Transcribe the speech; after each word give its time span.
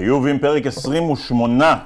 חיובים, 0.00 0.38
פרק 0.38 0.66
28. 0.66 1.78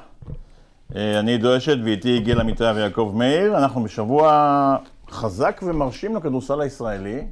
אה, 0.95 1.19
אני 1.19 1.31
עידו 1.31 1.57
אשת 1.57 1.77
ואיתי 1.83 2.19
גיל 2.19 2.39
אמיתי 2.39 2.63
ויעקב 2.63 3.11
מאיר. 3.15 3.57
אנחנו 3.57 3.83
בשבוע 3.83 4.77
חזק 5.09 5.61
ומרשים 5.63 6.15
לכדורסל 6.15 6.61
הישראלי. 6.61 7.27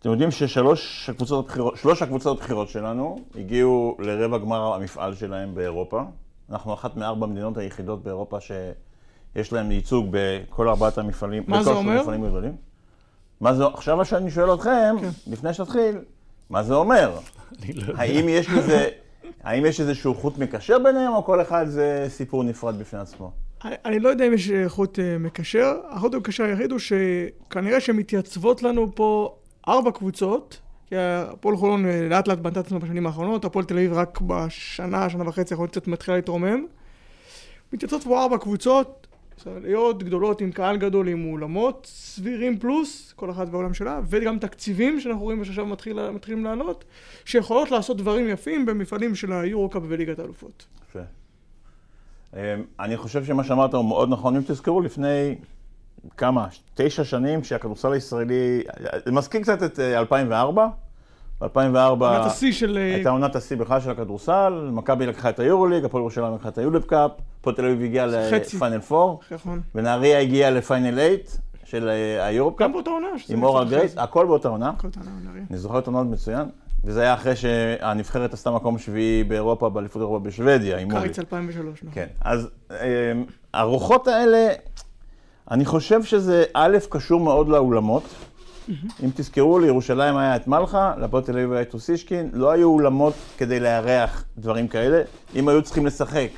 אתם 0.00 0.10
יודעים 0.10 0.30
ששלוש 0.30 1.10
הקבוצות 1.10 1.44
הבחירות, 1.44 1.76
שלוש 1.76 2.02
הקבוצות 2.02 2.38
הבחירות 2.38 2.68
שלנו 2.68 3.18
הגיעו 3.34 3.96
לרבע 3.98 4.38
גמר 4.38 4.74
המפעל 4.74 5.14
שלהם 5.14 5.54
באירופה. 5.54 6.02
אנחנו 6.50 6.74
אחת 6.74 6.96
מארבע 6.96 7.26
המדינות 7.26 7.56
היחידות 7.56 8.02
באירופה 8.02 8.38
שיש 8.40 9.52
להם 9.52 9.72
ייצוג 9.72 10.06
בכל 10.10 10.68
ארבעת 10.68 10.98
המפעלים. 10.98 11.42
מה 11.46 11.62
זה 11.62 11.70
אומר? 11.70 11.98
המפעלים 11.98 12.24
הגדולים. 12.24 12.56
מה 13.40 13.54
זה, 13.54 13.66
עכשיו 13.66 14.04
שאני 14.04 14.30
שואל 14.30 14.54
אתכם, 14.54 14.96
כן. 15.00 15.08
לפני 15.26 15.54
שתתחיל, 15.54 15.98
מה 16.50 16.62
זה 16.62 16.74
אומר? 16.74 17.10
לא. 17.74 17.94
האם 17.96 18.28
יש 18.28 18.48
לזה, 18.48 18.88
האם 19.42 19.66
יש 19.66 19.80
איזשהו 19.80 20.14
חוט 20.14 20.38
מקשר 20.38 20.78
ביניהם, 20.78 21.12
או 21.12 21.24
כל 21.24 21.40
אחד 21.42 21.66
זה 21.68 22.06
סיפור 22.08 22.44
נפרד 22.44 22.78
בפני 22.78 22.98
עצמו? 22.98 23.30
אני- 23.64 23.98
לא 24.00 24.08
יודע 24.08 24.26
אם 24.26 24.32
יש 24.34 24.50
אה, 24.50 24.68
חוט 24.68 24.98
אה, 24.98 25.18
מקשר. 25.18 25.76
החוט 25.90 26.14
המקשר 26.14 26.44
היחיד 26.44 26.70
הוא 26.70 26.78
שכנראה 26.78 27.80
שמתייצבות 27.80 28.62
לנו 28.62 28.94
פה 28.94 29.34
ארבע 29.68 29.90
קבוצות. 29.90 30.58
כי 30.88 30.94
הפועל 30.98 31.56
חולון 31.56 31.86
אה, 31.86 32.06
לאט 32.10 32.28
לאט 32.28 32.38
בנתה 32.38 32.60
את 32.60 32.66
עצמה 32.66 32.78
בשנים 32.78 33.06
האחרונות, 33.06 33.44
הפועל 33.44 33.64
תל 33.64 33.74
אביב 33.74 33.92
רק 33.92 34.20
בשנה, 34.20 35.10
שנה 35.10 35.28
וחצי 35.28 35.54
האחרונות 35.54 35.70
קצת 35.70 35.88
מתחילה 35.88 36.16
להתרומם. 36.16 36.64
מתייצבות 37.72 38.04
פה 38.04 38.22
ארבע 38.22 38.38
קבוצות, 38.38 38.99
ישראליות 39.40 40.02
גדולות 40.02 40.40
עם 40.40 40.52
קהל 40.52 40.76
גדול, 40.76 41.08
עם 41.08 41.24
אולמות 41.24 41.88
סבירים 41.90 42.58
פלוס, 42.58 43.12
כל 43.16 43.30
אחת 43.30 43.48
בעולם 43.48 43.74
שלה, 43.74 44.00
וגם 44.08 44.38
תקציבים 44.38 45.00
שאנחנו 45.00 45.22
רואים 45.22 45.44
שעכשיו 45.44 45.66
מתחיל, 45.66 46.10
מתחילים 46.10 46.44
לעלות, 46.44 46.84
שיכולות 47.24 47.70
לעשות 47.70 47.96
דברים 47.96 48.28
יפים 48.28 48.66
במפעלים 48.66 49.14
של 49.14 49.32
היורו-קאפ 49.32 49.82
וליגת 49.88 50.18
האלופות. 50.18 50.66
יפה. 50.88 51.00
אמ, 52.34 52.40
אני 52.80 52.96
חושב 52.96 53.24
שמה 53.24 53.44
שאמרת 53.44 53.74
הוא 53.74 53.84
מאוד 53.84 54.08
נכון. 54.08 54.36
אם 54.36 54.42
תזכרו, 54.46 54.80
לפני 54.80 55.38
כמה? 56.16 56.46
תשע 56.74 57.04
שנים, 57.04 57.40
כשהכדורסל 57.40 57.92
הישראלי, 57.92 58.62
זה 59.04 59.12
מזכיר 59.12 59.40
קצת 59.42 59.62
את 59.62 59.80
אה, 59.80 59.98
2004. 59.98 60.68
ב-2004 61.40 61.76
עונת 61.76 62.26
השיא 62.26 62.52
של... 62.52 62.78
אה, 62.78 62.94
הייתה 62.94 63.10
עונת 63.10 63.36
השיא 63.36 63.56
בכלל 63.56 63.80
של 63.80 63.90
הכדורסל, 63.90 64.68
מכבי 64.72 65.06
לקחה 65.06 65.30
את 65.30 65.38
היורוליג, 65.38 65.84
הפועל 65.84 66.00
ירושלים 66.00 66.34
לקחה 66.34 66.48
את 66.48 66.58
ה 66.58 66.63
ULEB 66.63 66.84
Cup, 66.84 67.10
הפועל 67.40 67.56
תל 67.56 67.64
אביב 67.64 67.82
הגיעה. 67.82 68.06
לפיינל 68.06 68.80
4, 68.92 69.14
נכון. 69.30 69.60
ונהריה 69.74 70.20
הגיעה 70.20 70.50
לפיינל 70.50 70.90
8 70.90 71.06
של 71.64 71.88
אה, 71.88 72.26
היורופ 72.26 72.58
קאפ, 72.58 72.66
גם 72.66 72.72
באותה 72.72 72.90
עונה. 72.90 73.06
עם 73.28 73.42
אורה 73.42 73.64
קצת 73.64 73.70
גרייס, 73.70 73.94
הכל 73.98 74.26
באותה 74.26 74.48
עונה. 74.48 74.72
אני 75.50 75.58
זוכר 75.58 75.78
את 75.78 75.86
עונות 75.86 76.06
מצוין, 76.06 76.48
וזה 76.84 77.00
היה 77.02 77.14
אחרי 77.14 77.36
שהנבחרת 77.36 78.34
עשתה 78.34 78.50
מקום 78.50 78.78
שביעי 78.78 79.24
באירופה, 79.24 79.68
באליפות 79.68 80.02
אירופה 80.02 80.18
בשוודיה, 80.18 80.78
עם 80.78 80.90
מולי. 80.90 81.02
קיץ 81.02 81.18
2003, 81.18 81.82
נכון. 81.82 81.94
כן, 81.94 82.06
אז 82.20 82.48
אמ, 82.70 82.76
הרוחות 83.54 84.08
האלה, 84.08 84.48
אני 85.50 85.64
חושב 85.64 86.02
שזה 86.02 86.44
א', 86.54 86.78
קשור 86.88 87.20
מאוד 87.20 87.48
לאולמות. 87.48 88.02
אם 89.04 89.10
תזכרו, 89.14 89.58
לירושלים 89.58 90.16
היה 90.16 90.36
את 90.36 90.46
מלחה, 90.46 90.94
להפועל 90.98 91.22
תל 91.22 91.32
אביב 91.32 91.52
היה 91.52 91.62
את 91.62 91.74
אוסישקין, 91.74 92.30
לא 92.32 92.50
היו 92.50 92.68
אולמות 92.68 93.14
כדי 93.38 93.60
לארח 93.60 94.24
דברים 94.38 94.68
כאלה. 94.68 95.02
אם 95.36 95.48
היו 95.48 95.62
צריכים 95.62 95.86
לשחק, 95.86 96.28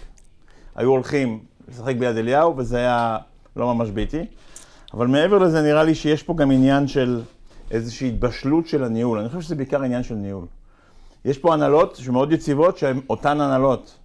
היו 0.76 0.90
הולכים 0.90 1.40
לשחק 1.68 1.96
ביד 1.96 2.16
אליהו, 2.16 2.56
וזה 2.56 2.76
היה 2.76 3.18
לא 3.56 3.74
ממש 3.74 3.90
ביתי. 3.90 4.24
אבל 4.94 5.06
מעבר 5.06 5.38
לזה, 5.38 5.62
נראה 5.62 5.84
לי 5.84 5.94
שיש 5.94 6.22
פה 6.22 6.34
גם 6.34 6.50
עניין 6.50 6.88
של 6.88 7.22
איזושהי 7.70 8.08
התבשלות 8.08 8.66
של 8.66 8.84
הניהול. 8.84 9.18
אני 9.18 9.28
חושב 9.28 9.40
שזה 9.40 9.54
בעיקר 9.54 9.82
עניין 9.82 10.02
של 10.02 10.14
ניהול. 10.14 10.46
יש 11.24 11.38
פה 11.38 11.54
הנהלות 11.54 11.96
שמאוד 11.96 12.32
יציבות, 12.32 12.78
שהן 12.78 13.00
אותן 13.10 13.40
הנהלות 13.40 13.98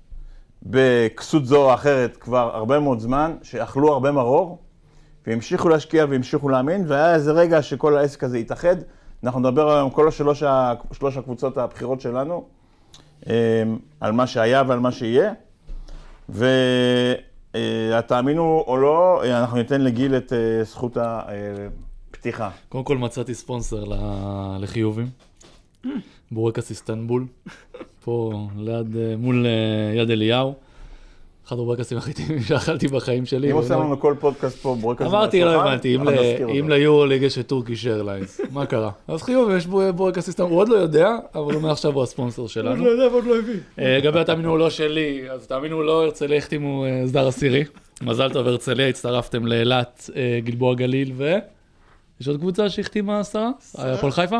בכסות 0.64 1.46
זו 1.46 1.66
או 1.66 1.74
אחרת 1.74 2.18
כבר 2.18 2.52
הרבה 2.54 2.80
מאוד 2.80 3.00
זמן, 3.00 3.36
שאכלו 3.44 3.94
הרבה 3.94 4.12
מרור, 4.12 4.58
והמשיכו 5.28 5.70
להשקיע 5.70 6.06
והמשיכו 6.10 6.50
להאמין, 6.50 6.84
והיה 6.88 7.16
איזה 7.16 7.32
רגע 7.32 7.62
שכל 7.62 7.98
העסק 7.98 8.24
הזה 8.24 8.38
התאחד. 8.38 8.76
אנחנו 9.24 9.40
נדבר 9.40 9.78
היום 9.78 9.90
כל 9.90 10.08
השלוש 10.08 10.44
שלוש 10.92 11.18
הקבוצות 11.18 11.58
הבכירות 11.58 12.02
שלנו, 12.02 12.46
אה, 13.30 13.64
על 14.00 14.12
מה 14.12 14.28
שהיה 14.28 14.64
ועל 14.68 14.80
מה 14.80 14.92
שיהיה. 14.92 15.34
ותאמינו 17.54 18.64
או 18.68 18.78
לא, 18.78 19.24
אה, 19.24 19.40
אנחנו 19.40 19.58
ניתן 19.58 19.82
לגיל 19.82 20.18
את 20.18 20.34
אה, 20.34 20.64
זכות 20.64 20.98
הפתיחה. 21.02 22.50
קודם 22.70 22.84
כל 22.84 22.98
מצאתי 22.98 23.34
ספונסר 23.34 23.84
לחיובים. 24.60 25.10
בורקס 26.32 26.70
איסטנבול. 26.70 27.26
פה 28.04 28.48
ליד, 28.58 28.98
אה, 28.98 29.16
מול 29.18 29.46
אה, 29.46 30.02
יד 30.02 30.10
אליהו. 30.12 30.54
אחד 31.48 31.56
הבורקסים 31.56 31.98
הכי 31.98 32.14
טעימים 32.14 32.42
שאכלתי 32.42 32.88
בחיים 32.88 33.26
שלי. 33.26 33.52
אם 33.52 33.56
עושה 33.56 33.70
באמת. 33.76 33.86
לנו 33.86 34.00
כל 34.00 34.16
פודקאסט 34.20 34.58
פה 34.58 34.78
בורקס 34.82 35.02
אמרתי, 35.06 35.42
לא 35.42 35.62
הבנתי, 35.62 35.96
אם. 36.60 36.70
ליורוליג 36.70 37.22
יש 37.22 37.38
את 37.38 37.48
Turkish 37.48 37.88
Airlines, 37.88 38.42
מה 38.54 38.66
קרה? 38.66 38.92
אז 39.08 39.24
חיוב, 39.24 39.50
יש 39.52 39.66
בו- 39.66 39.94
בורקס 39.94 40.28
איסטנבול, 40.28 40.52
הוא 40.54 40.60
עוד 40.62 40.70
לא 40.70 40.76
יודע, 40.76 41.10
אבל 41.36 41.54
הוא 41.54 41.62
מעכשיו 41.62 41.94
הוא 41.94 42.04
הספונסר 42.04 42.42
עוד 42.42 42.50
שלנו. 42.52 42.86
לא 42.86 42.90
יודע 42.90 43.08
ועוד 43.08 43.24
לא 43.26 43.38
הביא. 43.40 43.60
אה, 43.80 43.98
לגבי 43.98 44.20
התאמינו 44.20 44.50
או 44.52 44.58
לא 44.58 44.70
שלי, 44.70 45.32
אז 45.32 45.48
תאמינו 45.48 45.76
או 45.78 45.84
לא, 45.84 46.04
הרצליה 46.04 46.38
החתימו 46.38 46.86
אה, 46.86 47.04
סדר 47.08 47.28
עשירי. 47.28 47.64
מזל 48.02 48.34
טוב 48.34 48.48
הרצליה, 48.48 48.88
הצטרפתם 48.88 49.46
לאילת, 49.48 50.10
אה, 50.16 50.40
גלבוע 50.44 50.76
גליל, 50.76 51.12
ו... 51.16 51.34
יש 52.22 52.28
עוד 52.28 52.38
קבוצה 52.38 52.70
שהחתימה 52.70 53.20
עשרה? 53.20 53.50
הפועל 53.76 54.12
חיפה? 54.12 54.38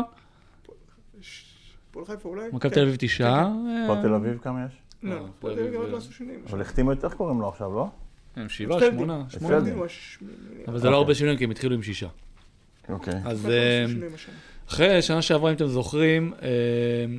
הפועל 1.90 2.04
חיפה 2.06 2.28
אולי? 2.28 2.42
מכבי 2.52 2.60
כן. 2.70 2.74
תל 2.74 2.80
אביב 2.82 2.96
תשעה. 2.98 3.42
אה, 3.42 3.84
הפועל 3.84 4.02
תל 4.02 4.14
אביב 4.14 4.38
כמה 4.42 4.58
יש? 4.66 4.87
לא, 5.02 5.14
אה, 5.14 5.20
הפועל 5.38 5.56
לא 5.90 5.96
עשו 5.96 6.12
שינויים. 6.12 6.40
אבל 6.50 6.60
החתימו 6.60 6.92
את, 6.92 7.04
איך 7.04 7.14
קוראים 7.14 7.40
לו 7.40 7.48
עכשיו, 7.48 7.74
לא? 7.74 7.86
הם 8.36 8.48
שבעה. 8.48 8.80
שמונה. 8.80 9.24
שמונה. 9.28 9.58
אבל 10.68 10.78
זה 10.78 10.90
לא 10.90 10.90
אוקיי. 10.90 10.90
הרבה 10.90 11.14
שינויים, 11.14 11.38
כי 11.38 11.44
הם 11.44 11.50
התחילו 11.50 11.74
עם 11.74 11.82
שישה. 11.82 12.08
אוקיי. 12.88 13.14
אז 13.24 13.46
אה. 13.50 13.84
אחרי 14.68 15.02
שנה 15.02 15.22
שעברה, 15.22 15.50
אם 15.50 15.56
אתם 15.56 15.66
זוכרים, 15.66 16.32
אה, 16.42 16.48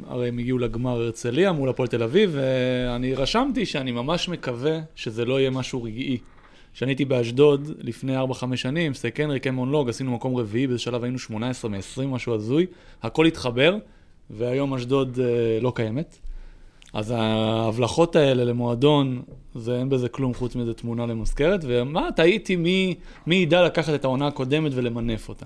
הרי 0.08 0.28
הם 0.28 0.38
הגיעו 0.38 0.58
לגמר 0.58 0.92
הרצליה 0.92 1.52
מול 1.52 1.70
הפועל 1.70 1.88
תל 1.88 2.04
אביב, 2.04 2.32
ואני 2.34 3.16
רשמתי 3.16 3.66
שאני 3.66 3.92
ממש 3.92 4.30
מקווה 4.30 4.80
שזה 4.96 5.26
לא 5.26 5.40
יהיה 5.40 5.50
משהו 5.50 5.84
רגעי. 5.84 6.18
כשאני 6.74 6.92
הייתי 6.92 7.06
באשדוד 7.06 7.72
לפני 7.80 8.18
4-5 8.18 8.56
שנים, 8.56 8.94
סטייק 8.94 9.20
הנרי, 9.20 9.40
קמון 9.40 9.72
לוג, 9.72 9.90
עשינו 9.90 10.12
מקום 10.12 10.36
רביעי, 10.36 10.68
באיזה 10.68 10.82
שלב 10.82 11.04
היינו 11.04 11.20
18 11.20 11.72
מ-20, 11.72 12.08
משהו 12.08 12.34
הזוי, 12.36 12.66
הכל 13.04 13.26
התחבר, 13.26 13.78
והיום 14.30 14.74
אשדוד 14.74 15.20
אה, 15.20 15.60
לא 15.62 15.72
קיימת. 15.76 16.18
אז 16.94 17.14
ההבלחות 17.18 18.16
האלה 18.16 18.44
למועדון, 18.44 19.22
זה 19.56 19.80
אין 19.80 19.90
בזה 19.90 20.10
כלום 20.10 20.34
חוץ 20.34 20.56
מאיזה 20.56 20.74
תמונה 20.74 21.06
למזכרת, 21.06 21.60
ומה, 21.64 22.10
תהיתי 22.16 22.56
מי, 22.56 22.96
מי 23.28 23.36
ידע 23.36 23.64
לקחת 23.64 23.94
את 23.94 24.04
העונה 24.06 24.28
הקודמת 24.28 24.72
ולמנף 24.76 25.30
אותה. 25.30 25.46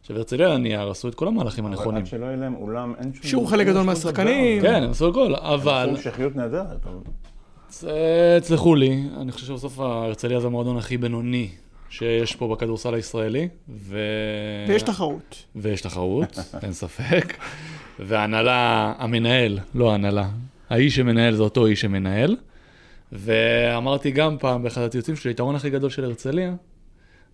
עכשיו 0.00 0.16
הרצליה 0.16 0.46
על 0.46 0.52
הנייר 0.52 0.90
עשו 0.90 1.08
את 1.08 1.14
כל 1.14 1.28
המהלכים 1.28 1.64
אבל 1.64 1.74
הנכונים. 1.74 2.00
עד 2.00 2.06
שלא 2.06 2.24
יהיה 2.26 2.36
להם 2.36 2.54
אולם, 2.54 2.94
אין 2.98 3.12
שום... 3.14 3.22
השאירו 3.24 3.46
חלק 3.46 3.66
גדול 3.66 3.82
מהשחקנים. 3.82 4.62
כן, 4.62 4.82
הם 4.82 4.90
עשו 4.90 5.08
הכל, 5.08 5.34
אבל 5.34 5.88
הם 5.88 5.94
עשו 5.94 6.08
המשכיות 6.08 6.36
נהדרת. 6.36 6.86
אבל- 6.86 8.40
תסלחו 8.40 8.74
לי, 8.74 9.02
אני 9.20 9.32
חושב 9.32 9.46
שבסוף 9.46 9.78
הרצליה 9.80 10.40
זה 10.40 10.46
המועדון 10.46 10.76
הכי 10.76 10.96
בינוני 10.96 11.48
שיש 11.90 12.36
פה 12.36 12.48
בכדורסל 12.48 12.94
הישראלי, 12.94 13.48
ו... 13.68 13.98
ויש 14.68 14.82
תחרות. 14.82 15.44
ויש 15.56 15.80
תחרות, 15.80 16.38
אין 16.62 16.72
ספק. 16.72 17.36
וההנהלה, 18.00 18.92
המנהל, 18.98 19.58
לא 19.74 19.90
ההנהלה, 19.92 20.28
האיש 20.70 20.96
שמנהל 20.96 21.34
זה 21.34 21.42
אותו 21.42 21.66
איש 21.66 21.80
שמנהל. 21.80 22.36
ואמרתי 23.12 24.10
גם 24.10 24.36
פעם 24.40 24.62
באחד 24.62 24.80
הציוצים 24.82 25.16
שלי, 25.16 25.30
היתרון 25.30 25.54
הכי 25.54 25.70
גדול 25.70 25.90
של 25.90 26.04
הרצליה, 26.04 26.52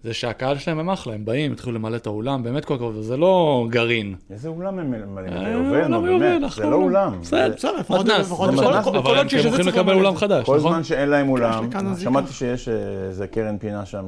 זה 0.05 0.15
שהקהל 0.15 0.59
שלהם 0.59 0.79
הם 0.79 0.91
אחלה, 0.91 1.15
הם 1.15 1.25
באים, 1.25 1.53
התחילו 1.53 1.73
למלא 1.75 1.97
את 1.97 2.07
האולם, 2.07 2.43
באמת 2.43 2.65
כל 2.65 2.75
הכבוד, 2.75 2.97
וזה 2.97 3.17
לא 3.17 3.67
גרעין. 3.71 4.15
איזה 4.31 4.49
אולם 4.49 4.79
הם 4.79 4.91
ממלאים? 4.91 5.33
אה, 5.33 5.45
זה 5.45 5.49
יובל, 5.51 5.87
נו 5.87 5.97
אולם 5.97 6.07
יובל, 6.13 6.19
באמת, 6.19 6.45
אחלה 6.47 6.65
זה 6.65 6.71
לא 6.71 6.77
אולם. 6.77 6.85
אולם. 7.13 7.21
בסדר, 7.21 7.53
בסדר, 7.57 7.73
לפחות 7.77 8.07
מתנ"ס, 8.07 8.33
כל- 8.33 8.47
מתנ"ס, 8.51 8.61
כל- 8.85 8.91
כל 8.91 8.97
אבל 8.97 9.19
הם 9.19 9.27
הולכים 9.45 9.67
לקבל 9.67 9.95
אולם. 9.95 10.17
חדש, 10.17 10.47
כל 10.47 10.57
נכון? 10.57 10.71
זמן 10.73 10.85
שאין 10.85 11.09
להם 11.09 11.29
אולם, 11.29 11.71
כאן 11.71 11.87
הזיקה. 11.87 12.11
שמעתי 12.11 12.33
שיש 12.33 12.69
אה, 12.69 12.75
איזה 13.09 13.27
קרן 13.27 13.59
פינה 13.59 13.87
שם, 13.87 14.05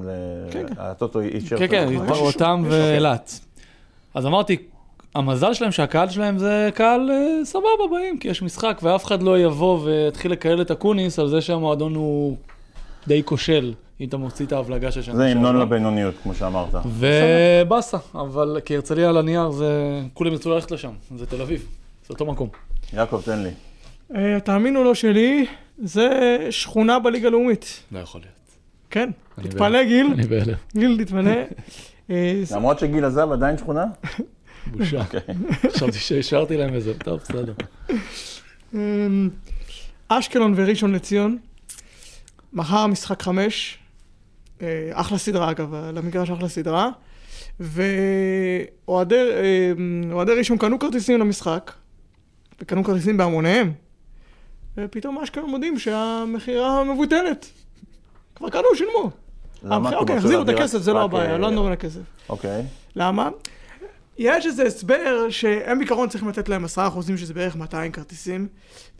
כן, 0.50 0.66
כן. 0.68 0.74
הטוטו 0.78 1.20
אישר. 1.20 1.58
כן, 1.58 1.66
כן, 1.66 1.88
אותם. 2.10 2.64
ואילת. 2.68 3.40
אז 4.14 4.26
אמרתי, 4.26 4.56
המזל 5.14 5.54
שלהם 5.54 5.72
שהקהל 5.72 6.08
שלהם 6.08 6.38
זה 6.38 6.70
קהל 6.74 7.10
אה, 7.10 7.44
סבבה 7.44 7.66
באים, 7.90 8.18
כי 8.18 8.28
יש 8.28 8.42
משחק 8.42 8.80
ואף 8.82 9.04
אחד 9.04 9.22
לא 9.22 9.38
יבוא 9.38 9.80
ויתחיל 9.84 10.32
לקהל 10.32 10.62
את 10.62 10.70
אקוניס 10.70 11.18
על 11.18 11.28
זה 11.28 11.40
שהמועדון 11.40 11.94
הוא 11.94 12.36
די 13.06 13.22
כושל, 13.24 13.74
אם 14.00 14.08
אתה 14.08 14.16
מוציא 14.16 14.46
את 14.46 14.52
ההבלגה 14.52 14.90
של 14.90 15.02
שנה 15.02 15.16
זה 15.16 15.26
המנון 15.26 15.44
שעברה. 15.44 15.64
לבינוניות, 15.64 16.14
כמו 16.22 16.34
שאמרת. 16.34 16.74
ובאסה, 16.86 17.96
אבל 18.14 18.58
כי 18.64 18.74
הרצליה 18.74 19.08
על 19.08 19.16
הנייר 19.16 19.50
זה, 19.50 20.00
כולם 20.14 20.32
ירצו 20.32 20.50
ללכת 20.50 20.70
לשם, 20.70 20.92
זה 21.16 21.26
תל 21.26 21.42
אביב, 21.42 21.66
זה 22.06 22.08
אותו 22.10 22.26
מקום. 22.26 22.48
יעקב, 22.92 23.20
תן 23.24 23.38
לי. 23.38 23.50
אה, 24.14 24.40
תאמינו 24.40 24.84
לא 24.84 24.94
שלי, 24.94 25.46
זה 25.78 26.08
שכונה 26.50 26.98
בליגה 26.98 27.28
הלאומית. 27.28 27.82
לא 27.92 27.98
יכול 27.98 28.20
להיות. 28.20 28.34
כן, 28.90 29.10
אני 29.38 29.48
תתפלא 29.48 29.84
גיל, 29.84 30.06
אני 30.14 30.26
בהלם, 30.26 30.54
גיל 30.76 31.04
תתפלא. 31.04 31.30
אה, 32.10 32.42
למרות 32.56 32.78
שגיל 32.78 33.04
עזב, 33.04 33.32
עדיין 33.32 33.58
שכונה? 33.58 33.84
בושה. 34.66 35.00
אוקיי. 35.00 35.20
חשבתי 35.74 35.98
שהשארתי 35.98 36.56
להם 36.56 36.74
איזה, 36.74 36.98
טוב, 36.98 37.20
בסדר. 37.20 37.52
אמ, 38.74 39.30
אשקלון 40.08 40.54
וראשון 40.56 40.92
לציון, 40.92 41.38
מחר 42.52 42.86
משחק 42.86 43.22
חמש, 43.22 43.78
אה, 44.62 44.90
אחלה 44.92 45.18
סדרה 45.18 45.50
אגב, 45.50 45.74
למגרש 45.74 46.30
אחלה 46.30 46.48
סדרה, 46.48 46.88
ואוהדי 47.60 49.14
אה, 49.14 49.72
אוהדי 50.12 50.32
ראשון 50.32 50.58
קנו 50.58 50.78
כרטיסים 50.78 51.20
למשחק, 51.20 51.72
וקנו 52.60 52.84
כרטיסים 52.84 53.16
בהמוניהם, 53.16 53.72
ופתאום 54.76 55.18
אשקלון 55.18 55.50
מודיעים 55.50 55.78
שהמכירה 55.78 56.84
מבוטלת. 56.84 57.46
כבר 58.34 58.50
קנו, 58.50 58.62
שילמו. 58.74 59.10
למה? 59.62 59.96
אוקיי, 59.96 60.16
החזירו 60.16 60.42
את 60.42 60.48
הכסף, 60.48 60.78
זה 60.78 60.92
לא 60.92 61.02
הבעיה, 61.02 61.32
אה, 61.32 61.38
לא 61.38 61.50
נדבר 61.50 61.66
על 61.66 61.72
הכסף. 61.72 62.00
אוקיי. 62.28 62.62
למה? 62.96 63.30
יש 64.18 64.46
איזה 64.46 64.62
הסבר 64.62 65.30
שהם 65.30 65.78
בעיקרון 65.78 66.08
צריכים 66.08 66.28
לתת 66.28 66.48
להם 66.48 66.64
עשרה 66.64 66.88
אחוזים, 66.88 67.16
שזה 67.16 67.34
בערך 67.34 67.56
200 67.56 67.92
כרטיסים, 67.92 68.48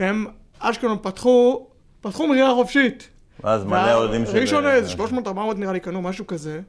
והם, 0.00 0.26
אשקלון 0.58 0.98
פתחו, 1.02 1.66
פתחו 2.00 2.26
מכירה 2.26 2.54
חופשית. 2.54 3.08
ואז 3.44 3.64
מלא 3.64 3.94
אוהדים 3.94 4.26
של... 4.26 4.38
ראשון 4.38 4.66
איזה 4.66 4.94
300-400 4.94 4.98
נראה 5.56 5.72
לי 5.72 5.80
קנו 5.80 6.02
משהו 6.02 6.26
כזה, 6.26 6.60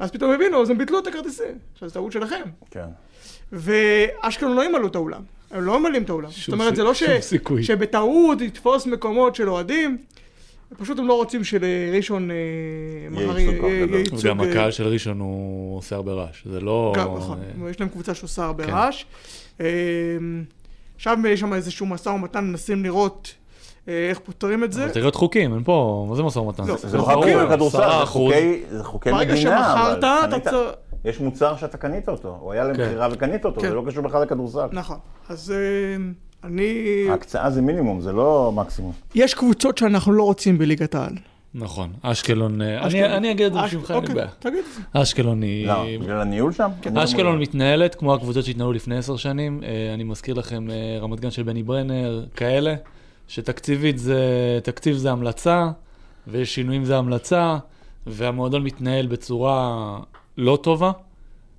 ואז 0.00 0.10
פתאום 0.10 0.30
הבינו, 0.30 0.62
אז 0.62 0.70
הם 0.70 0.78
ביטלו 0.78 0.98
את 0.98 1.06
הכרטיסים. 1.06 1.58
עכשיו 1.72 1.88
זו 1.88 1.94
טעות 1.94 2.12
שלכם. 2.12 2.42
כן. 2.70 2.86
ואשקלון 3.52 4.56
לא 4.56 4.64
ימלאו 4.64 4.86
את 4.86 4.94
האולם. 4.94 5.22
הם 5.50 5.64
לא 5.64 5.80
ממלאים 5.80 6.02
את 6.02 6.10
האולם. 6.10 6.30
זאת 6.30 6.48
אומרת, 6.48 6.76
זה 6.76 6.84
לא 6.84 6.94
ש... 6.94 7.02
שום 7.02 7.20
סיכוי. 7.20 7.64
שבטעות 7.64 8.40
יתפוס 8.40 8.86
מקומות 8.86 9.34
של 9.34 9.48
אוהדים. 9.48 9.98
פשוט 10.78 10.98
הם 10.98 11.08
לא 11.08 11.14
רוצים 11.14 11.44
שלראשון 11.44 12.30
אה, 12.30 12.36
מחר 13.10 13.38
יהיה 13.38 13.50
ייצוג... 13.98 14.18
וגם 14.22 14.40
אה, 14.40 14.50
הקהל 14.50 14.70
של 14.70 14.86
ראשון 14.86 15.20
הוא 15.20 15.78
עושה 15.78 15.96
הרבה 15.96 16.12
רעש, 16.12 16.46
זה 16.46 16.60
לא... 16.60 16.92
גם, 16.96 17.14
נכון, 17.16 17.38
יש 17.70 17.80
להם 17.80 17.88
קבוצה 17.88 18.14
שעושה 18.14 18.44
הרבה 18.44 18.64
כן. 18.64 18.72
רעש. 18.72 19.04
אה, 19.60 19.66
עכשיו 20.96 21.18
יש 21.28 21.40
שם 21.40 21.54
איזשהו 21.54 21.86
משא 21.86 22.08
ומתן, 22.08 22.44
מנסים 22.44 22.84
לראות 22.84 23.34
איך 23.86 24.18
פותרים 24.18 24.64
את 24.64 24.72
זה. 24.72 24.84
אבל 24.84 24.92
צריך 24.92 25.04
להיות 25.04 25.14
חוקים, 25.14 25.54
אין 25.54 25.64
פה, 25.64 26.06
מה 26.08 26.16
זה 26.16 26.22
משא 26.22 26.38
ומתן? 26.38 26.64
לא, 26.66 26.76
זה 26.76 26.96
לא 26.98 27.02
חוקים, 27.02 27.38
זה 27.48 27.54
10%. 27.78 28.06
חוקי- 28.06 28.62
זה 28.70 28.84
חוקי 28.84 29.10
ברגע 29.10 29.32
מדינה, 29.34 29.72
אבל 29.72 29.94
שמכרת, 29.94 30.34
אתה 30.34 30.50
צריך... 30.50 30.70
יש 31.04 31.20
מוצר 31.20 31.56
שאתה 31.56 31.76
קנית 31.76 32.08
אותו, 32.08 32.36
הוא 32.40 32.52
היה 32.52 32.64
למכירה 32.64 33.08
וקנית 33.12 33.44
אותו, 33.44 33.60
כן. 33.60 33.68
זה 33.68 33.74
לא 33.74 33.82
קשור 33.86 34.02
בכלל 34.02 34.22
לכדורסל. 34.22 34.66
נכון. 34.72 34.96
אז 35.28 35.54
אני... 36.44 36.84
ההקצאה 37.10 37.50
זה 37.50 37.62
מינימום, 37.62 38.00
זה 38.00 38.12
לא 38.12 38.52
מקסימום. 38.54 38.92
יש 39.14 39.34
קבוצות 39.34 39.78
שאנחנו 39.78 40.12
לא 40.12 40.22
רוצים 40.22 40.58
בליגת 40.58 40.94
העל. 40.94 41.12
נכון, 41.54 41.92
אשקלון, 42.02 42.62
אה, 42.62 42.86
אשקלון. 42.86 43.04
אני- 43.04 43.16
אני 43.16 43.30
אגיד 43.30 43.46
את 43.46 43.52
זה 43.52 43.58
בשבילך, 43.62 43.90
אין 43.90 43.96
לי 43.98 44.02
אוקיי, 44.02 44.14
בעיה. 44.14 44.28
תגיד. 44.38 44.64
אשקלון 44.92 45.42
היא... 45.42 45.66
למה? 45.66 45.84
בגלל 46.00 46.20
הניהול 46.20 46.52
שם? 46.52 46.70
אני 46.86 46.94
לא 46.94 47.04
אשקלון. 47.04 47.38
מתנהלת 47.40 47.94
כמו 47.94 48.14
הקבוצות 48.14 48.44
שהתנהלו 48.44 48.72
לפני 48.72 48.96
עשר 48.96 49.16
שנים. 49.16 49.60
אה, 49.64 49.94
אני 49.94 50.04
מזכיר 50.04 50.34
לכם 50.34 50.70
אה, 50.70 50.98
רמת 51.00 51.20
גן 51.20 51.30
של 51.30 51.42
בני 51.42 51.62
ברנר, 51.62 52.24
כאלה, 52.36 52.74
שתקציבית 53.28 53.98
זה, 53.98 54.18
תקציב 54.62 54.96
זה 54.96 55.10
המלצה, 55.10 55.70
ויש 56.26 56.54
שינויים 56.54 56.84
זה 56.84 56.96
המלצה, 56.98 57.56
והמועדון 58.06 58.62
מתנהל 58.64 59.06
בצורה 59.06 59.98
לא 60.38 60.58
טובה, 60.62 60.90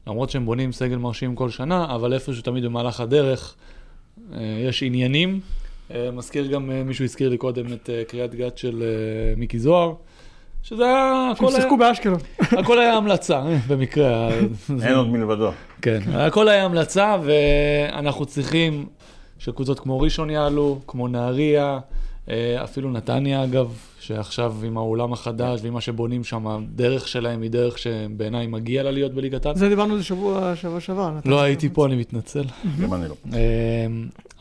למרות 0.07 0.30
שהם 0.30 0.45
בונים 0.45 0.71
סגל 0.71 0.95
מרשים 0.97 1.35
כל 1.35 1.50
שנה, 1.50 1.95
אבל 1.95 2.13
איפשהו 2.13 2.41
תמיד 2.44 2.65
במהלך 2.65 3.00
הדרך 3.00 3.56
יש 4.39 4.83
עניינים. 4.83 5.39
אה, 5.94 6.12
מזכיר 6.12 6.48
גם, 6.48 6.71
אה, 6.71 6.83
מישהו 6.83 7.06
הזכיר 7.06 7.30
לי 7.30 7.38
קודם 7.38 7.74
את 7.74 7.89
אה, 7.89 8.04
קריית 8.07 8.36
גת 8.36 8.57
של 8.57 8.83
אה, 8.83 9.36
מיקי 9.38 9.60
זוהר, 9.60 9.94
שזה 10.63 10.83
היה, 10.86 11.31
שהם 11.38 11.48
היה, 11.48 11.56
שיחקו 11.56 11.77
באשקלון. 11.77 12.19
הכל 12.60 12.80
היה 12.80 12.94
המלצה, 12.94 13.39
אה, 13.39 13.57
במקרה. 13.68 14.30
אין 14.83 14.95
עוד 14.95 15.07
מלבדו. 15.07 15.51
כן, 15.81 16.00
הכל 16.13 16.48
היה 16.50 16.65
המלצה, 16.65 17.18
ואנחנו 17.24 18.25
צריכים 18.25 18.86
שקבוצות 19.39 19.80
כמו 19.80 20.00
ראשון 20.00 20.30
יעלו, 20.30 20.80
כמו 20.88 21.07
נהריה, 21.07 21.80
אה, 22.30 22.63
אפילו 22.63 22.92
נתניה 22.92 23.44
אגב, 23.44 23.77
שעכשיו 24.06 24.56
עם 24.64 24.78
האולם 24.78 25.14
החדש 25.14 25.60
ועם 25.64 25.74
מה 25.74 25.82
שבונים 25.82 26.24
שם, 26.24 26.48
הדרך 26.48 27.08
שלהם 27.08 27.42
היא 27.42 27.52
דרך 27.52 27.78
שבעיניי 27.78 28.48
מגיע 28.48 28.84
לה 28.84 28.92
להיות 28.92 29.14
בליגת 29.14 29.46
העל. 29.46 29.56
זה 29.56 29.70
דיברנו 29.70 29.94
על 29.94 30.00
זה 30.00 30.06
שבוע 30.06 30.56
שבוע 30.56 30.80
שעבר. 30.80 31.12
לא. 31.26 31.42
הייתי 31.42 31.70
פה, 31.70 31.86
אני 31.86 31.96
מתנצל. 31.96 32.44
גם 32.82 32.94
אני 32.94 33.10
לא. 33.10 33.16
אה, 33.34 33.40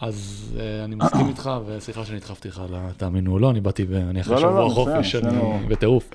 אז 0.00 0.48
אה, 0.60 0.84
אני 0.84 0.94
מסכים 0.94 1.28
איתך, 1.28 1.50
וסליחה 1.66 2.04
שנדחפתי 2.04 2.48
לך, 2.48 2.62
תאמינו 2.96 3.32
או 3.32 3.38
לא, 3.38 3.50
אני 3.50 3.60
באתי, 3.60 3.86
אני 4.10 4.20
אחרי 4.20 4.34
לא, 4.34 4.42
לא, 4.42 4.48
שבוע 4.48 4.64
לא, 4.64 4.68
חופש, 4.68 5.14
אני 5.14 5.66
בטירוף. 5.68 6.10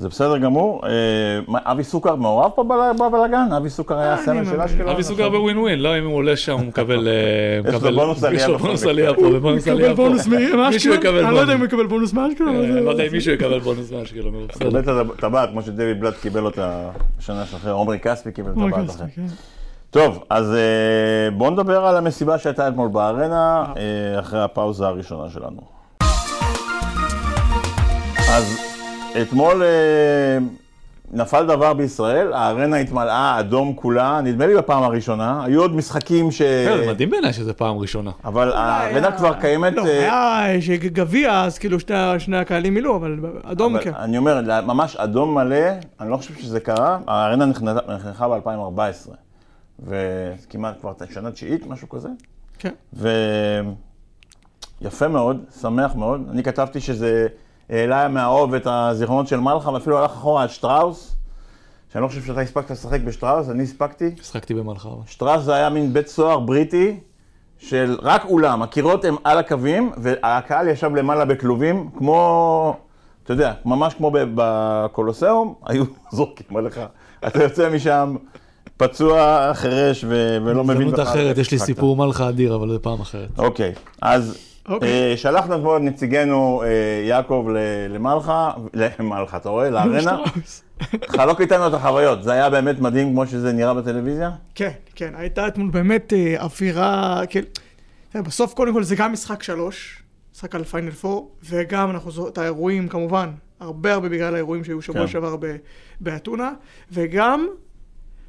זה 0.00 0.08
בסדר 0.08 0.38
גמור. 0.38 0.80
אה, 0.86 0.90
אבי 1.72 1.84
סוכר 1.84 2.14
מעורב 2.14 2.50
פה 2.54 2.64
בל- 2.64 3.06
בבלאגן? 3.08 3.52
אבי 3.56 3.70
סוכר 3.70 3.98
היה 3.98 4.12
אני 4.14 4.20
הסמל 4.20 4.44
של. 4.44 4.60
אשקלון? 4.60 4.88
אבי 4.88 5.02
סוגר 5.02 5.28
בווין 5.28 5.58
ווין, 5.58 5.78
לא, 5.78 5.98
אם 5.98 6.06
הוא 6.06 6.14
עולה 6.14 6.36
שם, 6.36 6.52
הוא 6.52 6.66
מקבל... 6.66 7.08
אה, 7.08 7.12
יש 7.68 7.74
לו 7.74 7.78
מקבל- 7.80 7.94
בונוס 7.94 8.24
עלייה 8.24 8.42
יש 8.42 8.48
לו 8.48 8.58
בונוס. 8.58 8.84
עלייה 8.86 9.14
פה, 9.14 9.26
ובונוס 9.34 9.68
עלייה 9.68 9.86
יקבל 9.90 9.96
פה. 9.96 10.02
בונוס 10.08 10.26
מאשקלון? 10.26 10.68
מישהו 10.72 10.94
יקבל 10.94 11.24
אני 11.24 11.34
לא 11.34 11.40
יודע 11.40 11.54
אם 11.54 11.60
הוא 11.60 11.68
בונוס. 11.68 11.72
יקבל 11.72 11.86
בונוס 11.86 12.12
מאשקלון. 12.12 12.56
אה, 12.56 12.72
זה- 12.72 12.80
לא 12.80 12.90
יודע 12.90 13.06
אם 13.06 13.12
מישהו 13.12 13.32
יקבל 13.32 13.58
בונוס 13.58 13.92
מאשקלון, 13.92 14.34
בסדר. 14.48 14.68
קיבל 14.68 14.80
את 14.80 15.18
הטבעת 15.18 15.48
כמו 15.50 15.62
שדויד 15.62 16.00
בלאט 16.00 16.14
קיבל 16.22 16.44
אותה 16.44 16.88
בשנה 17.18 17.44
שאחרי, 17.46 17.70
עומרי 17.70 17.98
כספי 17.98 18.32
קיבל 18.32 18.50
את 18.50 18.56
הטבעת 18.56 18.90
אחרי. 18.90 19.06
כן. 19.16 19.22
טוב, 19.90 20.24
אז 20.30 20.54
אה, 20.54 21.30
בואו 21.30 21.50
נדבר 21.50 21.86
על 21.86 21.96
המסיבה 21.96 22.38
שהייתה 22.38 22.68
אתמול 22.68 22.88
בארנה, 22.88 23.64
אה, 23.76 24.20
אחרי 24.20 24.40
הפאוזה 24.42 24.86
הראשונה 24.86 25.30
שלנו. 25.30 25.60
אז 28.30 28.69
אתמול 29.22 29.62
אה, 29.62 30.38
נפל 31.12 31.46
דבר 31.46 31.74
בישראל, 31.74 32.32
הארנה 32.32 32.76
התמלאה 32.76 33.40
אדום 33.40 33.72
כולה, 33.74 34.20
נדמה 34.24 34.46
לי 34.46 34.54
בפעם 34.56 34.82
הראשונה, 34.82 35.44
היו 35.44 35.60
עוד 35.60 35.76
משחקים 35.76 36.30
ש... 36.30 36.42
כן, 36.42 36.76
זה 36.84 36.90
מדהים 36.90 37.10
בעיניי 37.10 37.32
שזה 37.32 37.52
פעם 37.52 37.78
ראשונה. 37.78 38.10
אבל 38.24 38.52
הארנה 38.52 39.08
היה- 39.08 39.16
כבר 39.16 39.32
קיימת... 39.40 39.72
לא, 39.72 39.86
אה, 39.86 40.38
היה 40.44 40.62
שגביע, 40.62 41.40
אז 41.44 41.58
כאילו 41.58 41.78
שני- 42.18 42.36
הקהלים 42.36 42.74
מילאו, 42.74 42.96
אבל 42.96 43.16
אדום 43.42 43.78
כן. 43.78 43.92
אני 43.94 44.18
אומר, 44.18 44.40
ממש 44.66 44.96
אדום 44.96 45.34
מלא, 45.34 45.56
אני 46.00 46.10
לא 46.10 46.16
חושב 46.16 46.34
שזה 46.34 46.60
קרה, 46.60 46.98
הארנה 47.06 47.46
נחנכה 47.46 47.92
נחנכה 47.94 48.28
ב-2014, 48.28 49.10
וכמעט 49.86 50.80
כבר 50.80 50.92
שנה 51.14 51.30
תשיעית, 51.30 51.66
משהו 51.66 51.88
כזה. 51.88 52.08
כן. 52.58 52.72
ויפה 54.82 55.08
מאוד, 55.08 55.40
שמח 55.60 55.94
מאוד. 55.94 56.28
אני 56.32 56.42
כתבתי 56.42 56.80
שזה 56.80 57.26
העלה 57.70 58.08
מהאוב 58.08 58.54
את 58.54 58.66
הזיכרונות 58.66 59.28
של 59.28 59.40
מלחה, 59.40 59.70
ואפילו 59.70 59.98
הלך 59.98 60.10
אחורה 60.10 60.42
עד 60.42 60.50
שטראוס, 60.50 61.16
שאני 61.92 62.02
לא 62.02 62.08
חושב 62.08 62.22
שאתה 62.22 62.40
הספקת 62.40 62.70
לשחק 62.70 63.00
בשטראוס, 63.00 63.48
אני 63.48 63.62
הספקתי. 63.62 64.10
משחקתי 64.20 64.54
במלחה. 64.54 64.88
שטראוס 65.06 65.42
זה 65.42 65.54
היה 65.54 65.70
מין 65.70 65.92
בית 65.92 66.08
סוהר 66.08 66.40
בריטי, 66.40 66.96
של 67.58 67.96
רק 68.02 68.24
אולם, 68.24 68.62
הקירות 68.62 69.04
הם 69.04 69.16
על 69.24 69.38
הקווים, 69.38 69.92
והקהל 69.96 70.68
ישב 70.68 70.94
למעלה 70.94 71.24
בכלובים, 71.24 71.90
כמו, 71.98 72.76
אתה 73.24 73.32
יודע, 73.32 73.52
ממש 73.64 73.94
כמו 73.94 74.10
בקולוסיאום, 74.12 75.54
היו 75.66 75.84
זורקים 76.12 76.56
עליך. 76.56 76.80
אתה 77.26 77.42
יוצא 77.42 77.70
משם 77.70 78.16
פצוע, 78.76 79.50
חירש 79.54 80.04
ו- 80.08 80.38
ולא 80.44 80.64
מבין 80.64 80.76
הזדמנות 80.76 81.08
אחרת, 81.08 81.38
יש 81.38 81.50
לי. 81.50 81.58
סיפור 81.58 81.96
מלחה 81.96 82.28
אדיר, 82.28 82.54
אבל 82.54 82.70
זה 82.70 82.78
פעם 82.78 83.00
אחרת. 83.00 83.38
אוקיי, 83.38 83.72
אז 84.02 84.49
אוקיי. 84.70 85.10
אה, 85.10 85.16
שלחנו 85.16 85.54
אתמול 85.54 85.76
את 85.76 85.82
נציגנו 85.82 86.62
אה, 86.62 86.68
יעקב 87.08 87.48
למלחה, 87.88 88.50
למלחה, 88.98 89.36
אתה 89.36 89.48
רואה? 89.48 89.70
לארנה. 89.74 90.18
חלוק 91.08 91.40
איתנו 91.40 91.66
את 91.66 91.74
החוויות, 91.74 92.22
זה 92.22 92.32
היה 92.32 92.50
באמת 92.50 92.80
מדהים 92.80 93.12
כמו 93.12 93.26
שזה 93.26 93.52
נראה 93.52 93.74
בטלוויזיה? 93.74 94.30
כן, 94.54 94.70
כן, 94.94 95.12
הייתה 95.16 95.46
אתמול 95.46 95.70
באמת 95.70 96.12
אה, 96.12 96.42
אווירה, 96.42 97.22
כן. 97.30 97.42
בסוף 98.14 98.54
קודם 98.54 98.72
כל 98.72 98.82
זה 98.82 98.96
גם 98.96 99.12
משחק 99.12 99.42
שלוש, 99.42 100.02
משחק 100.34 100.54
על 100.54 100.64
פיינל 100.64 100.90
פור, 100.90 101.30
וגם 101.44 101.90
אנחנו 101.90 102.10
זוכרים 102.10 102.32
את 102.32 102.38
האירועים 102.38 102.88
כמובן, 102.88 103.30
הרבה 103.60 103.94
הרבה 103.94 104.08
בגלל 104.08 104.34
האירועים 104.34 104.64
שהיו 104.64 104.82
שבוע 104.82 105.02
כן. 105.02 105.08
שעבר 105.08 105.36
באתונה, 106.00 106.52
וגם 106.92 107.46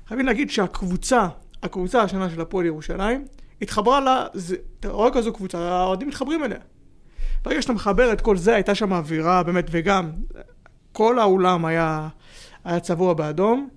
חייבים 0.07 0.25
להגיד 0.25 0.49
שהקבוצה, 0.49 1.27
הקבוצה 1.63 2.01
השנה 2.01 2.29
של 2.29 2.41
הפועל 2.41 2.65
ירושלים, 2.65 3.25
התחברה 3.61 3.99
לה, 3.99 4.25
זה, 4.33 4.55
אתה 4.79 4.89
רואה 4.89 5.11
כזו 5.11 5.33
קבוצה, 5.33 5.57
האוהדים 5.59 6.07
מתחברים 6.07 6.43
אליה. 6.43 6.57
ברגע 7.45 7.61
שאתה 7.61 7.73
מחבר 7.73 8.13
את 8.13 8.21
כל 8.21 8.37
זה, 8.37 8.55
הייתה 8.55 8.75
שם 8.75 8.93
אווירה 8.93 9.43
באמת, 9.43 9.67
וגם 9.71 10.11
כל 10.91 11.19
האולם 11.19 11.65
היה, 11.65 12.07
היה 12.65 12.79
צבוע 12.79 13.13
באדום. 13.13 13.69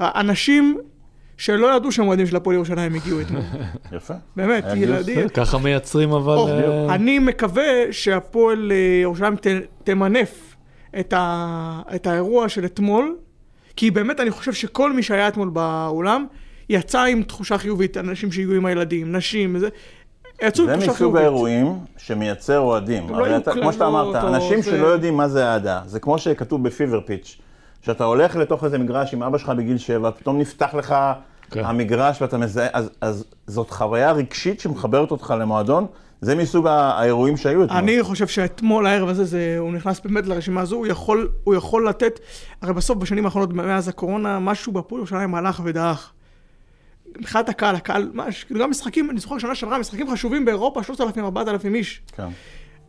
האנשים 0.00 0.78
שלא 1.36 1.76
ידעו 1.76 1.92
שהם 1.92 2.06
אוהדים 2.08 2.26
של 2.26 2.36
הפועל 2.36 2.56
ירושלים 2.56 2.94
הגיעו 2.94 3.20
אתמול. 3.20 3.42
יפה. 3.96 4.14
באמת, 4.36 4.64
ילדים. 4.76 5.28
ככה 5.28 5.58
מייצרים 5.58 6.12
אבל... 6.12 6.34
או, 6.36 6.48
אה, 6.48 6.94
אני 6.94 7.18
מקווה 7.18 7.64
שהפועל 7.90 8.72
אה, 8.72 8.76
ירושלים 9.02 9.36
ת- 9.36 9.46
תמנף 9.84 10.56
את, 11.00 11.12
ה, 11.12 11.80
את 11.94 12.06
האירוע 12.06 12.48
של 12.48 12.64
אתמול, 12.64 13.16
כי 13.76 13.90
באמת 13.90 14.20
אני 14.20 14.30
חושב 14.30 14.52
שכל 14.52 14.92
מי 14.92 15.02
שהיה 15.02 15.28
אתמול 15.28 15.48
באולם, 15.48 16.26
יצא 16.70 17.02
עם 17.02 17.22
תחושה 17.22 17.58
חיובית, 17.58 17.96
אנשים 17.96 18.32
שהגיעו 18.32 18.54
עם 18.54 18.66
הילדים, 18.66 19.16
נשים, 19.16 19.54
וזה, 19.54 19.68
יצאו 20.42 20.64
עם 20.64 20.68
זה 20.68 20.74
תחושה 20.74 20.86
מסוג 20.86 20.96
חיובית. 20.96 21.20
האירועים 21.20 21.78
שמייצר 21.96 22.58
אוהדים. 22.58 23.08
לא 23.08 23.16
הרי 23.16 23.36
אתה, 23.36 23.52
כמו 23.52 23.72
שאתה 23.72 23.86
אמרת, 23.86 24.24
או 24.24 24.28
אנשים 24.28 24.62
זה. 24.62 24.70
שלא 24.70 24.86
יודעים 24.86 25.16
מה 25.16 25.28
זה 25.28 25.46
אהדה. 25.46 25.80
זה 25.86 26.00
כמו 26.00 26.18
שכתוב 26.18 26.64
בפיבר 26.64 27.00
פיץ', 27.00 27.38
שאתה 27.82 28.04
הולך 28.04 28.36
לתוך 28.36 28.64
איזה 28.64 28.78
מגרש 28.78 29.14
עם 29.14 29.22
אבא 29.22 29.38
שלך 29.38 29.48
בגיל 29.48 29.78
שבע, 29.78 30.10
פתאום 30.10 30.38
נפתח 30.38 30.74
לך 30.74 30.94
כן. 31.50 31.64
המגרש 31.64 32.22
ואתה 32.22 32.38
מזהה, 32.38 32.68
אז, 32.72 32.90
אז 33.00 33.24
זאת 33.46 33.70
חוויה 33.70 34.12
רגשית 34.12 34.60
שמחברת 34.60 35.10
אותך 35.10 35.34
למועדון. 35.38 35.86
זה 36.20 36.34
מסוג 36.34 36.66
האירועים 36.66 37.36
שהיו 37.36 37.64
אתמול. 37.64 37.78
אני 37.78 38.02
חושב 38.02 38.26
שאתמול, 38.26 38.86
הערב 38.86 39.08
הזה, 39.08 39.24
זה, 39.24 39.56
הוא 39.58 39.72
נכנס 39.72 40.00
באמת 40.00 40.26
לרשימה 40.26 40.60
הזו, 40.60 40.76
הוא 40.76 40.86
יכול, 40.86 41.28
הוא 41.44 41.54
יכול 41.54 41.88
לתת, 41.88 42.20
הרי 42.62 42.72
בסוף, 42.72 42.98
בשנים 42.98 43.24
האחרונות, 43.24 43.52
מאז 43.52 43.88
הקורונה, 43.88 44.38
משהו 44.38 44.72
בהפועל 44.72 44.98
ירושלים 44.98 45.34
הלך 45.34 45.60
ודעך. 45.64 46.12
מבחינת 47.18 47.48
הקהל, 47.48 47.74
הקהל, 47.74 48.10
מה, 48.14 48.26
כאילו 48.46 48.60
גם 48.60 48.70
משחקים, 48.70 49.10
אני 49.10 49.20
זוכר 49.20 49.38
שנה 49.38 49.54
שעברה, 49.54 49.78
משחקים 49.78 50.10
חשובים 50.10 50.44
באירופה, 50.44 50.80
3,000-4,000 50.80 51.74
איש. 51.74 52.02
כן. 52.16 52.28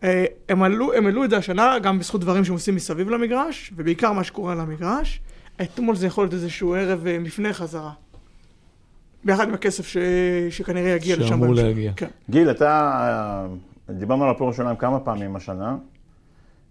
אה, 0.04 0.26
הם 0.50 0.64
עלו, 0.64 0.94
הם 0.94 1.06
העלו 1.06 1.24
את 1.24 1.30
זה 1.30 1.38
השנה, 1.38 1.80
גם 1.80 2.00
בזכות 2.00 2.22
דברים 2.22 2.46
שהם 2.46 2.54
עושים 2.54 2.76
מסביב 2.76 3.10
למגרש, 3.10 3.72
ובעיקר 3.76 4.12
מה 4.12 4.24
שקורה 4.24 4.52
על 4.52 4.60
המגרש. 4.60 5.22
אתמול 5.62 5.96
זה 5.96 6.08
יכול 6.08 6.24
להיות 6.24 6.34
איזשהו 6.34 6.76
ערב 6.76 7.08
אה, 7.08 7.20
מפנה 7.20 7.54
חזרה. 7.54 7.92
ביחד 9.24 9.48
עם 9.48 9.54
הכסף 9.54 9.88
ש... 9.88 9.98
שכנראה 10.50 10.90
יגיע 10.90 11.16
לשם. 11.16 11.28
שאמור. 11.28 11.54
להגיע. 11.54 11.92
כן. 11.96 12.08
גיל, 12.30 12.52
אתה, 12.52 12.92
אה, 13.90 13.94
דיברנו 13.94 14.24
על 14.24 14.30
הפועל 14.30 14.48
ירושלים 14.48 14.76
כמה 14.76 15.00
פעמים 15.00 15.36
השנה. 15.36 15.76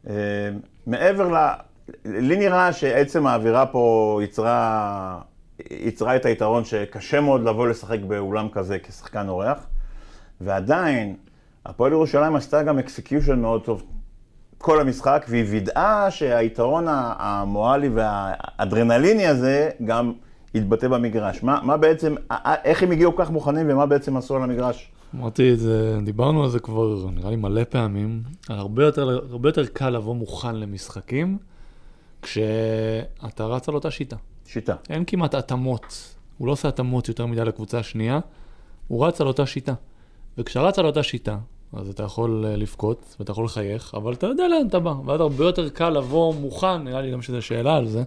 אה, 0.09 0.15
מעבר 0.87 1.29
ל... 1.29 1.49
לי 2.05 2.37
נראה 2.37 2.73
שעצם 2.73 3.27
האווירה 3.27 3.67
פה 3.67 4.21
יצרה, 4.25 5.21
יצרה 5.71 6.17
את 6.17 6.25
היתרון 6.25 6.65
שקשה 6.65 7.21
מאוד 7.21 7.45
לבוא 7.45 7.69
לשחק 7.69 8.01
באולם 8.01 8.49
כזה 8.53 8.79
כשחקן 8.79 9.29
אורח, 9.29 9.67
ועדיין, 10.41 11.17
הפועל 11.67 11.93
ירושלים 11.93 12.37
עשתה 12.37 12.63
גם 12.63 12.79
execution 12.79 13.41
מאוד 13.41 13.65
טוב 13.65 13.83
כל 14.59 14.81
המשחק, 14.81 15.27
והיא 15.29 15.45
וידאה 15.49 16.11
שהיתרון 16.11 16.85
המורלי 16.89 17.89
והאדרנליני 17.89 19.27
הזה 19.27 19.71
גם 19.85 20.13
יתבטא 20.55 20.89
במגרש. 20.89 21.43
מה, 21.43 21.61
מה 21.63 21.77
בעצם, 21.77 22.15
איך 22.65 22.83
הם 22.83 22.91
הגיעו 22.91 23.17
כך 23.17 23.31
מוכנים 23.31 23.67
ומה 23.71 23.87
בעצם 23.87 24.17
עשו 24.17 24.37
על 24.37 24.43
המגרש? 24.43 24.93
אמרתי 25.15 25.53
את 25.53 25.59
זה, 25.59 25.99
דיברנו 26.05 26.43
על 26.43 26.49
זה 26.51 26.61
כבר 26.61 27.11
נראה 27.15 27.31
לי 27.31 27.37
מלא 27.37 27.65
פעמים. 27.65 28.23
הרבה 28.49 28.85
יותר, 28.85 29.21
הרבה 29.31 29.49
יותר 29.49 29.67
קל 29.67 29.91
לבוא 29.91 30.15
מוכן 30.15 30.57
למשחקים 30.57 31.39
כשאתה 32.23 33.45
רץ 33.45 33.69
על 33.69 33.75
אותה 33.75 33.91
שיטה. 33.91 34.17
שיטה. 34.53 34.75
אין 34.91 35.05
כמעט 35.07 35.35
התאמות. 35.35 36.15
הוא 36.39 36.47
לא 36.47 36.53
עושה 36.53 36.69
התאמות 36.69 37.09
יותר 37.09 37.27
מדי 37.27 37.45
לקבוצה 37.45 37.79
השנייה, 37.79 38.21
הוא 38.89 39.07
רץ 39.07 39.21
על 39.21 39.27
אותה 39.27 39.47
שיטה. 39.47 39.75
וכשאתה 40.39 40.67
רץ 40.67 40.79
על 40.79 40.87
אותה 40.87 41.03
שיטה, 41.03 41.39
אז 41.73 41.89
אתה 41.89 42.03
יכול 42.03 42.45
אה, 42.47 42.57
לבכות 42.57 43.17
ואתה 43.19 43.33
יכול 43.33 43.45
לחייך, 43.45 43.95
אבל 43.95 44.13
אתה 44.13 44.27
יודע 44.27 44.49
לאן 44.49 44.67
אתה 44.67 44.79
בא. 44.79 44.93
ואז 45.07 45.21
הרבה 45.21 45.45
יותר 45.45 45.69
קל 45.69 45.91
לבוא 45.91 46.35
מוכן, 46.35 46.85
נראה 46.85 47.01
לי 47.01 47.13
גם 47.13 47.23
שזו 47.23 47.43
שאלה 47.43 47.77
על 47.77 47.87
זה, 47.87 48.03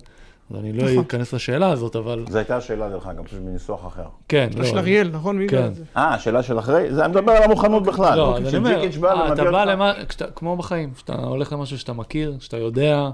אז 0.51 0.57
אני 0.59 0.73
לא 0.73 0.83
נכון. 0.83 0.97
אכנס 0.97 1.33
לשאלה 1.33 1.71
הזאת, 1.71 1.95
אבל 1.95 2.25
זו 2.29 2.37
הייתה 2.37 2.57
השאלה 2.57 2.89
דרך 2.89 3.07
אגב, 3.07 3.23
פשוט 3.23 3.39
בניסוח 3.39 3.87
אחר. 3.87 4.05
כן, 4.27 4.49
זה 4.57 4.65
של 4.65 4.77
אריאל, 4.77 5.09
נכון? 5.13 5.37
מי 5.37 5.47
כן. 5.47 5.71
אה, 5.97 6.13
השאלה 6.13 6.43
של 6.43 6.59
אחרי? 6.59 6.93
זה, 6.93 7.05
אני 7.05 7.11
מדבר 7.11 7.31
על 7.31 7.43
המוכנות 7.43 7.83
בכלל. 7.83 8.17
לא, 8.17 8.37
אז 8.37 8.47
אני 8.47 8.57
אומר, 8.57 8.83
אה, 9.03 9.33
אתה 9.33 9.43
בא 9.43 9.63
למה, 9.65 9.93
כמו 10.35 10.57
בחיים, 10.57 10.93
כשאתה 10.93 11.15
הולך 11.15 11.53
למשהו 11.53 11.79
שאתה 11.79 11.93
מכיר, 11.93 12.35
שאתה 12.39 12.57
יודע, 12.57 13.09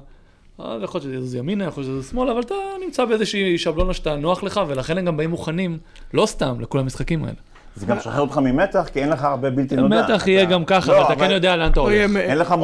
יכול 0.59 0.75
להיות 0.79 1.03
שזה 1.03 1.15
יזוז 1.15 1.35
ימינה, 1.35 1.65
יכול 1.65 1.81
להיות 1.83 1.91
שזה 1.91 1.99
יזוז 1.99 2.11
שמאלה, 2.11 2.31
אבל 2.31 2.41
אתה 2.41 2.55
נמצא 2.85 3.05
באיזושהי 3.05 3.57
שבלונה 3.57 3.93
שאתה 3.93 4.15
נוח 4.15 4.43
לך, 4.43 4.61
ולכן 4.67 4.97
הם 4.97 5.05
גם 5.05 5.17
באים 5.17 5.29
מוכנים, 5.29 5.77
לא 6.13 6.25
סתם, 6.25 6.55
לכל 6.59 6.79
המשחקים 6.79 7.23
האלה. 7.23 7.35
זה 7.75 7.85
גם 7.85 7.97
משחרר 7.97 8.21
אותך 8.21 8.37
ממתח, 8.37 8.89
כי 8.93 8.99
אין 9.01 9.09
לך 9.09 9.23
הרבה 9.23 9.49
בלתי 9.49 9.75
נודע. 9.75 10.03
מתח 10.03 10.27
יהיה 10.27 10.45
גם 10.45 10.65
ככה, 10.65 10.91
לא, 10.91 10.97
אבל 11.05 11.13
אתה 11.13 11.25
כן 11.25 11.31
יודע 11.31 11.55
לאן 11.55 11.71
אתה 11.71 11.79
הולך. 11.79 12.11
מ- 12.11 12.17
אין 12.17 12.37
לך. 12.37 12.55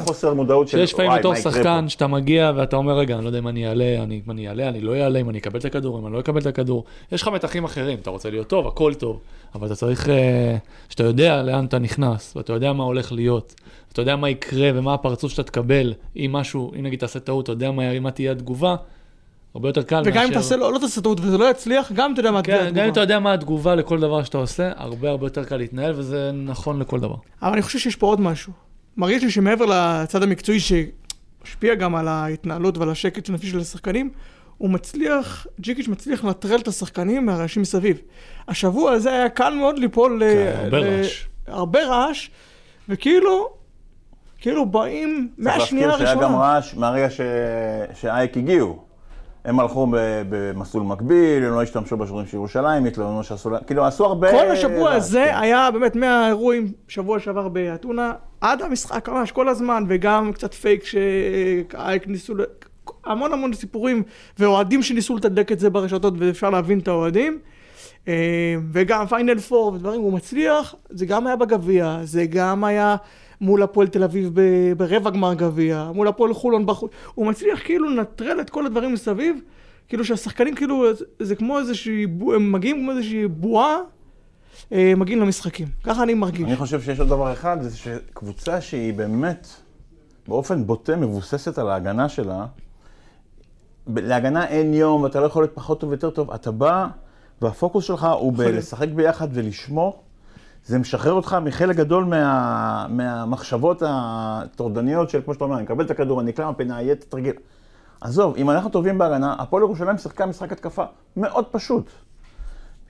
חוסר 0.00 0.34
מודעות 0.34 0.68
של 0.68 0.78
שיש 0.78 0.92
לפעמים 0.92 1.10
וואי, 1.10 1.20
בתור 1.20 1.34
שחקן, 1.34 1.82
פה?" 1.84 1.88
שאתה 1.88 2.06
מגיע 2.06 2.52
ואתה 2.56 2.76
אומר, 2.76 2.98
רגע, 2.98 3.14
אני 3.16 3.22
לא 3.24 3.28
יודע 3.28 3.38
אם 3.38 3.48
אני 3.48 3.68
אעלה, 3.68 4.02
אני, 4.02 4.20
אם 4.26 4.30
אני 4.30 4.48
אעלה, 4.48 4.68
אני 4.68 4.80
לא 4.80 4.96
אעלה, 4.96 5.18
אם 5.18 5.30
אני 5.30 5.38
אקבל 5.38 5.58
את 5.58 5.64
הכדור, 5.64 5.98
אם 5.98 6.06
אני 6.06 6.14
לא 6.14 6.20
אקבל 6.20 6.40
את 6.40 6.46
הכדור. 6.46 6.84
יש 7.12 7.22
לך 7.22 7.28
מתחים 7.28 7.64
אחרים, 7.64 7.98
אתה 8.02 8.10
רוצה 8.10 8.30
להיות 8.30 8.46
טוב, 8.48 8.66
הכל 8.66 8.94
טוב, 8.94 9.20
אבל 9.54 9.66
אתה 9.66 9.74
צריך, 9.74 10.08
אה, 10.08 10.56
שאתה 10.88 11.02
יודע 11.04 11.42
לאן 11.42 11.64
אתה 11.64 11.78
נכנס, 11.78 12.32
ואתה 12.36 12.52
יודע 12.52 12.72
מה 12.72 12.84
הולך 12.84 13.12
להיות, 13.12 13.54
אתה 13.92 14.02
יודע 14.02 14.16
מה 14.16 14.30
יקרה 14.30 14.70
ומה 14.74 14.94
הפרצוף 14.94 15.30
שאתה 15.30 15.42
תקבל, 15.42 15.94
אם 16.16 16.30
משהו, 16.32 16.72
אם 16.78 16.82
נגיד 16.82 16.98
תעשה 16.98 17.20
טעות, 17.20 17.44
אתה 17.44 17.52
יודע 17.52 17.70
מה, 17.70 18.00
מה 18.00 18.10
תהיה 18.10 18.32
התגובה, 18.32 18.76
הרבה 19.54 19.68
יותר 19.68 19.82
קל 19.82 20.02
וגם 20.04 20.24
אם 20.24 20.32
תעשה, 20.32 20.56
לא 20.56 20.72
לא 20.72 20.78
תעשה 20.78 21.00
טעות 21.00 21.20
וזה 21.20 21.38
לא 21.38 21.50
יצליח, 21.50 21.92
גם 21.92 22.12
אתה 22.12 22.20
יודע 22.20 22.30
מה 22.30 22.42
כן, 22.42 22.52
גם 22.52 22.60
אם 22.60 22.66
התגובה. 22.68 22.88
אתה 22.88 23.00
יודע 23.00 23.18
מה 23.18 23.32
התגובה 23.32 23.74
לכל 23.74 24.00
דבר 24.00 24.22
שאתה 24.24 24.38
עושה, 24.38 24.72
הרבה 24.76 25.10
הרבה 25.10 25.26
יותר 25.26 25.44
קל 25.44 25.56
להתנהל, 25.56 25.94
וזה 25.96 26.30
נכון 26.32 26.78
לכל 26.80 27.00
דבר. 27.00 27.16
אבל 27.42 27.52
אני 27.52 27.62
חושב 27.62 27.78
שיש 27.78 27.96
פה 27.96 28.06
עוד 28.06 28.20
משהו. 28.20 28.52
מרגיש 28.96 29.22
לי 29.22 29.30
שמעבר 29.30 29.64
לצד 29.64 30.22
המקצועי 30.22 30.58
שמשפיע 30.60 31.74
גם 31.74 31.94
על 31.94 32.08
ההתנהלות 32.08 32.78
ועל 32.78 32.90
השקט 32.90 33.28
הנפשי 33.28 33.46
של 33.50 33.58
השחקנים, 33.58 34.10
הוא 34.58 34.70
מצליח, 34.70 35.46
ג'יקיץ' 35.60 35.88
מצליח 35.88 36.24
לנטרל 36.24 36.60
את 36.60 36.68
השחקנים 36.68 37.26
מהרעשים 37.26 37.62
מסביב. 37.62 38.00
השבוע 38.48 38.92
הזה 38.92 39.12
היה 39.12 39.28
קל 39.28 39.54
מאוד 39.54 39.78
ליפול 39.78 40.24
ל... 40.24 40.32
כן, 40.34 40.52
הרבה 40.64 40.78
ל- 40.78 40.84
רעש. 40.84 41.24
הרבה 41.46 41.86
רעש, 41.86 42.30
וכאילו, 42.88 43.50
כאילו 44.42 44.66
באים 44.66 45.28
מהשנייה 45.38 45.88
צריך 45.88 46.00
להזכיר 46.00 46.06
שהיה 46.06 46.28
גם 46.28 46.34
הראשונה. 46.34 46.54
רעש 46.54 46.74
מהרגע 46.74 47.10
ש... 47.10 47.20
שאייק 47.94 48.36
הגיעו. 48.36 48.78
הם 49.44 49.60
הלכו 49.60 49.86
ב- 49.86 50.22
במסלול 50.28 50.82
מקביל, 50.82 51.44
הם 51.44 51.54
לא 51.54 51.62
השתמשו 51.62 51.96
בשיעורים 51.96 52.26
של 52.26 52.36
ירושלים, 52.36 52.84
התלוננו 52.84 53.24
שעשו 53.24 53.50
להם, 53.50 53.62
כאילו 53.66 53.84
עשו 53.84 54.04
הרבה... 54.04 54.30
כל 54.30 54.50
השבוע 54.50 54.90
רעש, 54.90 54.96
הזה 54.96 55.24
כן. 55.30 55.38
היה 55.40 55.70
באמת 55.70 55.96
מהאירועים, 55.96 56.72
שבוע 56.88 57.20
שעבר 57.20 57.48
באתונה, 57.48 58.12
עד 58.40 58.62
המשחק 58.62 59.08
ממש 59.08 59.32
כל 59.32 59.48
הזמן, 59.48 59.84
וגם 59.88 60.32
קצת 60.32 60.54
פייק 60.54 60.84
שאייק 60.84 62.06
ניסו, 62.06 62.34
המון 63.04 63.32
המון 63.32 63.52
סיפורים, 63.52 64.02
ואוהדים 64.38 64.82
שניסו 64.82 65.16
לתדלק 65.16 65.52
את 65.52 65.58
זה 65.58 65.70
ברשתות, 65.70 66.14
ואפשר 66.18 66.50
להבין 66.50 66.78
את 66.78 66.88
האוהדים. 66.88 67.38
אה, 68.08 68.54
וגם 68.72 69.06
פיינל 69.06 69.38
פור 69.38 69.72
ודברים, 69.72 70.00
הוא 70.00 70.12
מצליח, 70.12 70.74
זה 70.90 71.06
גם 71.06 71.26
היה 71.26 71.36
בגביע, 71.36 71.98
זה 72.02 72.26
גם 72.26 72.64
היה 72.64 72.96
מול 73.42 73.62
הפועל 73.62 73.88
תל 73.88 74.04
אביב 74.04 74.30
ב- 74.34 74.72
ברבע 74.76 75.10
גמר 75.10 75.34
גביע, 75.34 75.90
מול 75.94 76.08
הפועל 76.08 76.34
חולון 76.34 76.66
בחוץ, 76.66 76.90
הוא 77.14 77.26
מצליח 77.26 77.60
כאילו 77.64 77.88
לנטרל 77.90 78.40
את 78.40 78.50
כל 78.50 78.66
הדברים 78.66 78.92
מסביב, 78.92 79.36
כאילו 79.88 80.04
שהשחקנים 80.04 80.54
כאילו, 80.54 80.84
זה- 81.18 81.36
כמו 81.36 81.58
איזושהי, 81.58 82.06
הם 82.34 82.52
מגיעים 82.52 82.82
כמו 82.82 82.90
איזושהי 82.90 83.28
בועה, 83.28 83.76
אה, 84.72 84.92
מגיעים 84.96 85.20
למשחקים. 85.20 85.68
ככה 85.84 86.02
אני 86.02 86.14
מרגיש. 86.14 86.42
אני 86.42 86.56
חושב 86.56 86.80
שיש 86.82 87.00
עוד 87.00 87.08
דבר 87.08 87.32
אחד, 87.32 87.56
זה 87.62 87.76
שקבוצה 87.76 88.60
שהיא 88.60 88.94
באמת, 88.94 89.46
באופן 90.28 90.66
בוטה, 90.66 90.96
מבוססת 90.96 91.58
על 91.58 91.68
ההגנה 91.68 92.08
שלה, 92.08 92.46
להגנה 93.96 94.46
אין 94.48 94.74
יום, 94.74 95.02
ואתה 95.02 95.20
לא 95.20 95.26
יכול 95.26 95.42
להיות 95.42 95.54
פחות 95.54 95.80
טוב 95.80 95.90
ויותר 95.90 96.10
טוב, 96.10 96.30
אתה 96.30 96.50
בא, 96.50 96.86
והפוקוס 97.42 97.84
שלך 97.84 98.06
הוא 98.20 98.32
בלשחק 98.52 98.88
ביחד 98.88 99.28
ולשמור. 99.32 100.02
זה 100.66 100.78
משחרר 100.78 101.12
אותך 101.12 101.36
מחלק 101.44 101.76
גדול 101.76 102.04
מה, 102.04 102.86
מהמחשבות 102.88 103.82
הטורדניות 103.86 105.10
של, 105.10 105.20
כמו 105.24 105.34
שאתה 105.34 105.44
אומר, 105.44 105.54
אני 105.56 105.62
מקבל 105.62 105.84
את 105.84 105.90
הכדור, 105.90 106.20
אני 106.20 106.30
אקלע 106.30 106.46
מהפינה, 106.46 106.82
יהיה 106.82 106.94
תתרגל. 106.94 107.32
עזוב, 108.00 108.34
אם 108.36 108.50
אנחנו 108.50 108.70
טובים 108.70 108.98
בהגנה, 108.98 109.34
הפועל 109.38 109.62
ירושלים 109.62 109.98
שיחקה 109.98 110.26
משחק 110.26 110.52
התקפה 110.52 110.84
מאוד 111.16 111.44
פשוט. 111.50 111.90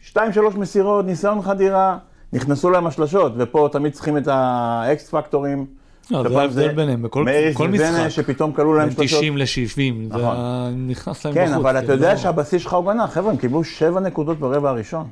שתיים, 0.00 0.32
שלוש 0.32 0.54
מסירות, 0.54 1.04
ניסיון 1.06 1.42
חדירה, 1.42 1.98
נכנסו 2.32 2.70
להם 2.70 2.86
השלשות, 2.86 3.32
ופה 3.36 3.68
תמיד 3.72 3.92
צריכים 3.92 4.16
את 4.16 4.28
האקס 4.30 5.10
פקטורים. 5.10 5.66
לא, 6.10 6.28
זה 6.28 6.40
ההבדל 6.40 6.68
ביניהם, 6.74 7.02
בכל 7.02 7.24
מאיריס 7.24 7.56
כל 7.56 7.68
משחק. 7.68 8.08
שפתאום 8.08 8.52
כלו 8.52 8.74
להם 8.74 8.90
שלושות. 8.90 9.18
90 9.18 9.36
ל-70, 9.36 9.44
זה 9.46 9.82
נכון. 10.08 10.36
ה- 10.36 10.70
נכנס 10.88 11.24
להם 11.26 11.34
בחוץ. 11.34 11.48
כן, 11.48 11.54
אבל 11.54 11.72
זה 11.72 11.78
אתה 11.78 11.92
יודע 11.92 12.12
לא- 12.12 12.18
שהבסיס 12.18 12.62
שלך 12.62 12.72
הוא 12.72 12.92
גנה. 12.92 13.06
חבר'ה, 13.08 13.30
הם 13.30 13.36
קיבלו 13.36 13.64
שבע 13.64 14.00
נקודות 14.00 14.38
ברבע 14.38 14.70
הראשון. 14.70 15.06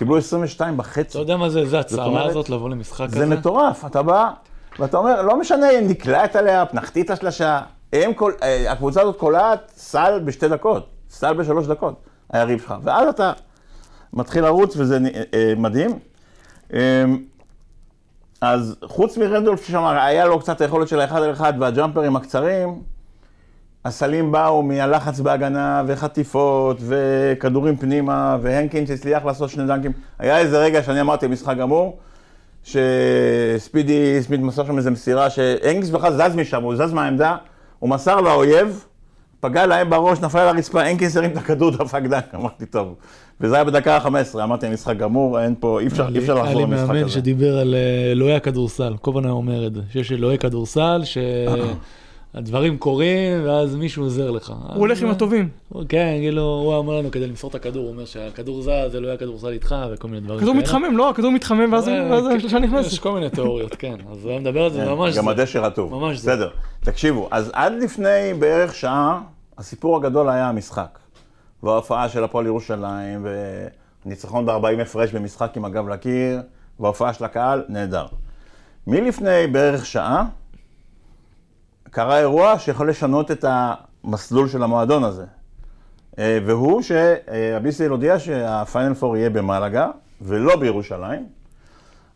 קיבלו 0.00 0.16
22 0.18 0.76
בחצי. 0.76 1.10
אתה 1.10 1.18
יודע 1.18 1.36
מה 1.36 1.50
זה, 1.50 1.66
זה 1.66 2.02
אומרת, 2.02 2.30
הזאת 2.30 2.50
לבוא 2.50 2.70
למשחק 2.70 3.08
זה 3.08 3.16
כזה? 3.16 3.26
מטורף, 3.26 3.84
אתה 3.84 4.02
בא, 4.02 4.30
ואתה 4.78 4.96
אומר, 4.96 5.22
לא 5.22 5.40
משנה 5.40 5.70
אם 5.70 5.88
נקלעת 5.88 6.36
עליה, 6.36 6.64
את 7.00 7.10
השלשה, 7.10 7.60
הם 7.92 8.14
כל, 8.14 8.32
אה, 8.42 8.72
הקבוצה 8.72 9.02
הזאת 9.02 9.16
קולעת 9.16 9.72
סל 9.76 10.20
בשתי 10.24 10.48
דקות, 10.48 10.86
סל 11.10 11.32
בשלוש 11.32 11.66
דקות, 11.66 11.94
היריב 12.32 12.60
שלך, 12.60 12.74
ואז 12.82 13.08
אתה 13.08 13.32
מתחיל 14.12 14.44
לרוץ 14.44 14.76
וזה 14.76 14.98
אה, 15.14 15.22
אה, 15.34 15.52
מדהים. 15.56 15.98
אה, 16.74 17.04
אז 18.40 18.76
חוץ 18.84 19.16
מרנדולף 19.16 19.66
ששם 19.66 19.84
היה 19.84 20.26
לו 20.26 20.40
קצת 20.40 20.60
היכולת 20.60 20.88
של 20.88 21.00
האחד 21.00 21.22
על 21.22 21.32
אחד 21.32 21.52
והג'אמפרים 21.60 22.16
הקצרים, 22.16 22.82
הסלים 23.84 24.32
באו 24.32 24.62
מהלחץ 24.62 25.20
בהגנה 25.20 25.82
וחטיפות 25.86 26.80
וכדורים 26.80 27.76
פנימה 27.76 28.36
והנקינס 28.42 28.90
הצליח 28.90 29.24
לעשות 29.24 29.50
שני 29.50 29.66
דנקים. 29.66 29.92
היה 30.18 30.38
איזה 30.38 30.58
רגע 30.58 30.82
שאני 30.82 31.00
אמרתי 31.00 31.26
משחק 31.26 31.56
גמור, 31.56 31.98
שספידי 32.64 34.22
סמית 34.22 34.40
מסר 34.40 34.66
שם 34.66 34.76
איזה 34.76 34.90
מסירה 34.90 35.30
שהנקינס 35.30 35.90
בכלל 35.90 36.12
זז 36.12 36.36
משם, 36.36 36.62
הוא 36.62 36.76
זז 36.76 36.92
מהעמדה, 36.92 37.36
הוא 37.78 37.90
מסר 37.90 38.20
לאויב, 38.20 38.84
פגע 39.40 39.66
להם 39.66 39.90
בראש, 39.90 40.20
נפל 40.20 40.38
על 40.38 40.48
הרצפה, 40.48 40.82
הנקינס 40.82 41.16
הרים 41.16 41.30
את 41.30 41.36
הכדור, 41.36 41.70
דפק 41.76 42.02
דנק, 42.02 42.34
אמרתי 42.34 42.66
טוב. 42.66 42.94
וזה 43.40 43.54
היה 43.54 43.64
בדקה 43.64 43.96
ה-15, 43.96 44.42
אמרתי 44.42 44.68
משחק 44.68 44.96
גמור, 44.96 45.40
אין 45.40 45.54
פה, 45.60 45.80
אי 45.80 45.86
אפשר, 45.86 46.08
אי 46.14 46.18
אפשר 46.18 46.36
היה 46.36 46.44
לחזור 46.44 46.60
לי 46.60 46.66
למשחק 46.66 46.86
מאמן 46.86 47.02
הזה. 47.02 47.08
שדיבר 47.08 47.58
על 47.58 47.74
אה, 47.74 48.12
אלוהי 48.12 48.34
הכדורסל, 48.34 48.94
כל 49.00 49.20
היה 49.24 49.32
אומר 49.32 49.66
את 49.66 49.74
זה, 49.74 49.80
שיש 49.92 50.12
אלוהי 50.12 50.38
כדורסל, 50.38 51.00
ש... 51.04 51.18
הדברים 52.34 52.78
קורים, 52.78 53.44
ואז 53.44 53.76
מישהו 53.76 54.02
עוזר 54.02 54.30
לך. 54.30 54.52
הוא 54.68 54.78
הולך 54.78 55.02
עם 55.02 55.10
הטובים. 55.10 55.48
כן, 55.88 56.16
כאילו, 56.20 56.42
הוא 56.42 56.78
אמר 56.78 56.98
לנו 56.98 57.10
כדי 57.10 57.26
למסור 57.26 57.50
את 57.50 57.54
הכדור, 57.54 57.82
הוא 57.82 57.90
אומר 57.90 58.04
שהכדור 58.04 58.62
זז, 58.62 58.70
זה 58.92 59.00
לא 59.00 59.08
היה 59.08 59.16
כדורסל 59.16 59.48
איתך, 59.48 59.74
וכל 59.92 60.08
מיני 60.08 60.20
דברים 60.20 60.38
הכדור 60.38 60.54
מתחמם, 60.54 60.96
לא? 60.96 61.10
הכדור 61.10 61.30
מתחמם 61.32 61.72
ואז 61.72 61.88
אה, 61.88 62.08
כן, 62.08 62.36
השלושה 62.36 62.58
נכנסת. 62.58 62.92
יש 62.92 62.98
כל 62.98 63.12
מיני 63.12 63.30
תיאוריות, 63.30 63.74
כן. 63.74 63.96
אז 64.12 64.24
הוא 64.24 64.38
מדבר 64.38 64.64
על 64.64 64.70
זה 64.70 64.84
ממש... 64.84 65.16
גם. 65.16 65.28
הדשא 65.28 65.58
רטוב. 65.58 65.94
ממש 65.94 66.18
זה. 66.18 66.32
בסדר. 66.32 66.50
תקשיבו, 66.80 67.28
אז 67.30 67.50
עד 67.54 67.72
לפני 67.72 68.34
בערך 68.38 68.74
שעה, 68.74 69.20
הסיפור 69.58 69.96
הגדול 69.96 70.28
היה 70.28 70.48
המשחק. 70.48 70.98
וההופעה 71.62 72.08
של 72.08 72.24
הפועל 72.24 72.46
ירושלים, 72.46 73.26
וניצחון 74.06 74.46
ב-40 74.46 74.82
הפרש 74.82 75.12
במשחק 75.12 75.56
עם 75.56 75.64
הגב 75.64 75.88
לקיר, 75.88 76.40
וההופעה 76.80 77.12
של 77.12 77.24
הקהל, 77.24 77.64
נהדר. 77.68 78.06
מלפני 78.86 79.46
בערך 79.52 79.86
שעה, 79.86 80.24
קרה 81.90 82.18
אירוע 82.18 82.58
שיכול 82.58 82.90
לשנות 82.90 83.30
את 83.30 83.44
המסלול 83.48 84.48
של 84.48 84.62
המועדון 84.62 85.04
הזה. 85.04 85.24
אה, 86.18 86.38
והוא 86.46 86.82
שה-BCL 86.82 87.90
הודיע 87.90 88.18
שהפיינל 88.18 88.94
פור 88.94 89.16
יהיה 89.16 89.30
במלגה, 89.30 89.90
ולא 90.20 90.56
בירושלים. 90.56 91.26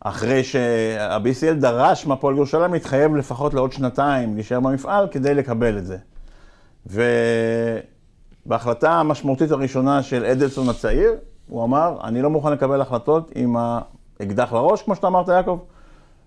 אחרי 0.00 0.44
שה-BCL 0.44 1.54
דרש 1.60 2.06
מהפועל 2.06 2.36
ירושלים 2.36 2.72
להתחייב 2.72 3.16
לפחות 3.16 3.54
לעוד 3.54 3.72
שנתיים 3.72 4.34
להישאר 4.34 4.60
במפעל 4.60 5.08
כדי 5.10 5.34
לקבל 5.34 5.78
את 5.78 5.86
זה. 5.86 5.96
ובהחלטה 8.46 8.92
המשמעותית 8.92 9.50
הראשונה 9.50 10.02
של 10.02 10.24
אדלסון 10.24 10.68
הצעיר, 10.68 11.12
הוא 11.48 11.64
אמר, 11.64 11.96
אני 12.04 12.22
לא 12.22 12.30
מוכן 12.30 12.52
לקבל 12.52 12.80
החלטות 12.80 13.30
עם 13.34 13.56
האקדח 13.56 14.52
לראש, 14.52 14.82
כמו 14.82 14.94
שאתה 14.94 15.06
אמרת, 15.06 15.28
יעקב, 15.28 15.58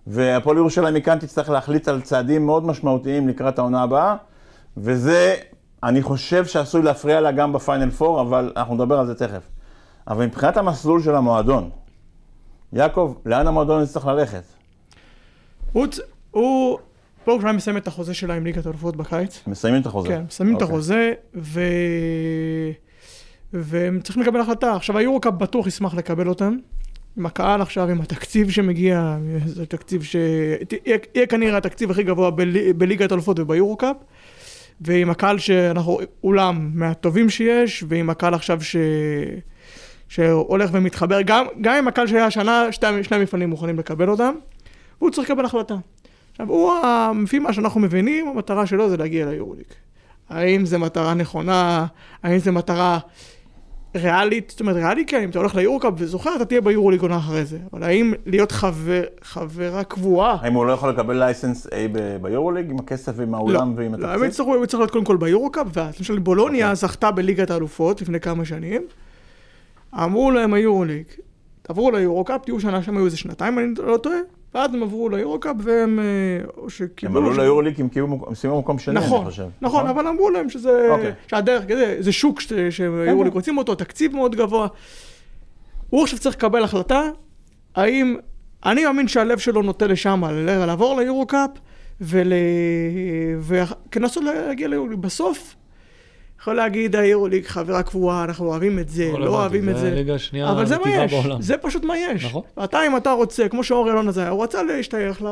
והפועל 0.08 0.58
ירושלים 0.58 0.94
מכאן 0.94 1.20
תצטרך 1.20 1.50
להחליט 1.50 1.88
על 1.88 2.02
צעדים 2.02 2.46
מאוד 2.46 2.66
משמעותיים 2.66 3.28
לקראת 3.28 3.60
העונה 3.60 3.84
הבאה, 3.84 4.16
וזה, 4.78 5.36
אני 5.84 6.02
חושב 6.02 6.46
שעשוי 6.46 6.82
להפריע 6.82 7.22
לה 7.22 7.32
גם 7.32 7.54
בפיינל 7.54 7.90
פור, 7.90 8.22
אבל 8.22 8.54
אנחנו 8.58 8.76
נדבר 8.76 9.00
על 9.00 9.06
זה 9.06 9.16
תכף. 9.16 9.42
אבל 10.08 10.26
מבחינת 10.26 10.58
המסלול 10.58 11.02
של 11.04 11.16
המועדון, 11.16 11.70
יעקב, 12.74 13.14
לאן 13.26 13.48
המועדון 13.48 13.84
יצטרך 13.84 14.06
ללכת? 14.06 14.44
הוא, 15.74 15.88
הוא, 16.32 16.78
ירושלים 17.28 17.56
מסיים 17.56 17.78
את 17.78 17.88
החוזה 17.88 18.14
שלה 18.14 18.34
עם 18.34 18.44
ליגת 18.44 18.66
האלופות 18.66 18.96
בקיץ. 18.96 19.44
מסיימים 19.48 19.82
את 19.82 19.86
החוזה. 19.86 20.08
כן, 20.08 20.24
מסיימים 20.28 20.58
את 20.58 20.62
אוקיי. 20.62 20.74
החוזה, 20.76 21.14
ו... 21.36 21.62
והם 23.54 24.00
צריכים 24.04 24.24
לקבל 24.24 24.42
החלטה. 24.42 24.76
עכשיו, 24.76 24.98
היורוקאפ 24.98 25.34
בטוח 25.34 25.68
ישמח 25.68 25.94
לקבל 25.94 26.28
אותם. 26.28 26.58
עם 27.18 27.26
הקהל 27.26 27.62
עכשיו, 27.62 27.90
עם 27.90 28.02
התקציב 28.02 28.50
שמגיע, 28.50 29.18
זה 29.46 29.66
תקציב 29.66 30.04
ש... 30.04 30.16
יהיה, 30.86 30.98
יהיה 31.16 31.28
כנראה 31.28 31.58
התקציב 31.58 31.92
הכי 31.92 32.04
גבוה 32.04 32.32
בלי, 32.32 32.74
בליגת 32.74 33.12
האלופות 33.12 33.40
וביורוקאפ. 33.40 33.96
ועם 34.82 35.10
הקהל 35.10 35.38
שאנחנו, 35.40 36.00
אולם 36.24 36.72
מהטובים 36.74 37.30
שיש, 37.30 37.84
ועם 37.88 38.10
הקהל 38.10 38.34
עכשיו 38.34 38.62
ש... 38.62 38.76
שהולך 40.10 40.70
ומתחבר, 40.74 41.22
גם, 41.22 41.46
גם 41.62 41.76
עם 41.76 41.88
הקהל 41.88 42.08
שהיה 42.08 42.26
השנה, 42.26 42.72
שתי, 42.72 42.86
שני 43.04 43.18
המפעלים 43.18 43.50
מוכנים 43.50 43.80
לקבל 43.80 44.10
אותם, 44.10 44.34
והוא 45.00 45.12
צריך 45.12 45.30
לקבל 45.30 45.46
החלטה. 45.46 45.76
עכשיו, 46.32 46.50
הוא, 46.50 46.74
לפי 47.24 47.40
מה 47.40 47.54
שאנחנו 47.54 47.80
מבינים, 47.80 48.28
המטרה 48.28 48.66
שלו 48.66 48.90
זה 48.90 48.98
להגיע 48.98 49.26
ליורוליג. 49.26 49.66
האם 50.30 50.66
זו 50.66 50.80
מטרה 50.80 51.14
נכונה, 51.14 51.86
האם 52.24 52.38
זו 52.38 52.52
מטרה 52.52 53.00
ריאלית, 53.98 54.50
זאת 54.50 54.60
אומרת, 54.60 54.76
ריאלי 54.76 55.06
כן, 55.06 55.22
אם 55.24 55.30
אתה 55.30 55.40
הולך 55.40 55.56
ליורוקאפ 55.56 55.94
וזוכה, 55.98 56.36
אתה 56.36 56.46
תהיה 56.46 56.62
ביורוליג 56.62 57.02
עונה 57.02 57.18
אחרי 57.18 57.46
זה. 57.46 57.58
אבל 57.74 57.84
האם 57.84 58.14
להיות 58.26 58.52
חבר, 58.52 59.04
חברה 59.22 59.84
קבועה, 59.84 60.38
האם 60.42 60.54
הוא 60.54 60.66
לא 60.66 60.72
יכול 60.72 60.90
לקבל 60.90 61.18
license 61.20 61.68
A 61.68 61.70
ביורוליג 62.22 62.70
עם 62.72 62.80
הכסף 62.80 63.12
ועם 63.16 63.36
האולם 63.36 63.74
ועם 63.76 63.96
לא, 63.96 64.08
האמת 64.08 64.16
התקציב? 64.16 64.34
שצריך- 64.34 64.48
הוא 64.48 64.66
צריך 64.66 64.80
להיות 64.80 64.92
קודם 64.92 65.06
כל 65.06 65.18
ביורוקאפ, 65.18 65.68
ואז 65.74 65.98
למשל 65.98 66.20
בולוניה 66.20 66.66
אוקיי. 66.66 66.76
זכתה 66.76 67.12
בליגת 67.12 67.52
האלופות 67.52 68.02
לפני 68.02 68.20
כמה 68.20 68.46
שנים. 68.46 68.82
אמרו 69.94 70.32
להם 70.32 70.54
היורוליג, 70.54 71.04
תעברו 71.62 71.92
ליורוקאפ, 71.92 72.44
תהיו 72.46 72.60
שנה 72.60 72.84
שם 72.84 72.98
היו 72.98 73.06
איזה 73.06 73.18
שנתיים, 73.18 73.60
אני 73.60 73.68
לא 73.88 73.98
טועה, 73.98 74.18
ואז 74.56 74.74
הם 74.74 74.84
עברו 74.84 75.10
ליורוקאפ 75.10 75.56
והם, 75.64 76.00
אה, 76.00 76.06
הם. 76.68 77.18
עלו 77.18 77.34
שם- 77.34 77.40
ליורוליג 77.42 77.76
כי 77.76 77.82
הם 77.82 77.90
כאילו 77.90 78.08
מק- 78.08 78.28
הם 78.28 78.36
סיימו 78.36 78.56
במקום 78.56 78.80
שני, 78.80 78.98
אני 78.98 79.06
נכון, 79.06 79.26
חושב. 79.26 79.46
נכון, 79.62 79.88
אבל 79.88 80.08
אמרו 80.08 80.30
להם 80.30 80.50
שזה, 80.50 80.88
אוקיי. 80.92 81.12
שהדרך, 81.28 81.64
זה, 82.00 82.12
שוק 82.12 82.42
ש- 82.42 82.54
שהיורוליג 82.70 83.32
כן. 83.34 83.38
רוצים 83.38 83.58
אותו, 83.58 83.76
תקציב 83.76 84.16
מאוד 84.16 84.36
גבוה. 84.36 84.68
הוא 85.90 86.04
עכשיו 86.04 86.20
צריך 86.20 86.36
לקבל 86.36 86.64
החלטה, 86.64 87.02
האם, 87.76 88.16
אני 88.66 88.86
מאמין 88.86 89.08
שהלב 89.08 89.38
שלו 89.38 89.62
נוטה 89.62 89.88
לשם, 89.88 90.24
לעבור 90.66 91.00
ליורוקאפ, 91.00 91.50
ול... 92.02 92.34
וכנסות 93.42 94.24
להגיע 94.24 94.68
ליורוליג. 94.68 95.00
בסוף, 95.00 95.56
יכול 96.42 96.54
להגיד 96.54 96.96
היורוליג 96.96 97.46
חברה 97.46 97.84
קבועה, 97.84 98.24
אנחנו 98.24 98.46
אוהבים 98.46 98.80
את 98.80 98.90
זה, 98.90 99.12
לא 99.12 99.20
לא 99.20 99.30
אוהבים 99.30 99.66
זה 99.66 99.72
את 99.72 99.78
זה. 99.78 99.88
הליגה 99.88 100.16
השנייה 100.16 100.52
אבל 100.52 100.66
זה 100.66 100.78
מה 100.78 100.90
יש, 100.90 101.14
בעולם. 101.14 101.42
זה 101.42 101.58
פשוט 101.58 101.84
מה 101.84 101.98
יש. 101.98 102.26
נכון. 102.26 102.42
ואתה, 102.58 102.88
אם 102.88 102.98
אתה 102.98 103.12
רוצה, 103.12 103.50
כמו 103.50 103.64
שאור 103.64 103.92
אלון 103.92 104.08
הזה, 104.08 104.30
הוא 104.30 104.44
רצה 104.44 104.64
להשתייך 104.64 105.22
ל... 105.22 105.28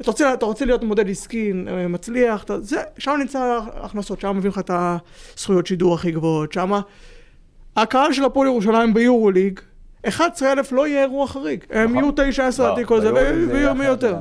אתה 0.00 0.10
רוצה, 0.10 0.34
אתה 0.34 0.46
רוצה 0.46 0.64
להיות 0.64 0.82
מודל 0.84 1.10
עסקי 1.10 1.52
אה, 1.68 1.88
מצליח, 1.88 2.44
אתה, 2.44 2.60
זה, 2.60 2.76
שם 2.98 3.16
נמצא 3.18 3.60
ההכנסות, 3.74 4.20
שם 4.20 4.36
מביאים 4.36 4.52
לך 4.52 4.58
את 4.58 4.70
הזכויות 4.74 5.66
שידור 5.66 5.94
הכי 5.94 6.10
גבוהות, 6.10 6.52
שם 6.52 6.72
הקהל 7.76 8.12
של 8.12 8.24
הפועל 8.24 8.48
ירושלים 8.48 8.94
ביורוליג, 8.94 9.60
11,000 10.08 10.72
לא 10.72 10.86
יהיה 10.86 11.02
אירוע 11.02 11.26
חריג, 11.26 11.64
הם 11.70 11.96
נכון. 11.96 12.04
יהיו 12.18 12.32
9-10 12.32 12.58
לא, 12.58 12.64
לדעתי 12.64 12.86
כל 12.86 13.00
זה, 13.00 13.14
ויהיו 13.14 13.74
מי 13.74 13.84
יותר. 13.84 14.16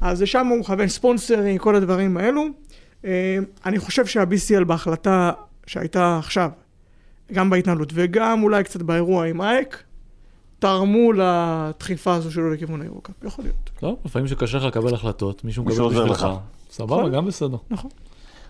אז 0.00 0.22
לשם 0.22 0.46
הוא 0.46 0.58
מכוון 0.58 0.88
ספונסרים, 0.88 1.58
כל 1.58 1.76
הדברים 1.76 2.16
האלו. 2.16 2.46
אה, 3.04 3.38
אני 3.66 3.78
חושב 3.78 4.06
שה-BCL 4.06 4.64
בהחלטה 4.64 5.32
שהייתה 5.66 6.18
עכשיו, 6.18 6.50
גם 7.32 7.50
בהתנהלות 7.50 7.90
וגם 7.94 8.42
אולי 8.42 8.64
קצת 8.64 8.82
באירוע 8.82 9.26
עם 9.26 9.40
אייק, 9.42 9.82
תרמו 10.58 11.12
לדחיפה 11.12 12.14
הזו 12.14 12.32
שלו 12.32 12.50
לכיוון 12.50 12.82
הירוקאפ, 12.82 13.14
יכול 13.24 13.44
להיות. 13.44 13.70
לא, 13.82 13.96
לפעמים 14.04 14.28
שקשה 14.28 14.58
לך 14.58 14.64
לקבל 14.64 14.94
החלטות, 14.94 15.44
מישהו 15.44 15.64
מישהו 15.64 15.86
מקבל 15.86 16.00
בשבילך. 16.00 16.22
לך. 16.22 16.28
סבבה, 16.70 16.96
נכון. 16.96 17.12
גם 17.12 17.26
בסדר. 17.26 17.56
נכון. 17.70 17.90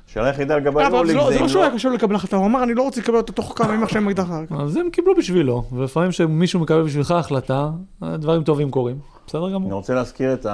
השאלה 0.09 0.27
היחידה 0.27 0.57
לגבי 0.57 0.69
אבל 0.87 1.07
זה 1.07 1.13
היורוליג 1.13 1.17
לא- 1.17 1.31
זה 1.31 1.37
אם 1.37 1.43
לא 1.43 1.49
שהוא 1.49 1.61
לא... 1.61 1.67
היה 1.67 1.75
קשה 1.75 1.89
לקבל 1.89 2.15
החלטה, 2.15 2.37
הוא 2.37 2.47
אמר 2.47 2.63
אני 2.63 2.75
לא 2.75 2.83
רוצה 2.83 3.01
לקבל 3.01 3.17
אותה 3.17 3.33
תוך 3.33 3.53
כמה 3.57 3.69
ימים 3.69 3.83
עכשיו 3.83 4.03
עם 4.03 4.09
אקדח 4.09 4.31
לרקה. 4.31 4.55
אז 4.55 4.77
הם 4.77 4.91
קיבלו 4.91 5.15
בשבילו, 5.17 5.65
ולפעמים 5.73 6.11
כשמישהו 6.11 6.61
מקבל 6.61 6.83
בשבילך 6.83 7.11
החלטה, 7.11 7.71
דברים 8.03 8.43
טובים 8.45 8.71
קורים. 8.71 8.99
בסדר 9.27 9.45
אני 9.47 9.55
גמור. 9.55 9.73
רוצה 9.73 9.95
להזכיר 9.95 10.33
את 10.35 10.47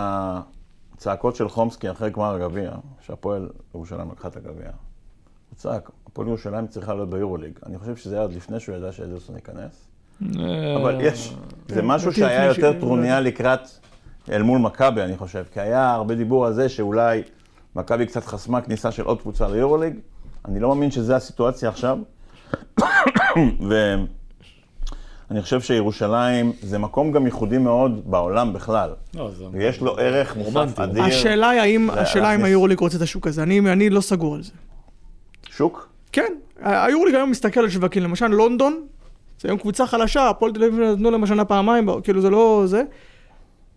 הצעקות 1.07 1.37
של 1.37 1.49
חומסקי 1.49 1.91
אחרי 1.91 2.11
גמר 2.11 2.35
הגביע, 2.35 2.71
שהפועל 3.01 3.49
ירושלים 3.75 4.11
לקחה 4.11 4.29
את 4.29 4.37
הגביע. 4.37 4.67
הוא 5.51 5.57
צעק, 5.57 5.91
הפועל 6.07 6.29
ירושלים 6.29 6.67
צריכה 6.67 6.95
להיות 6.95 7.11
ביורוליג. 7.11 7.59
אני 7.67 7.79
חושב 7.79 7.97
שזה 7.97 8.15
היה 8.15 8.23
עוד 8.23 8.33
לפני 8.33 8.61
שהוא 8.61 8.77
ידע 8.77 8.93
שאדלסון 8.93 9.37
ייכנס. 9.37 9.89
אבל 10.77 10.99
יש, 11.01 11.35
זה 11.69 11.81
כן, 11.81 11.87
משהו 11.87 12.13
שהיה 12.13 12.45
יותר 12.45 12.81
טרוניה 12.81 13.21
לקראת, 13.21 13.61
אל 14.31 14.43
מול 14.43 14.59
מכבי, 14.59 15.03
אני 15.03 15.17
חושב. 15.17 15.45
כי 15.53 15.61
היה 15.61 15.91
הרבה 15.91 16.15
דיבור 16.15 16.47
על 16.47 16.53
זה 16.53 16.69
שאולי 16.69 17.23
מכבי 17.77 18.07
קצת 18.07 18.25
חסמה 18.25 18.61
כניסה 18.61 18.91
של 18.93 19.05
עוד 19.05 19.21
קבוצה 19.21 19.49
ליורוליג. 19.49 19.95
אני 20.45 20.61
לא 20.61 20.69
מאמין 20.69 20.91
שזו 20.91 21.15
הסיטואציה 21.15 21.69
עכשיו. 21.69 21.99
ואני 25.31 25.43
חושב 25.43 25.61
שירושלים 25.61 26.53
זה 26.63 26.79
מקום 26.79 27.13
גם 27.13 27.27
ייחודי 27.27 27.59
מאוד 27.59 28.03
בעולם 28.05 28.53
בכלל. 28.53 28.91
לא, 29.15 29.31
ויש 29.53 29.81
לו 29.81 29.99
ערך 29.99 30.37
מוסף. 30.37 30.81
אדיר. 30.81 31.03
השאלה 31.03 31.49
היא 31.49 31.61
האם, 31.61 31.89
זה 31.95 32.01
השאלה 32.01 32.35
אם 32.35 32.45
היורוליג 32.45 32.79
רוצה 32.79 32.97
את 32.97 33.03
השוק 33.03 33.27
הזה, 33.27 33.43
אני 33.43 33.59
אני 33.73 33.91
לא 33.91 34.01
סגור 34.01 34.35
על 34.35 34.43
זה. 34.43 34.53
שוק? 35.51 35.89
כן, 36.13 36.33
היורוליג 36.61 37.15
היום 37.15 37.31
מסתכל 37.31 37.61
על 37.61 37.69
שווקים, 37.69 38.03
למשל 38.03 38.27
לונדון, 38.27 38.87
זה 39.41 39.49
היום 39.49 39.59
קבוצה 39.59 39.87
חלשה, 39.87 40.29
הפועל 40.29 40.53
תל 40.53 40.65
אביב 40.65 40.81
נתנו 40.81 41.11
להם 41.11 41.25
השנה 41.25 41.45
פעמיים, 41.45 41.89
כאילו 42.03 42.21
זה 42.21 42.31
לא 42.31 42.63
זה. 42.67 42.83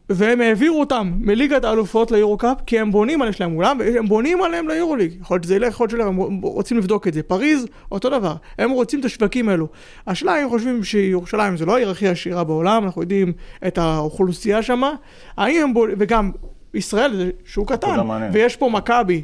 והם 0.10 0.42
העבירו 0.42 0.80
אותם 0.80 1.12
מליגת 1.20 1.64
האלופות 1.64 2.12
ליורו-קאפ, 2.12 2.58
כי 2.66 2.80
הם 2.80 2.92
בונים 2.92 3.22
על, 3.22 3.30
יש 3.30 3.42
להם 3.42 3.56
אולם, 3.56 3.78
והם 3.80 4.08
בונים 4.08 4.42
עליהם 4.42 4.68
ליורוליג. 4.68 5.14
יכול 5.22 5.36
להיות 5.36 5.44
שזה 5.44 5.56
ילך, 5.56 5.68
יכול 5.68 5.84
להיות 5.84 5.92
שלא, 5.92 6.04
הם 6.04 6.42
רוצים 6.42 6.78
לבדוק 6.78 7.08
את 7.08 7.14
זה. 7.14 7.24
פריז, 7.24 7.66
אותו 7.92 8.10
דבר. 8.10 8.36
הם 8.58 8.72
רוצים 8.72 9.00
את 9.00 9.06
השווקים 9.06 9.50
האלו. 9.50 9.68
השאלה 10.08 10.38
אם 10.38 10.44
הם 10.44 10.50
חושבים 10.50 10.84
שירושלים 10.84 11.58
זה 11.58 11.66
לא 11.66 11.76
העיר 11.76 11.90
הכי 11.90 12.08
עשירה 12.08 12.44
בעולם, 12.44 12.84
אנחנו 12.84 13.02
יודעים 13.02 13.34
את 13.68 13.78
האוכלוסייה 13.78 14.64
שמה. 14.64 14.94
האם 15.38 15.64
הם 15.64 15.74
בונים, 15.74 15.96
וגם 16.00 16.32
ישראל 16.74 17.16
זה 17.16 17.30
שוק 17.46 17.72
קטן. 17.72 17.98
ויש 18.34 18.56
פה 18.56 18.70
מכבי 18.70 19.24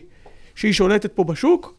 שהיא 0.55 0.73
שולטת 0.73 1.11
פה 1.11 1.23
בשוק. 1.23 1.73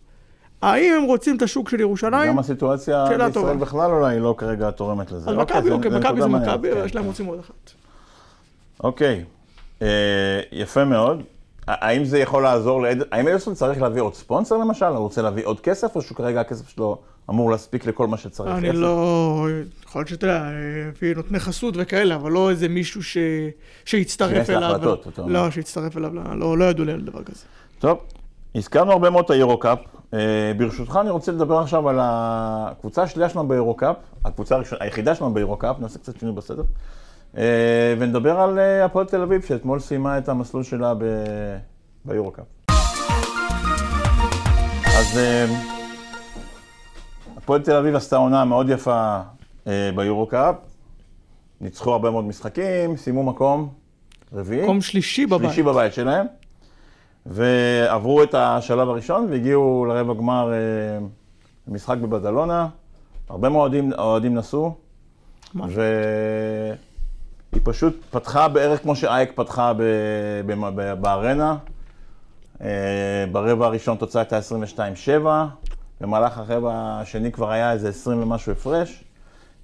האם 0.63 0.93
הם 0.97 1.03
רוצים 1.03 1.37
את 1.37 1.43
השוק 1.43 1.69
של 1.69 1.81
ירושלים? 1.81 2.29
גם 2.29 2.39
הסיטואציה 2.39 3.05
בישראל. 3.27 3.57
בכלל 3.57 3.91
אולי 3.91 4.21
לא 4.21 4.35
כרגע 4.39 4.71
תורמת 4.71 5.13
לזה. 5.13 5.31
אז 5.31 5.37
אוקיי, 5.37 5.57
מכבי, 5.57 5.71
אוקיי, 5.71 5.91
מכבי 5.91 6.21
זה 6.21 6.29
מעניינת, 6.29 6.55
מכבי, 6.55 6.69
יש 6.69 6.95
להם 6.95 7.05
כן. 7.05 7.09
רוצים 7.09 7.27
עוד 7.27 7.39
אחת. 7.39 7.71
אוקיי, 8.85 9.25
אה, 9.83 9.89
יפה 10.53 10.85
מאוד. 10.85 11.23
האם 11.67 12.05
זה 12.05 12.19
יכול 12.19 12.43
לעזור. 12.43 12.85
האם 13.13 13.29
אדלסון 13.29 13.55
צריך 13.55 13.83
להביא 13.83 14.03
עוד 14.03 14.15
ספונסר 14.15 14.57
למשל? 14.57 14.85
הוא 14.85 14.97
רוצה 14.99 15.23
להביא 15.23 15.47
עוד 15.47 15.61
כסף, 15.61 15.97
או 15.97 16.03
שכרגע 16.03 16.41
הכסף 16.41 16.69
שלו 16.69 16.99
אמור 17.31 17.51
להספיק 17.51 17.87
לכל 17.87 18.07
מה 18.07 18.17
שצריך? 18.17 18.51
אני? 18.59 18.73
לא... 18.73 19.47
יכול 19.87 20.01
להיות 20.01 20.09
שאתה 20.09 20.27
יודע, 20.27 20.45
לפי 20.93 21.15
נותני 21.15 21.41
חסות 21.41 21.75
וכאלה, 21.77 22.15
אבל 22.15 22.33
לא 22.33 22.51
איזה 22.51 22.69
מישהו 22.69 23.03
ש... 23.03 23.17
שיצטרף 23.85 24.51
אליו. 24.51 24.61
להחלטות, 24.61 25.09
אתה 25.09 25.23
אומר. 25.23 25.33
לא, 25.33 25.51
שיצטרף 25.51 25.97
אליו, 25.97 26.15
לא, 26.15 26.23
לא, 26.39 26.59
לא 26.59 26.65
ידעו 26.65 26.85
לי 26.85 26.93
על 26.93 27.01
דבר 27.01 27.23
כזה. 27.23 27.45
טוב, 27.79 27.99
הזכרנו 28.55 28.93
הרבה 28.93 29.11
מאוד 29.11 29.25
את 29.25 29.31
היורו-קאפ. 29.31 29.79
אה, 30.15 30.19
ברשותך, 30.57 30.99
אני 31.01 31.11
רוצה 31.11 31.33
לדבר 31.33 31.59
עכשיו 31.59 31.89
על 31.89 31.97
הקבוצה 32.01 33.03
השנייה 33.03 33.29
שלנו 33.29 33.49
ביורו-קאפ, 33.49 33.97
הקבוצה 34.25 34.55
הראשונה- 34.55 34.85
היחידה 34.85 35.15
שלנו 35.15 35.35
ביורו-קאפ, 35.35 35.77
נעשה 35.81 35.99
קצת 35.99 36.19
שינוי 36.19 36.35
בסדר. 36.35 36.63
אה, 37.37 37.95
ונדבר 37.99 38.41
על 38.41 38.59
אה, 38.59 38.85
הפועל 38.85 39.07
תל 39.07 39.23
אביב, 39.23 39.43
שאתמול 39.43 39.81
סיימה 39.81 40.19
את 40.19 40.29
המסלול 40.29 40.63
שלה 40.63 40.95
ב- 40.95 41.57
ביורו-קאפ. 42.05 42.45
אז 44.99 45.19
אה, 45.19 45.47
הפועל 47.37 47.63
תל 47.63 47.77
אביב 47.77 47.97
עשתה 47.97 48.17
עונה 48.17 48.45
מאוד 48.45 48.69
יפה 48.71 49.21
ביורו-קאפ. 49.67 50.55
ניצחו 51.61 51.93
הרבה 51.93 52.11
מאוד 52.11 52.25
משחקים, 52.25 52.97
סיימו 52.97 53.23
מקום 53.23 53.69
רביעי. 54.33 54.63
מקום 54.63 54.81
שלישי 54.81 55.27
בבית. 55.27 55.41
שלישי 55.41 55.63
בבית 55.63 55.95
שלהם, 55.95 56.27
ועברו 57.27 58.23
את 58.23 58.35
השלב 58.35 58.89
הראשון 58.89 59.27
והגיעו 59.31 59.85
לרבע 59.89 60.15
גמר 60.15 60.53
משחק 61.69 61.99
בבדלונה. 61.99 62.69
הרבה 63.29 63.49
מאוד 63.49 63.75
אוהדים, 63.99 64.35
נסעו, 64.35 64.75
ממש. 65.55 65.73
והיא 67.57 67.65
פשוט 67.65 68.01
פתחה 68.11 68.49
בערך 68.49 68.83
כמו 68.83 68.97
שאייק 68.97 69.33
פתחה 69.35 69.73
ב, 69.73 69.83
ב, 70.47 70.53
ב, 70.75 70.93
בארנה. 71.01 71.57
אה, 72.63 72.69
ברבע 73.33 73.67
הראשון 73.67 73.97
תוצאה 73.97 74.23
הייתה 74.23 74.39
22-7, 75.19 75.27
במהלך 76.01 76.39
הרבע 76.39 76.73
השני 76.75 77.33
כבר 77.33 77.51
היה 77.51 77.73
איזה 77.73 77.89
20 77.89 78.23
ומשהו 78.23 78.53
הפרש. 78.53 79.05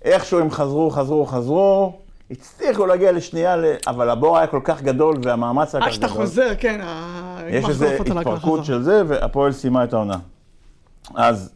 איכשהו 0.05 0.41
הם 0.41 0.51
חזרו, 0.51 0.91
חזרו, 0.91 1.27
חזרו, 1.27 1.99
הצליחו 2.31 2.87
להגיע 2.87 3.13
לשנייה, 3.13 3.57
אבל 3.87 4.11
הבור 4.11 4.39
היה 4.39 4.47
כל 4.47 4.61
כך 4.65 4.83
גדול 4.83 5.17
והמאמץ 5.23 5.75
היה 5.75 5.83
כל 5.83 5.87
עד 5.87 5.91
כך 5.91 5.95
שאתה 5.95 6.07
גדול. 6.07 6.21
חוזר, 6.21 6.53
כן, 6.59 6.81
יש 7.49 7.69
איזו 7.69 7.87
התפרקות. 7.87 8.65
של 8.65 8.83
זה, 8.83 9.03
והפועל 9.07 9.53
סיימה 9.53 9.85
את 9.85 9.93
העונה. 9.93 10.19
אז 11.15 11.53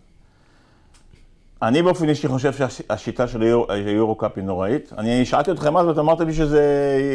אני 1.62 1.83
באופן 1.83 2.09
אישי 2.09 2.29
חושב 2.29 2.53
שהשיטה 2.53 3.29
של 3.29 3.42
היורו- 3.69 4.14
קאפ 4.19 4.31
היא 4.37 4.45
נוראית. 4.45 4.92
אני 4.99 5.25
שאלתי 5.25 5.51
אתכם 5.51 5.77
אז 5.77 5.87
ואתה 5.87 6.01
אמרת 6.01 6.21
לי 6.21 6.33
שזה 6.35 6.62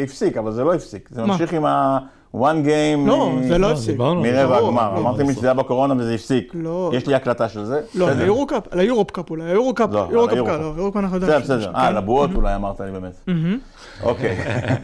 הפסיק, 0.04 0.36
אבל 0.36 0.52
זה 0.52 0.64
לא 0.64 0.74
הפסיק. 0.74 1.08
זה? 1.12 1.22
ממשיך 1.24 1.52
עם 1.52 1.64
ה-one 1.64 2.36
game 2.64 3.06
לא, 3.06 3.30
מ- 3.30 3.42
זה 3.42 3.58
לא 3.58 3.68
לא, 3.68 3.72
הפסיק. 3.72 3.96
על. 4.00 4.22
מרבע 4.22 4.56
הגמר. 4.56 4.94
לא, 4.94 4.98
אמרתם 4.98 5.26
לי 5.26 5.34
שזה 5.34 5.46
היה 5.46 5.54
בקורונה 5.54 5.94
וזה 5.98 6.14
הפסיק. 6.14 6.52
לא. 6.54 6.90
יש 6.94 7.06
לי 7.06 7.14
הקלטה 7.14 7.48
של 7.48 7.64
זה. 7.64 7.80
לא, 7.94 8.06
בסדר. 8.06 8.22
ליורו 8.22 8.46
קאפ, 8.46 8.62
על 8.70 8.78
היורופ 8.78 9.10
קאפ 9.10 9.30
אולי, 9.30 9.44
היורו 9.44 9.74
קאפ, 9.74 9.90
לא, 9.92 10.06
יורו 10.10 10.22
על 10.22 10.28
קאפ, 10.28 10.34
היורו-קאפ. 10.36 10.60
לא, 10.60 10.74
יורו 10.76 10.92
קאפ 10.92 11.02
אנחנו 11.02 11.16
בסדר, 11.20 11.32
יודעים. 11.34 11.58
בסדר. 11.58 11.72
אה, 11.76 11.90
לבועות 11.90 12.30
אולי 12.34 12.54
אמרת 12.54 12.80
לי 12.80 12.90
באמת. 12.90 13.12
מהמם. 13.26 13.58
אוקיי. 14.02 14.36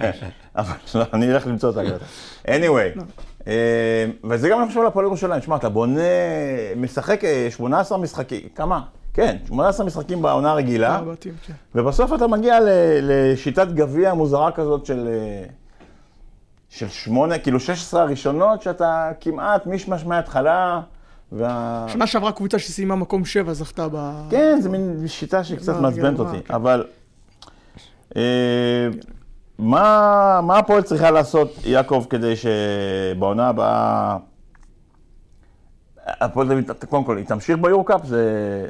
אבל 0.57 0.73
לא, 0.95 1.05
אני 1.13 1.33
אלך 1.33 1.47
למצוא 1.47 1.71
את 1.71 1.77
ההקלטה. 1.77 2.05
anyway, 2.47 3.01
אה, 3.49 3.53
וזה 4.25 4.49
גם 4.49 4.59
אני 4.61 4.69
חושב 4.69 4.81
על 4.81 4.87
הפועל 4.87 5.07
ירושלים. 5.07 5.43
שמע, 5.43 5.57
אתה 5.57 5.69
בונה, 5.69 6.01
משחק 6.77 7.25
אה, 7.25 7.47
18 7.51 7.99
משחקים, 7.99 8.41
כמה? 8.55 8.81
כן, 9.19 9.37
18 9.47 9.87
משחקים 9.87 10.23
בעונה 10.23 10.51
הרגילה, 10.51 11.01
כן. 11.21 11.31
ובסוף 11.75 12.15
אתה 12.15 12.27
מגיע 12.27 12.59
לשיטת 13.03 13.69
גביע 13.69 14.15
מוזרה 14.15 14.53
כזאת 14.53 14.87
של... 14.87 15.09
אה, 15.09 15.45
של 16.69 16.89
שמונה, 16.89 17.39
כאילו 17.39 17.61
16 17.61 18.03
הראשונות, 18.03 18.63
שאתה 18.63 19.11
כמעט 19.21 19.67
מישמש 19.67 20.05
מההתחלה, 20.05 20.81
וה... 21.33 21.85
שנה 21.89 22.07
שעברה 22.07 22.33
קבוצה 22.33 22.59
שסיימה 22.59 22.97
מקום 22.97 23.25
שבע 23.25 23.53
זכתה 23.53 23.89
ב... 23.93 24.13
כן, 24.31 24.59
זו 24.61 24.71
מין 24.71 24.97
שיטה 25.07 25.45
שקצת 25.45 25.75
לא, 25.75 25.83
מעצבנת 25.83 26.19
אותי, 26.19 26.41
כן. 26.45 26.55
אבל 26.55 26.85
אה, 28.17 28.89
מה 29.59 30.41
מה 30.43 30.59
הפועל 30.59 30.83
צריכה 30.83 31.11
לעשות, 31.11 31.55
יעקב, 31.65 32.05
כדי 32.11 32.35
שבעונה 32.37 33.49
הבאה... 33.49 34.17
הפועל 36.21 36.47
תל 36.47 36.53
אביב, 36.53 36.65
קודם 36.89 37.05
כל, 37.05 37.17
היא 37.17 37.27
תמשיך 37.27 37.59
ביורקאפ, 37.61 38.01
זה, 38.07 38.23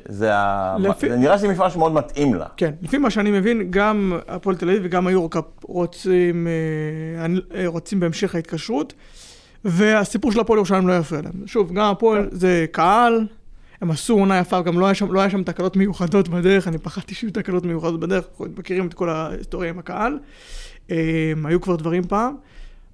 זה, 0.08 0.34
ה... 0.34 0.76
לפי- 0.78 1.08
זה 1.10 1.16
נראה 1.16 1.38
שזה 1.38 1.48
מפעל 1.48 1.70
שמאוד 1.70 1.92
מתאים 1.92 2.34
לה. 2.34 2.46
כן, 2.56 2.70
לפי 2.82 2.98
מה 2.98 3.10
שאני 3.10 3.30
מבין, 3.30 3.66
גם 3.70 4.12
הפועל 4.28 4.56
תל 4.56 4.68
אביב 4.70 4.82
וגם 4.84 5.06
היורו 5.06 5.28
קאפ 5.28 5.44
רוצים, 5.62 6.46
אה, 6.46 7.26
אה, 7.60 7.66
רוצים 7.66 8.00
בהמשך 8.00 8.34
ההתקשרות, 8.34 8.92
והסיפור 9.64 10.32
של 10.32 10.40
הפועל 10.40 10.56
ירושלים 10.56 10.88
לא 10.88 10.98
יפריע 10.98 11.22
להם. 11.22 11.46
שוב, 11.46 11.72
גם 11.72 11.90
הפועל 11.90 12.28
זה 12.32 12.66
קהל, 12.72 13.26
הם 13.80 13.90
עשו 13.90 14.14
עונה 14.14 14.38
יפה, 14.38 14.60
גם 14.60 14.80
לא 14.80 14.86
היה 14.86 14.94
שם, 14.94 15.12
לא 15.12 15.20
היה 15.20 15.30
שם 15.30 15.42
תקלות 15.42 15.76
מיוחדות 15.76 16.28
בדרך, 16.28 16.68
אני 16.68 16.78
פחדתי 16.78 17.14
שיהיו 17.14 17.32
תקלות 17.32 17.64
מיוחדות 17.64 18.00
בדרך, 18.00 18.24
מכירים 18.58 18.86
את 18.86 18.94
כל 18.94 19.08
ההיסטוריה 19.10 19.70
עם 19.70 19.78
הקהל. 19.78 20.18
אה, 20.90 20.96
היו 21.44 21.60
כבר 21.60 21.76
דברים 21.76 22.02
פעם, 22.06 22.34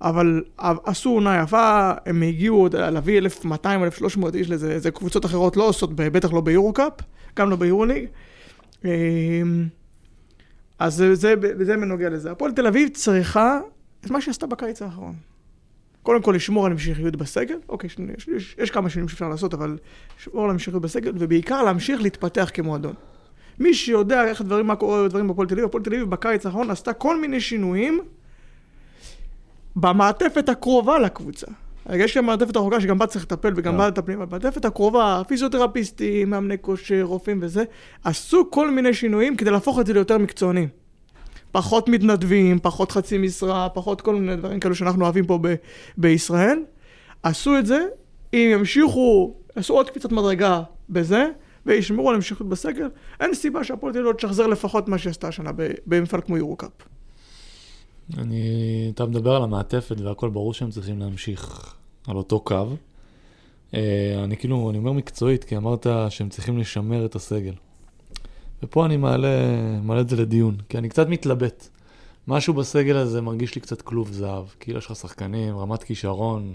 אבל 0.00 0.44
עשו 0.58 1.10
עונה 1.10 1.40
יפה, 1.42 1.92
הם 2.06 2.22
הגיעו 2.22 2.68
להביא 2.72 3.18
1,200, 3.18 3.84
1,300 3.84 4.34
איש 4.34 4.50
לזה, 4.50 4.78
זה 4.78 4.90
קבוצות 4.90 5.24
אחרות 5.24 5.56
לא 5.56 5.68
עושות, 5.68 5.94
בטח 5.94 6.32
לא 6.32 6.40
ביורו 6.40 6.72
קאפ, 6.72 6.92
גם 7.36 7.50
לא 7.50 7.56
ביורו 7.56 7.84
ליג. 7.84 8.06
אה, 8.84 8.90
אז 10.78 10.94
זה, 10.94 11.14
זה, 11.14 11.34
זה 11.60 11.76
בנוגע 11.76 12.08
לזה. 12.08 12.30
הפועל 12.30 12.52
תל 12.52 12.66
אביב 12.66 12.88
צריכה 12.88 13.60
את 14.00 14.10
מה 14.10 14.20
שעשתה 14.20 14.46
בקיץ 14.46 14.82
האחרון. 14.82 15.14
קודם 16.02 16.22
כל 16.22 16.32
לשמור 16.36 16.66
על 16.66 16.72
המשכיות 16.72 17.16
בסגל, 17.16 17.58
אוקיי, 17.68 17.86
יש, 17.86 17.96
יש, 18.18 18.28
יש, 18.28 18.56
יש 18.58 18.70
כמה 18.70 18.90
שינויים 18.90 19.08
שאפשר 19.08 19.28
לעשות, 19.28 19.54
אבל 19.54 19.78
לשמור 20.18 20.44
על 20.44 20.50
המשכיות 20.50 20.82
בסגל, 20.82 21.12
ובעיקר 21.18 21.62
להמשיך 21.62 22.02
להתפתח 22.02 22.50
כמועדון. 22.54 22.94
מי 23.58 23.74
שיודע 23.74 24.24
איך 24.24 24.40
הדברים, 24.40 24.66
מה 24.66 24.76
קורה 24.76 25.04
בדברים 25.04 25.28
בפועל 25.28 25.48
תל 25.48 25.54
אביב, 25.54 25.64
הפועל 25.64 25.82
תל 25.82 25.94
אביב 25.94 26.10
בקיץ 26.10 26.46
האחרון 26.46 26.70
עשתה 26.70 26.92
כל 26.92 27.20
מיני 27.20 27.40
שינויים 27.40 28.00
במעטפת 29.76 30.48
הקרובה 30.48 30.98
לקבוצה. 30.98 31.46
יש 31.92 32.16
גם 32.16 32.26
מעטפת 32.26 32.56
הרחוקה 32.56 32.80
שגם 32.80 32.98
בה 32.98 33.06
צריך 33.06 33.24
לטפל 33.24 33.52
וגם 33.56 33.72
כן. 33.72 33.78
בה 33.78 33.88
מטפלים, 33.88 34.20
אבל 34.20 34.38
במעטפת 34.38 34.64
הקרובה, 34.64 35.22
פיזיותרפיסטים, 35.28 36.30
מאמני 36.30 36.56
כושר, 36.60 37.02
רופאים 37.02 37.38
וזה, 37.42 37.64
עשו 38.04 38.50
כל 38.50 38.70
מיני 38.70 38.94
שינויים 38.94 39.36
כדי 39.36 39.50
להפוך 39.50 39.80
את 39.80 39.86
זה 39.86 39.92
ליותר 39.92 40.18
מקצועני. 40.18 40.66
פחות 41.52 41.88
מתנדבים, 41.88 42.58
פחות 42.62 42.92
חצי 42.92 43.18
משרה, 43.18 43.68
פחות 43.68 44.00
כל 44.00 44.14
מיני 44.14 44.36
דברים 44.36 44.60
כאלו 44.60 44.74
שאנחנו 44.74 45.04
אוהבים 45.04 45.26
פה 45.26 45.38
ב- 45.42 45.54
בישראל. 45.98 46.58
עשו 47.22 47.58
את 47.58 47.66
זה, 47.66 47.86
אם 48.34 48.48
ימשיכו, 48.52 49.34
עשו 49.56 49.74
עוד 49.74 49.90
קפיצת 49.90 50.12
מדרגה 50.12 50.62
בזה, 50.90 51.28
וישמרו 51.66 52.08
על 52.08 52.14
המשכיות 52.14 52.48
בסגל, 52.48 52.88
אין 53.20 53.34
סיבה 53.34 53.64
שהפועל 53.64 53.92
תל 53.92 53.98
אביב 53.98 54.10
לא 54.10 54.16
תשחזר 54.16 54.46
לפחות 54.46 54.88
מה 54.88 54.98
שעשתה 54.98 55.28
השנה 55.28 55.50
במפעל 55.86 56.20
כמו 56.20 56.36
יורו-קאפ. 56.36 56.93
אני, 58.18 58.90
אתה 58.94 59.06
מדבר 59.06 59.36
על 59.36 59.42
המעטפת 59.42 60.00
והכל 60.00 60.30
ברור 60.30 60.54
שהם 60.54 60.70
צריכים 60.70 60.98
להמשיך 60.98 61.74
על 62.06 62.16
אותו 62.16 62.40
קו. 62.40 62.66
אה, 63.74 64.20
אני 64.24 64.36
כאילו, 64.36 64.70
אני 64.70 64.78
אומר 64.78 64.92
מקצועית, 64.92 65.44
כי 65.44 65.56
אמרת 65.56 65.86
שהם 66.08 66.28
צריכים 66.28 66.58
לשמר 66.58 67.06
את 67.06 67.14
הסגל. 67.14 67.54
ופה 68.62 68.86
אני 68.86 68.96
מעלה, 68.96 69.28
מעלה 69.82 70.00
את 70.00 70.08
זה 70.08 70.16
לדיון, 70.16 70.56
כי 70.68 70.78
אני 70.78 70.88
קצת 70.88 71.08
מתלבט. 71.08 71.68
משהו 72.28 72.54
בסגל 72.54 72.96
הזה 72.96 73.20
מרגיש 73.20 73.54
לי 73.54 73.60
קצת 73.60 73.82
כלוב 73.82 74.12
זהב. 74.12 74.44
כאילו 74.60 74.78
יש 74.78 74.86
לך 74.86 74.96
שחקנים, 74.96 75.58
רמת 75.58 75.82
כישרון 75.82 76.52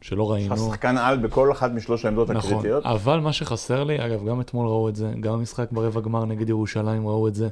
שלא 0.00 0.32
ראינו. 0.32 0.54
השחקן 0.54 0.96
על 0.96 1.18
בכל 1.18 1.52
אחת 1.52 1.70
משלוש 1.70 2.04
העמדות 2.04 2.30
נכון, 2.30 2.52
הקריטיות. 2.52 2.86
אבל 2.86 3.20
מה 3.20 3.32
שחסר 3.32 3.84
לי, 3.84 4.06
אגב, 4.06 4.26
גם 4.26 4.40
אתמול 4.40 4.66
ראו 4.66 4.88
את 4.88 4.96
זה, 4.96 5.12
גם 5.20 5.32
במשחק 5.32 5.72
ברבע 5.72 6.00
גמר 6.00 6.24
נגד 6.24 6.48
ירושלים 6.48 7.06
ראו 7.06 7.28
את 7.28 7.34
זה. 7.34 7.48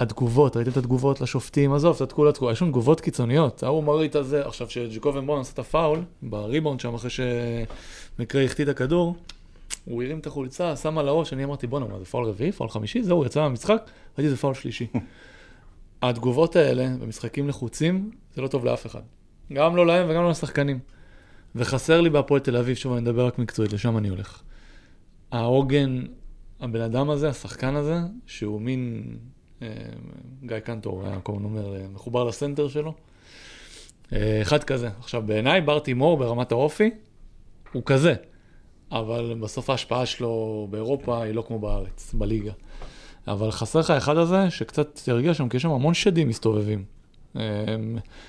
התגובות, 0.00 0.56
ראיתם 0.56 0.70
את 0.70 0.76
התגובות 0.76 1.20
לשופטים, 1.20 1.72
עזוב, 1.72 1.96
תתקעו 1.98 2.24
לתגובות, 2.24 2.52
יש 2.52 2.58
שם 2.58 2.68
תגובות 2.68 3.00
קיצוניות. 3.00 3.62
ההוא 3.62 3.84
מראה 3.84 4.04
את 4.04 4.14
הזה, 4.14 4.46
עכשיו 4.46 4.70
שג'קובן 4.70 5.26
בון 5.26 5.40
עשה 5.40 5.52
את 5.52 5.58
הפאול, 5.58 6.02
בריבאונד 6.22 6.80
שם 6.80 6.94
אחרי 6.94 7.10
שמקרה 7.10 8.44
החטיא 8.44 8.64
את 8.64 8.68
הכדור, 8.68 9.16
הוא 9.84 10.02
הרים 10.02 10.18
את 10.18 10.26
החולצה, 10.26 10.76
שם 10.76 10.98
על 10.98 11.08
הראש, 11.08 11.32
אני 11.32 11.44
אמרתי, 11.44 11.66
בואנה, 11.66 11.98
זה 11.98 12.04
פאול 12.04 12.24
רביעי, 12.24 12.52
פאול 12.52 12.68
חמישי, 12.68 13.02
זהו, 13.02 13.16
הוא 13.16 13.26
יצא 13.26 13.40
מהמשחק, 13.40 13.90
ראיתי 14.18 14.30
זה 14.30 14.36
פאול 14.36 14.54
שלישי. 14.54 14.86
התגובות 16.02 16.56
האלה 16.56 16.88
במשחקים 17.00 17.48
לחוצים, 17.48 18.10
זה 18.34 18.42
לא 18.42 18.48
טוב 18.48 18.64
לאף 18.64 18.86
אחד. 18.86 19.02
גם 19.52 19.76
לא 19.76 19.86
להם 19.86 20.10
וגם 20.10 20.22
לא 20.22 20.30
לשחקנים. 20.30 20.78
וחסר 21.54 22.00
לי 22.00 22.10
בהפועל 22.10 22.40
תל 22.40 22.56
אביב, 22.56 22.76
שוב 22.76 22.92
אני 22.92 23.00
מדבר 23.00 23.26
רק 23.26 23.38
מקצועית, 23.38 23.72
לשם 23.72 23.98
אני 23.98 24.08
הולך. 24.08 24.42
העוגן, 25.32 26.04
הבן 26.60 26.80
אדם 26.80 27.10
הזה, 27.10 27.28
השחקן 27.28 27.74
הזה, 27.76 27.98
שהוא 28.26 28.60
מין, 28.60 29.02
גיא 30.42 30.58
קנטור 30.58 31.04
היה 31.04 31.18
אה, 31.28 31.86
מחובר 31.92 32.24
לסנטר 32.24 32.68
שלו. 32.68 32.94
אה, 34.12 34.42
אחד 34.42 34.64
כזה. 34.64 34.88
עכשיו, 34.98 35.22
בעיניי 35.26 35.60
בר 35.60 35.78
תימור 35.78 36.16
ברמת 36.16 36.52
האופי, 36.52 36.90
הוא 37.72 37.82
כזה. 37.86 38.14
אבל 38.92 39.34
בסוף 39.40 39.70
ההשפעה 39.70 40.06
שלו 40.06 40.66
באירופה 40.70 41.22
היא 41.22 41.34
לא 41.34 41.44
כמו 41.46 41.58
בארץ, 41.58 42.14
בליגה. 42.14 42.52
אבל 43.28 43.50
חסר 43.50 43.78
לך 43.78 43.90
אחד 43.90 44.16
הזה 44.16 44.50
שקצת 44.50 45.00
ירגיע 45.08 45.34
שם, 45.34 45.48
כי 45.48 45.56
יש 45.56 45.62
שם 45.62 45.70
המון 45.70 45.94
שדים 45.94 46.28
מסתובבים. 46.28 46.84
אה, 47.36 47.42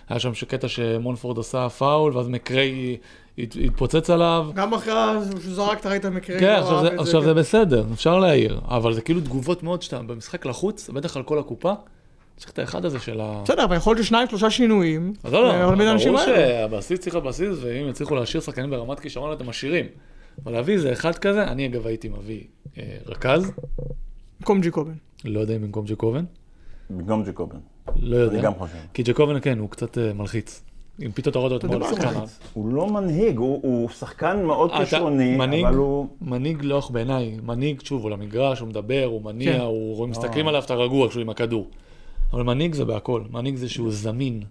היה 0.09 0.19
שם 0.19 0.31
קטע 0.47 0.67
שמונפורד 0.67 1.39
עשה 1.39 1.69
פאול, 1.69 2.17
ואז 2.17 2.27
מקריי 2.27 2.97
התפוצץ 3.37 4.09
עליו. 4.09 4.49
גם 4.53 4.73
אחרי 4.73 4.93
שהוא 5.41 5.53
זרק, 5.53 5.79
אתה 5.79 5.89
ראית 5.89 6.05
מקרה. 6.05 6.39
כן, 6.39 6.55
עכשיו, 6.55 6.81
זה, 6.81 6.87
את 6.87 6.99
עכשיו. 6.99 7.23
זה 7.23 7.33
בסדר, 7.33 7.85
אפשר 7.93 8.19
להעיר, 8.19 8.61
אבל 8.67 8.93
זה 8.93 9.01
כאילו 9.01 9.21
תגובות 9.21 9.63
מאוד 9.63 9.81
שאתה 9.81 10.01
במשחק 10.01 10.45
לחוץ, 10.45 10.89
בטח 10.89 11.17
על 11.17 11.23
כל 11.23 11.39
הקופה, 11.39 11.73
צריך 12.37 12.51
את 12.51 12.59
האחד 12.59 12.85
הזה 12.85 12.99
של 12.99 13.21
ה... 13.21 13.41
בסדר, 13.43 13.63
אבל 13.63 13.75
יכול 13.75 13.95
להיות 13.95 14.05
ששניים, 14.05 14.27
שלושה 14.27 14.49
שינויים. 14.49 15.13
אז 15.23 15.33
לא, 15.33 15.51
אה, 15.51 15.75
לא, 15.75 15.83
האנשים 15.83 16.13
ברור. 16.13 16.25
שהבסיס 16.25 16.99
צריך 16.99 17.15
להיות 17.15 17.25
בסיס, 17.25 17.49
ואם 17.61 17.89
יצליחו 17.89 18.15
להשאיר 18.15 18.41
שחקנים 18.41 18.69
ברמת 18.69 18.99
כישרון, 18.99 19.33
אתם 19.33 19.49
משאירים. 19.49 19.85
אבל 20.43 20.51
להביא 20.51 20.73
איזה 20.73 20.91
אחד 20.91 21.15
כזה, 21.15 21.43
אני 21.43 21.65
אגב 21.65 21.87
הייתי 21.87 22.09
מביא 22.09 22.43
אה, 22.77 22.97
רכז, 23.05 23.51
במקום 24.39 24.61
ג'יקובן. 24.61 24.93
לא 25.25 25.39
יודע 25.39 25.55
אם 25.55 25.61
במקום 25.61 25.85
ג'קובן, 25.85 26.23
במקום 26.89 27.23
ג'קובן. 27.23 27.57
לא 27.95 28.17
יודע. 28.17 28.35
אני 28.35 28.45
גם 28.45 28.53
חושב. 28.53 28.77
כי 28.93 29.03
ג'קובן 29.03 29.39
כן, 29.39 29.59
הוא 29.59 29.69
קצת 29.69 29.97
אה, 29.97 30.13
מלחיץ. 30.13 30.61
אם 31.05 31.11
פתאום 31.11 31.31
אתה 31.31 31.39
רואה 31.39 31.51
אותו 31.51 31.79
מה, 31.79 31.89
שחקן... 31.89 32.13
הוא 32.53 32.73
לא 32.73 32.87
מנהיג, 32.87 33.37
הוא 33.37 33.59
הוא 33.63 33.89
שחקן 33.89 34.45
מאוד 34.45 34.71
כישרוני? 34.77 35.35
אבל 35.35 35.75
הוא... 35.75 36.07
מנהיג 36.21 36.57
לא 36.61 36.81
בעיניי, 36.89 37.37
מנהיג, 37.43 37.81
שוב, 37.83 38.03
הוא 38.03 38.11
למגרש, 38.11 38.59
הוא 38.59 38.67
מדבר, 38.67 39.03
הוא 39.05 39.21
מניע, 39.21 39.53
כן. 39.53 39.59
הוא 39.59 40.07
מסתכלים 40.07 40.45
אה. 40.45 40.49
עליו, 40.49 40.63
אתה 40.63 40.73
רגוע 40.75 41.09
כשהוא 41.09 41.21
עם 41.21 41.29
הכדור. 41.29 41.67
אבל 42.33 42.43
מנהיג 42.43 42.73
זה 42.73 42.85
בהכל, 42.85 43.21
מנהיג 43.31 43.55
זה 43.55 43.69
שהוא 43.69 43.91
זמין, 43.91 44.43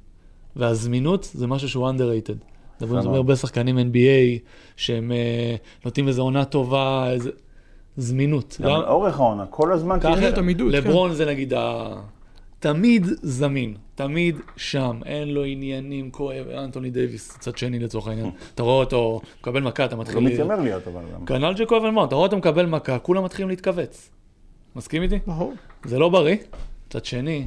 והזמינות 0.57 1.31
זה 1.35 1.47
משהו 1.47 1.69
שהוא 1.69 1.89
underrated. 1.89 2.45
מדברים 2.81 3.03
מאוד. 3.03 3.09
על 3.09 3.15
הרבה 3.15 3.37
שחקנים 3.37 3.79
NBA, 3.79 4.39
שהם 4.77 5.13
אה, 5.13 5.57
נותנים 5.85 6.09
איזו 6.09 6.23
עונה 6.23 6.45
טובה, 6.45 7.11
איזה... 7.11 7.31
זמינות. 7.97 8.57
גם 8.61 8.71
לאורך 8.71 9.21
העונה, 9.21 9.47
כל 9.47 9.73
הזמן, 9.73 10.01
ככה, 10.01 10.39
עמידות, 10.39 10.73
לברון 10.73 11.15
זה 11.15 11.27
נגיד 11.27 11.55
ה... 11.55 11.95
תמיד 12.61 13.07
זמין, 13.23 13.75
תמיד 13.95 14.37
שם, 14.57 15.01
אין 15.07 15.29
לו 15.29 15.45
עניינים 15.45 16.11
כואב, 16.11 16.49
אנטוני 16.49 16.91
דייוויס, 16.91 17.39
צד 17.39 17.59
שני 17.59 17.79
לצורך 17.79 18.09
העניין. 18.09 18.31
אתה 18.55 18.63
רואה 18.63 18.75
אותו, 18.75 19.21
מקבל 19.41 19.63
מכה, 19.63 19.85
אתה 19.85 19.95
הוא 19.95 20.03
מתחיל... 20.03 20.17
לא 20.19 20.23
מתיימר 20.23 20.61
להיות, 20.61 20.89
אבל 20.89 21.03
גם. 21.15 21.27
כנ"ל 21.27 21.55
ג'קוב 21.55 21.85
אלמון, 21.85 22.09
אתה 22.09 22.15
רואה 22.15 22.27
אותו 22.27 22.37
מקבל 22.37 22.67
מכה, 22.67 22.99
כולם 22.99 23.25
מתחילים 23.25 23.49
להתכווץ. 23.49 24.11
מסכים 24.77 25.03
איתי? 25.03 25.19
ברור. 25.27 25.55
זה 25.85 25.99
לא 25.99 26.09
בריא. 26.09 26.37
מצד 26.87 27.05
שני, 27.05 27.47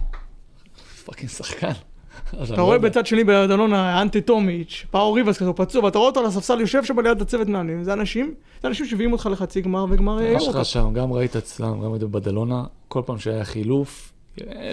fucking 1.05 1.29
שחקן. 1.29 1.71
אתה 2.43 2.55
לא 2.55 2.63
רואה. 2.63 2.79
בצד 2.79 3.05
שני 3.05 3.23
בבדלונה 3.23 4.01
אנטה 4.01 4.21
טומיץ', 4.21 4.85
פאו 4.91 5.13
ריבאס 5.13 5.37
כזה 5.37 5.53
פצוע, 5.53 5.83
ואתה 5.83 5.97
רואה 5.97 6.09
אותו 6.09 6.19
על 6.19 6.25
הספסל 6.25 6.59
יושב 6.59 6.83
שם 6.83 6.99
ליד 6.99 7.21
הצוות 7.21 7.47
מנהלים. 7.47 7.83
זה 7.83 7.93
אנשים, 7.93 8.33
זה 8.61 8.67
אנשים 8.67 8.85
שמביאים 8.85 9.13
אותך 9.13 9.29
לחצי 9.31 9.61
גמר 9.61 9.85
וגמר 9.89 10.21
יש. 10.21 10.47
לך 10.47 10.65
שם, 10.65 10.93
גם 10.93 11.13
ראית 11.13 11.35
אצלם, 11.35 11.81
גם 11.81 11.91
ראית 11.91 12.03
בבדלונה, 12.03 12.63
כל 12.87 13.01
פעם 13.05 13.17
שהיה 13.17 13.45
חילוף, 13.45 14.12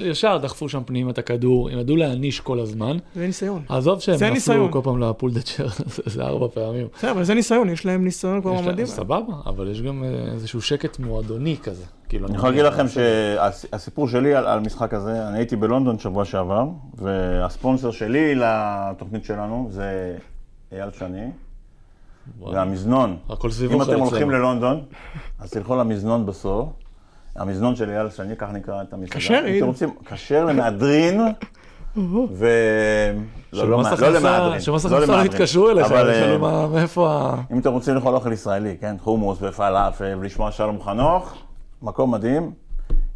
ישר 0.01 0.39
דחפו 0.39 0.69
שם 0.69 0.83
פנימה 0.87 1.11
את 1.11 1.19
הכדור, 1.19 1.71
הם 1.71 1.79
ידעו 1.79 1.97
להעניש 1.97 2.41
כל 2.41 2.61
הזמן. 2.61 2.97
זה 3.15 3.27
ניסיון. 3.27 3.63
עזוב 3.69 4.01
שהם 4.01 4.35
נפלו. 4.35 4.71
כל 4.71 4.81
פעם 4.85 5.01
לפולדצ'ר, 5.01 5.67
זה 6.15 6.23
ארבע 6.23 6.49
פעמים. 6.55 6.87
בסדר, 6.95 7.11
אבל 7.11 7.25
זה 7.25 7.35
ניסיון, 7.35 7.69
יש 7.69 7.87
להם 7.87 8.05
ניסיון 8.05 8.41
כבר 8.41 8.61
מדהים. 8.61 8.87
סבבה, 8.87 9.35
אבל 9.47 9.71
יש 9.71 9.83
גם 9.83 10.05
אה, 10.05 10.33
איזשהו 10.33 10.63
שקט 10.63 10.99
מועדוני 10.99 11.57
כזה. 11.63 11.85
כאילו, 12.09 12.29
אני 12.29 12.37
יכול 12.37 12.49
להגיד 12.49 12.65
לכם 12.65 12.89
שהסיפור 12.89 14.09
שלי 14.09 14.35
על 14.35 14.47
על 14.47 14.61
משחק 14.61 14.95
הזה, 14.95 15.29
אני 15.29 15.39
הייתי 15.39 15.57
בלונדון 15.57 15.99
שבוע 15.99 16.25
שעבר, 16.25 16.69
והספונסר 16.95 17.91
שלי 17.91 18.35
לתוכנית 18.35 19.25
שלנו 19.25 19.69
זה 19.71 20.17
אייל 20.73 20.91
שני, 20.99 21.31
והמזנון. 22.41 23.17
אם 23.71 23.83
אתם 23.83 24.01
הולכים. 24.01 24.31
ללונדון, 24.31 24.81
אז 25.39 25.51
תלכו 25.51 25.77
למזנון 25.77 26.27
בסור. 26.27 26.73
המזנון 27.41 27.77
של 27.77 27.91
אייל 27.91 28.11
שני, 28.11 28.37
כך 28.37 28.49
נקרא 28.53 28.83
את 28.83 28.93
המסעדה. 28.93 29.17
כשר, 29.21 29.39
אם 29.41 29.45
אייל. 29.45 29.59
אתם 29.59 29.67
רוצים, 29.67 29.91
כשר 30.07 30.45
למהדרין, 30.45 31.21
ו... 32.33 32.47
לא, 33.53 33.69
לא, 33.69 33.83
לא 34.01 34.09
למהדרין. 34.09 34.61
שמס 34.61 34.85
לא 34.85 34.97
הכנסה 34.97 35.17
לא. 35.17 35.25
יתקשרו 35.25 35.71
אליך, 35.71 35.93
מה- 36.41 36.67
מאיפה 36.69 37.11
ה... 37.11 37.53
אם 37.53 37.59
אתם 37.59 37.73
רוצים 37.73 37.95
לאכול 37.95 38.15
אוכל 38.15 38.33
ישראלי, 38.33 38.77
כן, 38.81 38.97
חומוס 39.01 39.39
ופלאפל, 39.43 40.15
ולשמוע 40.21 40.51
שלום 40.53 40.83
חנוך, 40.83 41.35
מקום 41.83 42.11
מדהים. 42.15 42.53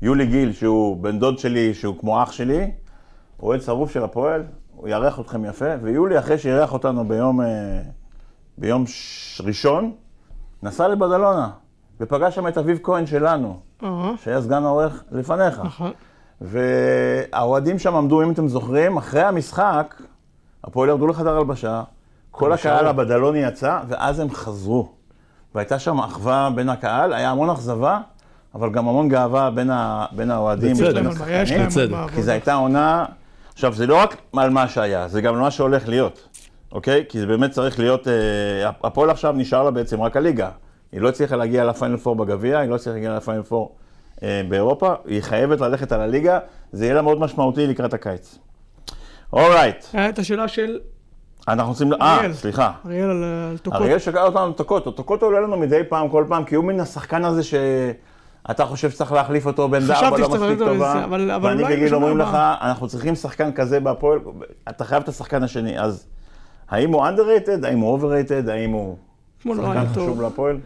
יולי 0.02 0.26
גיל, 0.26 0.52
שהוא 0.52 0.96
בן 1.02 1.18
דוד 1.18 1.38
שלי, 1.38 1.74
שהוא 1.74 1.98
כמו 1.98 2.22
אח 2.22 2.32
שלי, 2.32 2.70
אוהד 3.42 3.60
שרוף 3.60 3.90
של 3.92 4.04
הפועל, 4.04 4.42
הוא 4.76 4.88
יארח 4.88 5.20
אתכם 5.20 5.44
יפה, 5.44 5.68
ויולי, 5.82 6.18
אחרי 6.18 6.38
שאירח 6.38 6.72
אותנו 6.72 7.08
ביום, 7.08 7.40
אה, 7.40 7.46
ביום 8.58 8.86
ש- 8.86 9.40
ראשון, 9.44 9.92
נסע 10.62 10.88
לבדלונה, 10.88 11.50
ופגש 12.00 12.34
שם 12.34 12.48
את 12.48 12.58
אביב 12.58 12.78
כהן 12.82 13.06
שלנו, 13.06 13.60
שהיה 14.24 14.42
סגן 14.42 14.64
העורך 14.64 15.04
לפניך. 15.12 15.60
נכון. 15.64 15.90
והאוהדים 16.40 17.78
שם 17.78 17.94
עמדו, 17.94 18.22
אם 18.22 18.30
אתם 18.30 18.48
זוכרים, 18.48 18.96
אחרי 18.96 19.22
המשחק, 19.22 20.02
הפועל 20.64 20.88
ירדו 20.88 21.06
לחדר 21.06 21.36
הלבשה, 21.36 21.82
כל 22.30 22.52
הקהל 22.52 22.86
הבדלוני 22.86 23.38
יצא, 23.38 23.80
ואז 23.88 24.18
הם 24.18 24.30
חזרו. 24.30 24.88
והייתה 25.54 25.78
שם 25.78 25.98
אחווה 25.98 26.50
בין 26.54 26.68
הקהל, 26.68 27.12
היה 27.12 27.30
המון 27.30 27.50
אכזבה, 27.50 27.98
אבל 28.54 28.70
גם 28.70 28.88
המון 28.88 29.08
גאווה 29.08 29.50
בין, 29.50 29.70
ה... 29.70 30.06
בין 30.12 30.30
האוהדים. 30.30 30.76
בצדק. 30.76 31.06
השחקנים, 31.06 32.08
כי 32.14 32.22
זו 32.22 32.30
הייתה 32.30 32.54
עונה... 32.54 33.04
עכשיו, 33.52 33.72
זה 33.72 33.86
לא 33.86 33.96
רק 33.96 34.16
על 34.36 34.50
מה 34.50 34.68
שהיה, 34.68 35.08
זה 35.08 35.20
גם 35.20 35.34
על 35.34 35.40
מה 35.40 35.50
שהולך 35.50 35.88
להיות, 35.88 36.28
אוקיי? 36.72 37.04
כי 37.08 37.20
זה 37.20 37.26
באמת 37.26 37.50
צריך 37.50 37.78
להיות... 37.78 38.08
אה, 38.08 38.70
הפועל 38.84 39.10
עכשיו 39.10 39.32
נשאר 39.32 39.62
לה 39.62 39.70
בעצם 39.70 40.02
רק 40.02 40.16
הליגה. 40.16 40.48
היא 40.94 41.00
לא 41.00 41.08
הצליחה 41.08 41.36
להגיע 41.36 41.64
לפיינל 41.64 41.96
פור 41.96 42.16
בגביע, 42.16 42.58
היא 42.58 42.70
לא 42.70 42.74
הצליחה 42.74 42.94
להגיע 42.94 43.16
לפיינל 43.16 43.42
פור 43.42 43.76
אה, 44.22 44.42
באירופה, 44.48 44.94
היא 45.06 45.20
חייבת 45.20 45.60
ללכת 45.60 45.92
על 45.92 46.00
הליגה, 46.00 46.38
זה 46.72 46.84
יהיה 46.84 46.94
לה 46.94 47.02
מאוד 47.02 47.20
משמעותי 47.20 47.66
לקראת 47.66 47.94
הקיץ. 47.94 48.38
אורייט, 49.32 49.84
היה 49.92 50.08
את 50.08 50.18
השאלה 50.18 50.48
של 50.48 50.78
אנחנו 51.48 51.70
רוצים... 51.70 51.92
אה. 51.92 52.32
סליחה. 52.32 52.72
אריאל 52.86 53.10
על 53.10 53.24
על 53.50 53.58
טוקות. 53.58 53.80
אריאל 53.80 53.98
שקל 53.98 54.18
אותנו 54.18 54.52
טוקוטו. 54.52 54.90
טוקוטו 54.90 55.26
עולה 55.26 55.40
לנו 55.40 55.56
מדי 55.56 55.82
פעם, 55.88 56.08
כל 56.08 56.24
פעם, 56.28 56.44
כי 56.44 56.54
הוא 56.54 56.64
מן 56.64 56.80
השחקן 56.80 57.24
הזה 57.24 57.42
שאתה 57.42 58.66
חושב 58.66 58.90
שצריך 58.90 59.12
להחליף 59.12 59.46
אותו, 59.46 59.68
בן 59.68 59.86
דארבע 59.86 60.18
לא 60.18 60.28
מספיק 60.28 60.58
טובה. 60.58 61.06
ואני 61.42 61.62
וגיל 61.64 61.94
אומרים 61.94 62.18
לך. 62.18 62.38
אנחנו 62.60 62.88
צריכים 62.88 63.14
שחקן 63.14 63.52
כזה 63.52 63.80
בהפועל, 63.80 64.18
אתה 64.68 64.84
חייב 64.84 65.02
את 65.02 65.08
השחקן 65.08 65.42
השני. 65.42 65.80
אז 65.80 66.06
האם 66.68 66.92
הוא 66.92 67.06
underrated, 67.06 67.66
האם 67.66 67.78
הוא 67.78 67.98
overrated, 67.98 68.50
האם 68.50 68.70
הוא 68.70 68.96
שחקן 69.44 69.86
חשוב. 69.92 70.22
להפועל? 70.22 70.56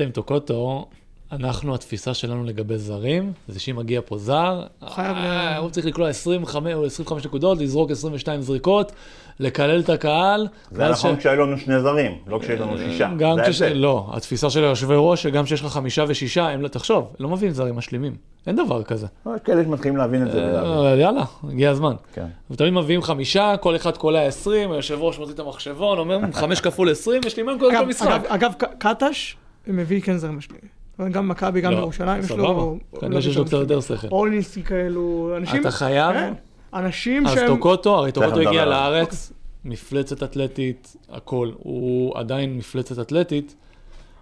עם 0.00 0.10
טוקוטו, 0.10 0.88
אנחנו, 1.32 1.74
התפיסה 1.74 2.14
שלנו 2.14 2.44
לגבי 2.44 2.78
זרים, 2.78 3.32
זה 3.48 3.60
שאם 3.60 3.76
מגיע 3.76 4.00
פה 4.06 4.18
זר, 4.18 4.62
חייב 4.88 5.16
אה, 5.16 5.54
ל- 5.56 5.60
הוא 5.60 5.70
צריך 5.70 5.86
לקלוע 5.86 6.08
25 6.08 6.74
או 6.74 6.84
25 6.86 7.26
נקודות, 7.26 7.58
לזרוק 7.58 7.90
22 7.90 8.42
זריקות, 8.42 8.92
לקלל 9.40 9.80
את 9.80 9.88
הקהל. 9.90 10.48
זה 10.70 10.88
נכון 10.88 11.14
ש- 11.16 11.18
כשהיו 11.18 11.46
לנו 11.46 11.58
שני 11.58 11.80
זרים, 11.80 12.12
לא 12.26 12.38
כשהיו 12.38 12.62
לנו 12.62 12.78
שישה. 12.78 13.10
גם 13.18 13.36
כש... 13.46 13.62
לא, 13.62 14.06
התפיסה 14.12 14.50
של 14.50 14.64
היושבי 14.64 14.94
ראש, 14.96 15.22
שגם 15.22 15.44
כשיש 15.44 15.60
לך 15.62 15.66
חמישה 15.72 16.04
ושישה, 16.08 16.48
הם 16.48 16.62
לא, 16.62 16.68
תחשוב, 16.68 17.12
לא 17.20 17.28
מביאים 17.28 17.54
זרים 17.54 17.76
משלימים. 17.76 18.16
אין 18.46 18.56
דבר 18.56 18.82
כזה. 18.82 19.06
יש 19.26 19.40
כאלה 19.44 19.64
שמתחילים 19.64 19.96
להבין 19.96 20.26
את 20.26 20.32
זה. 20.32 20.58
אה, 20.60 20.96
יאללה, 21.00 21.24
הגיע 21.48 21.70
הזמן. 21.70 21.94
כן. 22.14 22.26
ותמיד 22.50 22.72
מביאים 22.72 23.02
חמישה, 23.02 23.54
כל 23.60 23.76
אחד 23.76 23.96
קולע 23.96 24.22
20, 24.22 24.72
היושב 24.72 24.98
ראש 25.00 25.18
מוציא 25.18 25.34
את 25.34 25.38
המחשבון, 25.38 25.98
אומר, 25.98 26.18
חמש 26.32 26.60
כפול 26.60 26.90
20, 26.90 27.20
יש 27.26 27.36
לי 27.36 27.42
מים 27.42 27.58
כל 27.58 27.70
אגב, 27.70 27.82
המשחק. 27.82 28.06
אגב, 28.08 28.22
אגב, 28.28 28.52
ק- 28.58 28.74
קטש 28.86 29.36
מביא 29.66 30.00
כן 30.02 30.16
זרים 30.16 30.36
משלימים. 30.38 30.73
גם 31.12 31.28
מכבי, 31.28 31.60
גם 31.60 31.72
לא, 31.72 31.76
בירושלים, 31.76 32.20
יש 32.20 32.26
סבבה. 32.26 32.42
לו... 32.42 32.78
כנראה 33.00 33.22
שיש 33.22 33.36
לו 33.36 33.44
קצת 33.44 33.52
יותר 33.52 33.80
שכל. 33.80 34.08
אורלינסקי 34.10 34.62
כאלו, 34.62 35.34
אנשים... 35.36 35.60
אתה 35.60 35.70
חייב? 35.70 36.12
כן, 36.12 36.32
אנשים 36.74 37.26
אז 37.26 37.34
שהם... 37.34 37.46
טוקוטו, 37.46 37.98
הרי 37.98 38.12
טוקוטו 38.12 38.40
הגיע. 38.40 38.64
לארץ, 38.64 39.32
מפלצת 39.64 40.22
אתלטית, 40.22 40.96
הכל. 41.10 41.50
הוא 41.58 42.18
עדיין 42.18 42.56
מפלצת 42.56 42.98
אתלטית. 42.98 43.54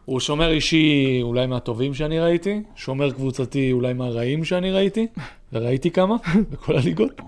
הוא 0.04 0.20
שומר 0.20 0.50
אישי 0.50 1.20
אולי 1.22 1.46
מהטובים 1.46 1.94
שאני 1.94 2.20
ראיתי, 2.20 2.62
שומר 2.76 3.10
קבוצתי 3.10 3.72
אולי 3.72 3.92
מהרעים 3.92 4.44
שאני 4.44 4.70
ראיתי, 4.70 5.06
וראיתי 5.52 5.90
כמה 5.90 6.16
בכל 6.50 6.76
הליגות. 6.76 7.20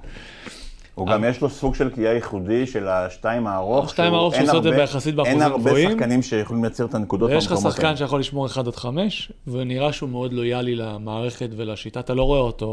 הוא 0.95 1.07
גם 1.07 1.25
יש 1.25 1.41
לו 1.41 1.51
סוג 1.51 1.75
של 1.75 1.91
קריאה 1.91 2.13
ייחודי 2.13 2.67
של 2.67 2.89
השתיים 2.89 3.47
הארוך. 3.47 3.85
השתיים 3.85 4.15
הארוך 4.15 4.35
שעושה 4.35 4.57
את 4.57 4.63
זה 4.63 4.69
הרבה- 4.69 4.81
ביחסית 4.81 5.15
באחוזים 5.15 5.41
אין 5.43 5.51
הרבה 5.51 5.59
גבוהים. 5.71 5.91
שחקנים 5.91 6.23
שיכולים 6.23 6.65
לייצר 6.65 6.85
את 6.85 6.95
הנקודות 6.95 7.31
ויש 7.31 7.47
לך 7.47 7.53
במקומות 7.53 7.73
שחקן 7.73 7.87
האלה. 7.87 7.97
שיכול 7.97 8.21
לשמור 8.21 8.47
1 8.47 8.67
עד 8.67 8.77
5, 8.77 9.33
ונראה 9.49 9.93
שהוא 9.93 10.09
מאוד 10.09 10.33
לויאלי 10.33 10.75
למערכת 10.75 11.49
ולשיטה, 11.57 12.01
אתה 12.01 12.15
לא 12.15 12.23
רואה 12.23 12.39
אותו, 12.39 12.67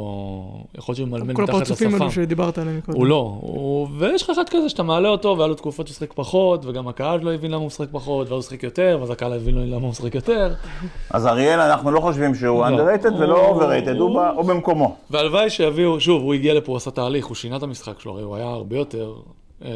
יכול 0.78 0.94
להיות 0.94 0.98
שהוא 0.98 1.08
ממלמל 1.08 1.34
כל 1.34 1.44
מתחת 1.44 1.56
הפרצופים 1.56 1.88
לשפם. 1.88 2.02
האלו 2.02 2.12
שדיברת 2.12 2.58
עליהם 2.58 2.80
קודם. 2.86 2.98
הוא 2.98 3.06
לא, 3.06 3.38
הוא... 3.42 3.88
ויש 3.98 4.24
לך 4.24 4.30
אחד 4.30 4.50
כזה 4.50 4.70
שאתה 4.70 4.84
מעלה 4.84 5.10
אותו, 5.10 5.36
והיה 5.38 5.48
לו 5.48 5.56
תקופות 5.56 5.88
שהוא 5.88 5.96
שיחק 5.96 6.14
פחות, 6.14 6.66
וגם 6.66 6.88
הקהל 6.88 7.20
לא 7.24 7.34
הבין 7.34 7.52
למה 7.52 7.60
הוא 7.60 7.68
משחק 7.68 7.88
פחות, 7.92 8.30
ואז 8.30 8.36
הוא 8.36 8.42
שיחק 8.42 8.64
יותר, 8.64 8.98
ואז 9.00 9.10
הקהל 9.10 9.34
הבין 9.34 9.56
למה 9.72 9.82
הוא 9.82 9.90
משחק 9.90 10.16
יותר. 10.16 10.54
אז 11.10 11.28
אריאל, 11.28 11.60
אנחנו 11.60 11.92
לא 11.92 12.00
חושבים 12.00 12.36
שהוא 12.36 12.66
לא. 12.66 12.78
underrated 12.78 13.14
ולא 13.20 13.56
overrated, 13.62 13.98
הוא 14.36 14.46
במקומו. 14.46 14.96
והלוואי 15.10 15.50
שיביאו, 15.50 16.00
שוב, 16.00 16.22
הוא 16.22 16.34
הגיע 16.34 16.54
לפה, 16.54 16.72
הוא 16.72 16.78
עשה 16.78 16.92
תהליך, 16.92 17.26
הוא 17.26 17.36
שינה 17.36 17.58
את 17.58 17.64
המשחק 17.64 18.00
שלו, 18.00 18.11
הרי 18.12 18.24
הוא 18.24 18.36
היה 18.36 18.46
הרבה 18.46 18.78
יותר 18.78 19.14
אה, 19.66 19.70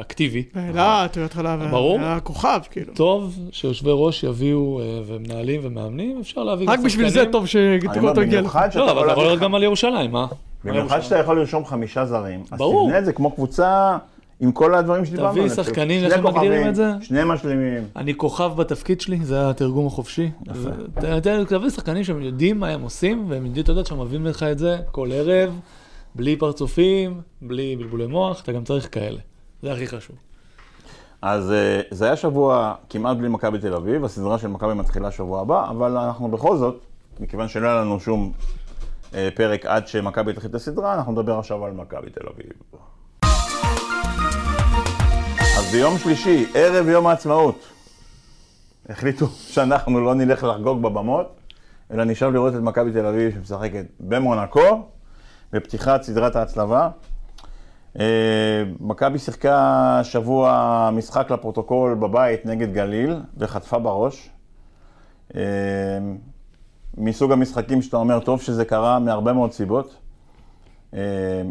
אקטיבי. 0.00 0.42
העלה, 0.54 1.04
אתה 1.04 1.18
יודע, 1.18 1.26
התחלה, 1.26 1.56
ברור. 1.70 1.98
היה 2.00 2.20
כוכב, 2.20 2.60
כאילו. 2.70 2.94
טוב 2.94 3.38
שיושבי 3.52 3.90
ראש 3.92 4.24
יביאו, 4.24 4.80
אה, 4.80 5.00
ומנהלים 5.06 5.60
ומאמנים, 5.64 6.18
אפשר 6.20 6.42
להביא 6.44 6.66
רק 6.70 6.80
בשביל 6.80 7.08
זה. 7.08 7.24
טוב 7.32 7.46
שטוקוטו 7.46 8.20
הגיע 8.20 8.40
לך. 8.40 8.58
לא, 8.74 8.90
אבל 8.90 9.04
אתה 9.04 9.12
יכול 9.12 9.24
לראות 9.24 9.38
גם 9.38 9.54
על 9.54 9.62
ירושלים, 9.62 10.10
מה? 10.12 10.26
במיוחד 10.64 11.00
שאתה 11.00 11.18
יכול 11.18 11.38
לרשום 11.38 11.64
חמישה 11.64 12.04
זרים. 12.06 12.42
אז 12.52 12.58
ברור. 12.58 12.86
תבנה 12.88 12.98
את 12.98 13.04
זה 13.04 13.12
כמו 13.12 13.30
קבוצה 13.30 13.96
עם 14.40 14.52
כל 14.52 14.74
הדברים 14.74 15.04
שדיברנו 15.04 15.30
תביא 15.30 15.42
עליהם. 15.42 15.56
של 15.56 15.62
שחקנים, 15.62 16.04
איך 16.04 16.14
הם 16.18 16.26
מגדירים 16.26 16.68
את 16.68 16.74
זה? 16.74 16.92
שני 17.02 17.20
משלימים. 17.26 17.82
אני 17.96 18.14
כוכב 18.14 18.50
בתפקיד 18.56 19.00
שלי, 19.00 19.18
זה 19.22 19.50
התרגום 19.50 19.86
החופשי. 19.86 20.30
ת- 20.98 21.26
תביא 21.48 21.70
שחקנים 21.70 22.04
שהם 22.04 22.22
יודעים 22.22 22.60
מה 22.60 22.68
הם 22.68 22.82
עושים, 22.82 23.24
והם 23.28 23.46
יודעים, 23.46 23.62
אתה 23.64 23.72
יודע, 23.72 23.84
שהם 23.84 24.00
מביאים 24.00 24.26
לך 24.26 24.42
את 24.42 24.58
זה 24.58 24.78
כל 24.90 25.08
ערב, 25.12 25.50
בלי 26.18 26.36
פרצופים, 26.36 27.20
בלי 27.42 27.76
בלבולי 27.76 28.06
מוח, 28.06 28.42
אתה 28.42 28.52
גם 28.52 28.64
צריך 28.64 28.88
כאלה. 28.92 29.18
זה 29.62 29.72
הכי 29.72 29.86
חשוב. 29.86 30.16
אז 31.22 31.52
אה, 31.52 31.80
זה 31.90 32.04
היה 32.04 32.16
שבוע 32.16 32.74
כמעט 32.90 33.16
בלי 33.16 33.28
מכבי 33.28 33.58
תל 33.58 33.74
אביב, 33.74 34.04
הסדרה 34.04 34.38
של 34.38 34.48
מכבי 34.48 34.74
מתחילה 34.74 35.10
שבוע 35.10 35.40
הבא, 35.40 35.70
אבל 35.70 35.96
אנחנו 35.96 36.28
בכל 36.30 36.56
זאת, 36.56 36.80
מכיוון 37.20 37.48
שלא 37.48 37.66
היה 37.66 37.80
לנו 37.80 38.00
שום 38.00 38.32
אה, 39.14 39.28
פרק 39.34 39.66
עד 39.66 39.88
שמכבי 39.88 40.32
תתחיל 40.32 40.50
את 40.50 40.54
הסדרה, 40.54 40.94
אנחנו 40.94 41.12
נדבר 41.12 41.38
עכשיו 41.38 41.64
על 41.64 41.72
מכבי 41.72 42.10
תל 42.10 42.26
אביב. 42.26 42.52
אז 45.58 45.72
ביום 45.72 45.98
שלישי, 45.98 46.46
ערב 46.54 46.88
יום 46.88 47.06
העצמאות, 47.06 47.64
החליטו 48.88 49.26
שאנחנו 49.52 50.00
לא 50.00 50.14
נלך 50.14 50.44
לחגוג 50.44 50.82
בבמות, 50.82 51.26
אלא 51.92 52.04
נשאר 52.04 52.30
לראות 52.30 52.54
את 52.54 52.60
מכבי 52.60 52.92
תל 52.92 53.06
אביב 53.06 53.34
שמשחקת 53.34 53.84
במונקו, 54.00 54.88
בפתיחת 55.52 56.02
סדרת 56.02 56.36
ההצלבה. 56.36 56.88
אה, 57.98 58.64
מכבי 58.80 59.18
שיחקה 59.18 60.00
שבוע 60.04 60.90
משחק 60.92 61.30
לפרוטוקול 61.30 61.94
בבית 61.94 62.46
נגד 62.46 62.72
גליל, 62.72 63.20
וחטפה 63.38 63.78
בראש. 63.78 64.30
אה, 65.36 65.40
מסוג 66.96 67.32
המשחקים 67.32 67.82
שאתה 67.82 67.96
אומר, 67.96 68.20
טוב 68.20 68.42
שזה 68.42 68.64
קרה 68.64 68.98
מהרבה 68.98 69.32
מאוד 69.32 69.52
סיבות. 69.52 69.96
אה, 70.94 71.00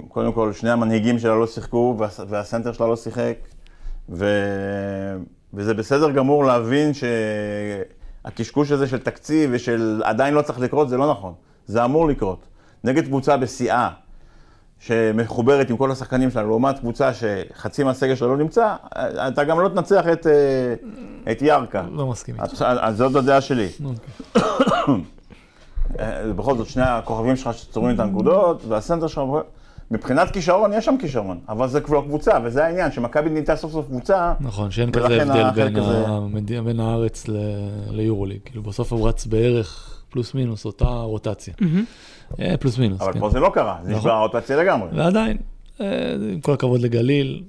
קודם 0.07 0.33
כל, 0.33 0.53
שני 0.53 0.69
המנהיגים 0.69 1.19
שלה 1.19 1.35
לא 1.35 1.47
שיחקו, 1.47 1.95
וה- 1.97 2.25
והסנטר 2.27 2.73
שלה 2.73 2.87
לא 2.87 2.95
שיחק, 2.95 3.37
ו... 4.09 4.25
וזה 5.53 5.73
בסדר 5.73 6.11
גמור 6.11 6.45
להבין 6.45 6.91
שהקשקוש 6.93 8.71
הזה 8.71 8.87
של 8.87 8.99
תקציב 8.99 9.49
ושל 9.53 10.01
עדיין 10.05 10.33
לא 10.33 10.41
צריך 10.41 10.59
לקרות, 10.59 10.89
זה 10.89 10.97
לא 10.97 11.11
נכון. 11.11 11.33
זה 11.65 11.85
אמור 11.85 12.07
לקרות. 12.07 12.47
נגד 12.87 13.05
קבוצה 13.05 13.37
בשיאה, 13.37 13.89
שמחוברת 14.79 15.69
עם 15.69 15.77
כל 15.77 15.91
השחקנים 15.91 16.31
שלה, 16.31 16.41
לעומת 16.43 16.79
קבוצה 16.79 17.09
שחצי 17.13 17.83
מהסגל 17.83 18.15
שלה 18.15 18.27
לא 18.27 18.37
נמצא, 18.37 18.75
אתה 19.27 19.43
גם 19.43 19.59
לא 19.59 19.69
תנצח 19.69 20.03
את, 20.13 20.27
אה, 20.27 20.73
את 21.31 21.41
ירקה. 21.41 21.83
לא 21.91 22.07
מסכים 22.07 22.35
איתך. 22.35 22.53
אז- 22.53 22.77
אז 22.81 22.97
זאת 22.97 23.15
הדעה 23.15 23.41
שלי. 23.41 23.67
אוקיי. 23.85 24.43
אה, 25.99 26.33
בכל 26.35 26.57
זאת, 26.57 26.67
שני 26.67 26.83
הכוכבים 26.83 27.35
שלך 27.35 27.53
שצורים 27.53 27.95
את 27.95 27.99
הנקודות, 27.99 28.65
והסנטר 28.67 29.07
שלך, 29.07 29.21
מבחינת 29.91 30.31
כישרון, 30.31 30.73
יש 30.73 30.85
שם 30.85 30.95
כישרון, 30.99 31.39
אבל 31.49 31.67
זה 31.67 31.81
כבר 31.81 32.01
קבוצה, 32.01 32.31
וזה 32.43 32.65
העניין, 32.65 32.91
שמכבי 32.91 33.29
נהייתה 33.29 33.55
סוף 33.55 33.71
סוף 33.71 33.85
קבוצה, 33.87 34.33
נכון, 34.39 34.71
שאין 34.71 34.91
כזה 34.91 35.05
הבדל 35.05 35.51
בין, 35.69 35.75
הזה- 35.75 36.07
המד... 36.07 36.51
בין 36.65 36.79
הארץ 36.79 37.27
ל... 37.27 37.37
ליורוליג. 37.89 38.39
כאילו 38.45 38.63
בסוף 38.63 38.93
הוא 38.93 39.07
רץ 39.07 39.25
בערך 39.25 39.93
פלוס 40.09 40.33
מינוס 40.33 40.65
אותה 40.65 40.85
רוטציה. 40.85 41.53
אה, 41.61 41.67
פלוס 42.59 42.77
מינוס, 42.77 43.01
אבל 43.01 43.13
כן. 43.13 43.19
פה 43.19 43.29
זה 43.29 43.39
לא 43.39 43.51
קרה, 43.53 43.77
זה 43.83 43.89
נכון. 43.89 43.99
נשבר 43.99 44.11
הרוטציה 44.11 44.57
לגמרי. 44.57 44.89
ועדיין, 44.93 45.37
אה, 45.81 46.15
עם 46.33 46.41
כל 46.41 46.53
הכבוד 46.53 46.81
לגליל. 46.81 47.43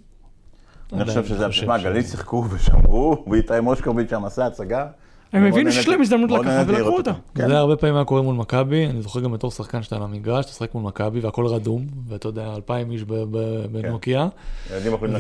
אני 0.93 1.05
חושב 1.05 1.25
שזה, 1.25 1.47
מה, 1.67 1.79
גליל 1.79 2.03
שיחקו 2.03 2.45
ושמרו, 2.51 3.25
ואיתי 3.31 3.61
מושקוביץ' 3.61 4.11
שם 4.11 4.25
עשה 4.25 4.47
הצגה. 4.47 4.87
הם 5.33 5.45
הבינו 5.45 5.73
שיש 5.73 5.89
להם 5.89 6.01
הזדמנות 6.01 6.31
לקחת 6.31 6.65
ולקחו 6.67 6.97
אותה. 6.97 7.13
כן. 7.35 7.49
זה 7.49 7.59
הרבה 7.59 7.77
פעמים 7.77 7.97
היה 7.97 8.05
קורה 8.05 8.23
מול 8.23 8.35
מכבי, 8.35 8.87
אני 8.87 9.03
זוכר 9.03 9.21
גם 9.21 9.33
בתור 9.33 9.51
שחקן 9.51 9.83
שאתה 9.83 9.97
על 9.97 10.03
המגרש, 10.03 10.45
אתה 10.45 10.53
משחק 10.53 10.75
מול 10.75 10.83
מכבי 10.85 11.21
והכל 11.21 11.47
רדום, 11.47 11.87
ואתה 12.09 12.29
יודע, 12.29 12.55
אלפיים 12.57 12.91
איש 12.91 13.05
בנוקיה, 13.71 14.29
להשקיע. 14.71 15.17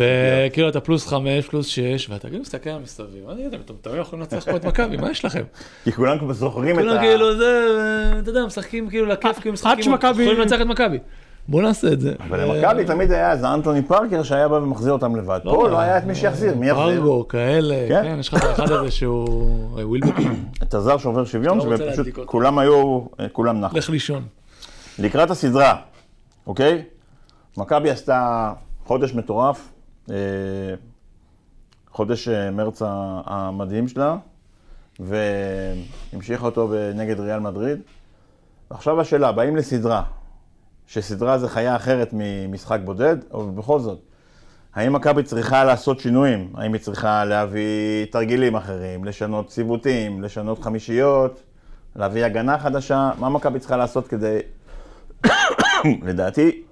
וכאילו 0.51 0.68
אתה 0.68 0.81
פלוס 0.81 1.07
חמש, 1.07 1.47
פלוס 1.47 1.66
שש, 1.66 2.11
ואתה 2.11 2.29
כאילו 2.29 2.42
מסתכל 2.42 2.71
על 2.71 2.81
מסביב, 2.83 3.29
אני 3.29 3.42
יודע, 3.42 3.59
אתם 3.64 3.75
תמיד 3.81 3.97
יכולים 4.01 4.21
לנצח 4.21 4.44
פה 4.51 4.57
את 4.57 4.64
מכבי, 4.64 4.97
מה 4.97 5.11
יש 5.11 5.25
לכם? 5.25 5.42
כי 5.85 5.92
כולם 5.92 6.18
כבר 6.18 6.33
זוכרים 6.33 6.79
את 6.79 6.85
כולם 6.85 6.97
ה... 6.97 7.01
כאילו 7.01 7.37
זה, 7.37 8.12
אתה 8.18 8.31
יודע, 8.31 8.47
משחקים 8.47 8.88
כאילו 8.88 9.07
לכיף, 9.07 9.38
כאילו 9.38 9.53
משחקים, 9.53 9.92
יכולים 10.11 10.40
לנצח 10.40 10.61
את 10.61 10.66
מכבי. 10.66 10.99
בוא 11.49 11.63
נעשה 11.63 11.93
את 11.93 12.01
זה. 12.01 12.15
אבל 12.21 12.41
למכבי 12.41 12.85
תמיד 12.85 13.13
היה 13.13 13.33
איזה 13.33 13.55
אנטוני 13.55 13.83
פארקר 13.83 14.23
שהיה 14.23 14.49
בא 14.49 14.55
ומחזיר 14.55 14.93
אותם 14.93 15.17
לבד. 15.17 15.41
פה 15.45 15.69
לא 15.69 15.79
היה 15.79 15.99
את 15.99 16.05
מי 16.05 16.15
שיחזיר, 16.15 16.55
מי 16.55 16.69
יחזיר? 16.69 17.01
פרגו, 17.01 17.29
כאלה, 17.29 17.85
כן. 17.89 18.03
כן, 18.03 18.17
יש 18.21 18.29
לך 18.29 18.35
את 18.35 18.45
האחד 18.45 18.71
הזה 18.71 18.91
שהוא 18.91 19.79
אה, 19.79 19.89
ווילבקין, 19.89 20.45
את 20.63 20.75
הזר 20.75 20.99
שעובר 20.99 21.25
שוויון, 21.25 21.59
לא 21.59 21.77
שפשוט. 21.77 22.07
כולם 22.25 22.59
היו, 22.59 23.01
כולם 23.33 23.61
נחו. 23.61 23.77
לך 23.79 23.91
לישון. 23.91 24.25
לקראת 24.99 25.31
הסדרה, 25.31 25.77
אוקיי? 26.47 26.85
מכבי 27.57 27.91
עשתה 27.91 28.53
חודש 28.85 29.15
מטורף, 29.15 29.73
אה, 30.11 30.17
חודש 31.91 32.29
אה, 32.29 32.51
מרץ 32.51 32.83
המדהים 33.25 33.89
שלה, 33.89 34.17
והמשיכה 35.01 36.47
אותו 36.47 36.73
נגד 36.95 37.21
ריאל 37.21 37.41
מדריד. 37.41 37.79
עכשיו 38.71 39.01
השאלה, 39.01 39.33
באים 39.33 39.57
לסדרה, 39.57 40.03
שסדרה 40.88 41.38
זה 41.38 41.48
חיה 41.48 41.77
אחרת 41.77 42.11
ממשחק 42.12 42.79
בודד, 42.85 43.16
אבל 43.35 43.51
בכל 43.51 43.81
זאת, 43.81 43.98
האם 44.74 44.92
מכבי 44.92 45.22
צריכה 45.22 45.64
לעשות 45.64 46.01
שינויים? 46.01 46.53
האם 46.55 46.72
היא 46.72 46.81
צריכה 46.81 47.24
להביא 47.24 48.05
תרגילים 48.11 48.57
אחרים, 48.57 49.05
לשנות 49.05 49.48
ציוותים, 49.48 50.22
לשנות 50.22 50.62
חמישיות, 50.62 51.42
להביא 51.96 52.24
הגנה 52.24 52.59
חדשה? 52.59 53.11
מה 53.18 53.29
מכבי 53.29 53.59
צריכה 53.59 53.77
לעשות 53.77 54.09
כדי 54.09 54.38
לדעתי, 56.09 56.62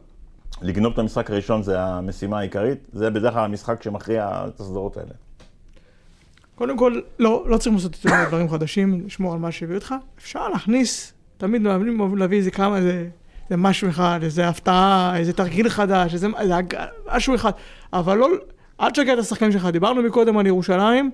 לגנוב 0.63 0.93
את 0.93 0.99
המשחק 0.99 1.31
הראשון 1.31 1.63
זה 1.63 1.81
המשימה 1.81 2.39
העיקרית. 2.39 2.89
זה 2.93 3.11
בדרך 3.11 3.35
כלל 3.35 3.45
המשחק 3.45 3.83
שמכריע 3.83 4.45
את 4.49 4.61
הסדרות 4.61 4.97
האלה. 4.97 5.13
קודם 6.55 6.79
כל, 6.79 7.01
לא, 7.19 7.45
לא 7.49 7.57
צריכים 7.57 7.75
לעשות 7.75 8.05
מדי 8.05 8.25
דברים 8.29 8.49
חדשים, 8.49 9.07
לשמור 9.07 9.33
על 9.33 9.39
מה 9.39 9.53
שהביא 9.53 9.75
אותך. 9.75 9.95
אפשר 10.19 10.49
להכניס, 10.49 11.13
תמיד 11.37 11.63
מאמנים 11.63 12.01
אוהבים 12.01 12.19
להביא 12.19 12.39
איזה 12.39 12.51
כמה, 12.51 12.77
איזה, 12.77 13.09
איזה 13.51 13.57
משהו 13.57 13.89
אחד, 13.89 14.21
איזה 14.23 14.49
הפתעה, 14.49 15.17
איזה 15.17 15.33
תרגיל 15.33 15.69
חדש, 15.69 16.15
איזה, 16.15 16.29
משהו 17.15 17.35
אחד. 17.35 17.51
אבל 17.93 18.19
לא, 18.19 18.29
אל 18.81 18.91
תשגע 18.91 19.13
את 19.13 19.19
השחקנים 19.19 19.53
שלך. 19.53 19.67
דיברנו 19.67 20.03
מקודם 20.03 20.39
על 20.39 20.47
ירושלים, 20.47 21.11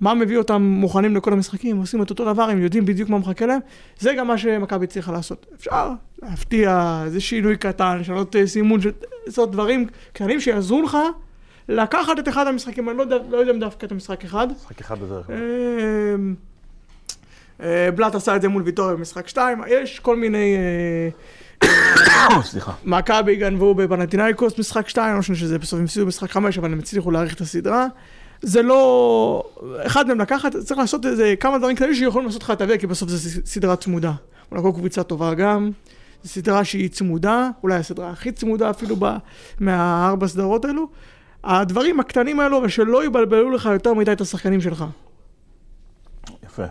מה 0.00 0.14
מביא 0.14 0.38
אותם 0.38 0.62
מוכנים 0.62 1.16
לכל 1.16 1.32
המשחקים, 1.32 1.76
עושים 1.76 2.02
את 2.02 2.10
אותו 2.10 2.24
דבר, 2.24 2.42
הם 2.42 2.62
יודעים 2.62 2.84
בדיוק 2.84 3.08
מה 3.08 3.18
מחכה 3.18 3.46
להם. 3.46 3.60
זה 3.98 4.14
גם 4.18 4.26
מה 4.26 4.38
שמכבי 4.38 4.86
צריכה 4.86 5.12
לעשות. 5.12 5.46
אפשר 5.54 5.90
להפתיע, 6.22 7.02
איזה 7.04 7.20
שינוי 7.20 7.56
קטן, 7.56 7.98
לשנות 8.00 8.36
אה, 8.36 8.46
סימון, 8.46 8.80
לעשות 9.26 9.50
דברים 9.50 9.86
קטנים 10.12 10.40
שיעזרו 10.40 10.82
לך 10.82 10.96
לקחת 11.68 12.18
את 12.18 12.28
אחד 12.28 12.46
המשחקים, 12.46 12.88
אני 12.88 12.98
לא 12.98 13.02
יודע, 13.02 13.16
לא 13.30 13.36
יודע 13.36 13.52
אם 13.52 13.60
דווקא 13.60 13.86
את 13.86 13.92
המשחק 13.92 14.24
אחד. 14.24 14.48
משחק 14.52 14.80
אחד 14.80 14.98
בדרך 14.98 15.26
כלל. 15.26 15.36
אמ, 16.14 16.34
אה, 17.62 17.88
בלאט 17.94 18.14
עשה 18.14 18.36
את 18.36 18.42
זה 18.42 18.48
מול 18.48 18.62
ויטוריה 18.62 18.94
במשחק 18.94 19.28
2, 19.28 19.62
יש 19.68 19.98
כל 19.98 20.16
מיני... 20.16 20.56
סליחה. 22.42 22.72
מכבי 22.84 23.36
גנבו 23.36 23.74
בפנטינאיקוס 23.74 24.58
משחק 24.58 24.88
2, 24.88 25.12
לא 25.12 25.18
משנה 25.18 25.36
שזה 25.36 25.58
בסוף 25.58 25.78
הם 25.78 25.84
הפסידו 25.84 26.06
משחק 26.06 26.30
5, 26.30 26.58
אבל 26.58 26.72
הם 26.72 26.78
הצליחו 26.78 27.10
להאריך 27.10 27.34
את 27.34 27.40
הסדרה. 27.40 27.86
זה 28.42 28.62
לא... 28.62 29.42
אחד 29.86 30.06
מהם 30.08 30.20
לקחת, 30.20 30.56
צריך 30.56 30.80
לעשות 30.80 31.06
איזה 31.06 31.34
כמה 31.40 31.58
דברים 31.58 31.76
כאלה 31.76 31.94
שיכולים 31.94 32.26
לעשות 32.26 32.42
לך 32.42 32.50
את 32.50 32.60
האוויר, 32.60 32.78
כי 32.78 32.86
בסוף 32.86 33.08
זו 33.08 33.40
סדרה 33.44 33.76
צמודה. 33.76 34.12
מונקו 34.52 34.72
קבוצה 34.72 35.02
טובה 35.02 35.34
גם, 35.34 35.70
זו 36.22 36.28
סדרה 36.28 36.64
שהיא 36.64 36.88
צמודה, 36.88 37.50
אולי 37.62 37.74
הסדרה 37.74 38.10
הכי 38.10 38.32
צמודה 38.32 38.70
אפילו 38.70 38.96
ב... 38.98 39.16
מהארבע 39.60 40.26
סדרות 40.26 40.64
האלו. 40.64 40.88
הדברים 41.44 42.00
הקטנים 42.00 42.40
האלו, 42.40 42.58
אבל 42.58 42.68
שלא 42.68 43.04
יבלבלו 43.04 43.50
לך 43.50 43.68
יותר 43.72 43.94
מדי 43.94 44.12
את 44.12 44.20
השחקנים 44.20 44.60
שלך. 44.60 44.84
יפה. 46.44 46.64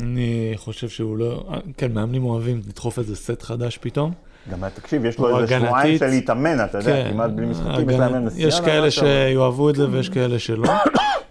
אני 0.00 0.52
חושב 0.56 0.88
שהוא 0.88 1.16
לא... 1.16 1.44
כן, 1.76 1.92
מאמנים 1.92 2.24
אוהבים 2.24 2.60
לדחוף 2.68 2.98
איזה 2.98 3.16
סט 3.16 3.42
חדש 3.42 3.78
פתאום. 3.80 4.12
גם 4.50 4.68
תקשיב, 4.68 5.04
יש 5.04 5.18
לו 5.18 5.40
איזה 5.40 5.60
שבועיים. 5.60 5.98
של 5.98 6.06
להתאמן, 6.06 6.64
אתה 6.64 6.78
יודע, 6.78 7.10
כמעט 7.10 7.30
בלי 7.30 7.46
משחקים, 7.46 7.90
יש 7.90 7.96
להם 7.96 8.24
נסיעה. 8.24 8.48
יש 8.48 8.60
כאלה. 8.60 8.90
שיאהבו 8.90 9.70
את 9.70 9.74
זה 9.74 9.90
ויש 9.90 10.08
כאלה 10.08 10.38
שלא. 10.38 10.68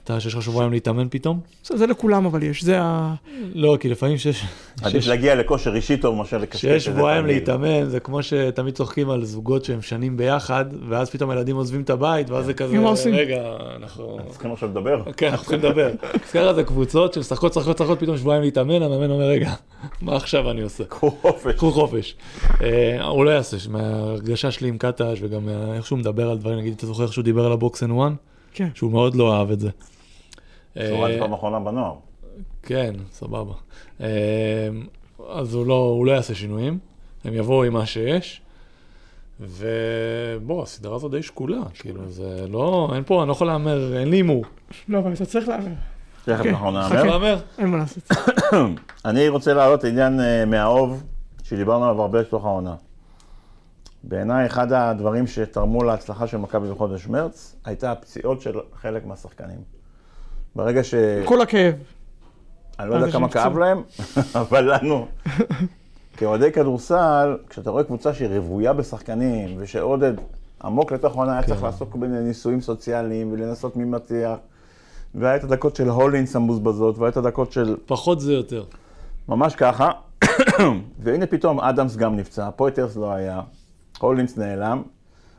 אתה 0.05 0.19
שיש 0.19 0.33
לך 0.35 0.41
שבועיים 0.41 0.71
להתאמן 0.71 1.07
פתאום? 1.09 1.39
זה 1.63 1.87
לכולם 1.87 2.25
אבל 2.25 2.43
יש, 2.43 2.63
זה 2.63 2.81
ה... 2.81 3.13
לא, 3.53 3.77
כי 3.79 3.89
לפעמים 3.89 4.17
שיש... 4.17 4.43
עדיף 4.81 5.07
להגיע 5.07 5.35
לכושר 5.35 5.75
אישי 5.75 5.97
טוב 5.97 6.15
מאשר 6.15 6.37
לקשקש 6.37 6.61
שיש 6.61 6.85
שבועיים. 6.85 7.25
להתאמן, 7.25 7.85
זה 7.89 7.99
כמו 7.99 8.23
שתמיד 8.23 8.73
צוחקים 8.75 9.09
על 9.09 9.25
זוגות 9.25 9.65
שהם 9.65 9.81
שנים 9.81 10.17
ביחד, 10.17 10.65
ואז 10.89 11.09
פתאום 11.09 11.29
הילדים 11.29 11.55
עוזבים 11.55 11.81
את 11.81 11.89
הבית, 11.89 12.29
ואז 12.29 12.45
זה 12.45 12.53
כזה, 12.53 12.79
מה 12.79 12.89
עושים? 12.89 13.13
רגע, 13.15 13.41
אנחנו... 13.75 14.17
צריכים 14.29 14.51
עכשיו 14.51 14.69
לדבר. 14.69 15.01
כן, 15.17 15.27
אנחנו 15.27 15.45
צריכים 15.45 15.59
לדבר. 15.59 15.89
אז 16.23 16.31
ככה 16.31 16.53
זה 16.53 16.63
קבוצות 16.63 17.13
שמשחקות, 17.13 17.51
משחקות, 17.57 17.81
משחקות, 17.81 17.99
פתאום 17.99 18.17
שבועיים 18.17 18.43
להתאמן, 18.43 18.81
המאמן 18.81 19.11
אומר, 19.11 19.25
רגע, 19.25 19.53
מה 20.01 20.15
עכשיו 20.15 20.51
אני 20.51 20.61
עושה? 20.61 20.83
קחו 20.83 21.11
חופש. 21.21 21.53
קחו 21.55 21.71
חופש. 21.71 22.15
אה, 22.61 23.03
הוא 23.05 23.25
לא 23.25 23.29
יעשה, 23.29 23.57
מההרגשה 23.69 24.51
שלי 24.51 24.67
עם 24.69 24.77
קטש 24.77 25.17
וגם 25.21 25.45
מה- 25.45 25.75
איך 25.75 25.85
שהוא 25.85 25.99
מדבר 25.99 26.29
על 26.29 26.37
דברים, 26.37 26.57
נגיד, 26.59 26.73
אתה 26.77 26.85
זוכר 26.85 27.03
איך 27.03 27.13
שהוא 27.13 27.23
דיבר 27.23 27.45
על 27.45 27.51
ה 27.51 27.59
box 27.59 27.83
and 27.83 27.91
one? 27.91 28.13
כן. 28.53 28.67
שהוא 28.75 28.91
מאוד 28.91 29.15
לא 29.15 29.37
אהב 29.37 29.51
את 29.51 29.59
זה. 29.59 29.69
אה, 30.77 31.15
פעם 31.19 31.33
אחרונה 31.33 31.59
בנוער. 31.59 31.95
כן, 32.63 32.93
סבבה. 33.11 33.53
אה, 34.01 34.07
אז 35.29 35.53
הוא 35.53 35.65
לא, 35.65 35.73
הוא 35.73 36.05
לא 36.05 36.11
יעשה 36.11 36.35
שינויים, 36.35 36.79
הם 37.23 37.33
יבואו 37.33 37.63
עם 37.63 37.73
מה 37.73 37.85
שיש. 37.85 38.41
ובוא, 39.39 40.63
הסדרה 40.63 40.95
הזו 40.95 41.09
די 41.09 41.23
שקולה, 41.23 41.61
כאילו, 41.73 42.09
זה 42.09 42.45
לא, 42.49 42.91
אין 42.95 43.03
פה, 43.03 43.21
אני 43.21 43.27
לא 43.27 43.33
יכול 43.33 43.47
להמר, 43.47 43.97
אין 43.97 44.09
לי 44.09 44.17
הימור. 44.17 44.45
לא, 44.87 44.99
אבל 44.99 45.13
אתה 45.13 45.25
צריך 45.25 45.47
להמר. 45.47 45.71
תכף 46.25 46.45
אנחנו. 46.45 46.71
נאמר. 46.71 47.03
להמר? 47.03 47.37
אין 47.57 47.67
מה 47.67 47.77
לעשות. 47.77 48.03
אני 49.05 49.29
רוצה 49.29 49.53
להעלות 49.53 49.83
עניין 49.83 50.19
אה, 50.19 50.45
מהאוב, 50.45 51.03
שדיברנו 51.43 51.85
עליו 51.85 52.01
הרבה 52.01 52.21
בתוך 52.21 52.45
העונה. 52.45 52.75
בעיניי 54.03 54.45
אחד 54.45 54.71
הדברים 54.71 55.27
שתרמו 55.27 55.83
להצלחה 55.83 56.27
של 56.27 56.37
מכבי 56.37 56.69
בחודש 56.69 57.07
מרץ, 57.07 57.55
הייתה 57.65 57.91
הפציעות 57.91 58.41
של 58.41 58.59
חלק 58.81 59.05
מהשחקנים. 59.05 59.59
ברגע 60.55 60.83
ש... 60.83 60.95
כל 61.25 61.41
הכאב. 61.41 61.73
אני 62.79 62.89
לא 62.89 62.95
יודע 62.95 63.11
כמה. 63.11 63.29
כאב 63.29 63.57
להם, 63.57 63.81
אבל 64.41 64.73
לנו, 64.73 65.07
כאוהדי 66.17 66.51
כדורסל, 66.51 67.37
כשאתה 67.49 67.69
רואה 67.69 67.83
קבוצה 67.83 68.13
שהיא 68.13 68.29
רוויה 68.29 68.73
בשחקנים, 68.73 69.55
ושעודד 69.57 70.13
עמוק 70.63 70.91
לתוך 70.91 71.15
העונה 71.15 71.33
היה 71.33 71.43
צריך 71.43 71.63
לעסוק 71.63 71.95
בניסויים 71.95 72.61
סוציאליים 72.61 73.33
ולנסות 73.33 73.75
מי 73.75 73.85
מצליח, 73.85 74.37
והיה 75.15 75.35
את 75.35 75.43
הדקות 75.43 75.75
של 75.75 75.89
הולינס 75.89 76.35
המבוזבזות, 76.35 76.97
והיה 76.97 77.09
את 77.09 77.17
הדקות 77.17 77.51
של 77.51 77.75
פחות 77.85 78.19
זה 78.19 78.33
יותר. 78.33 78.63
ממש 79.29 79.55
ככה, 79.55 79.91
והנה 81.03 81.25
פתאום 81.25 81.59
אדמס 81.59 81.95
גם 81.95 82.15
נפצע, 82.15 82.49
פויטרס 82.55 82.95
לא 82.95 83.13
היה, 83.13 83.41
הולינס 83.99 84.37
נעלם, 84.37 84.81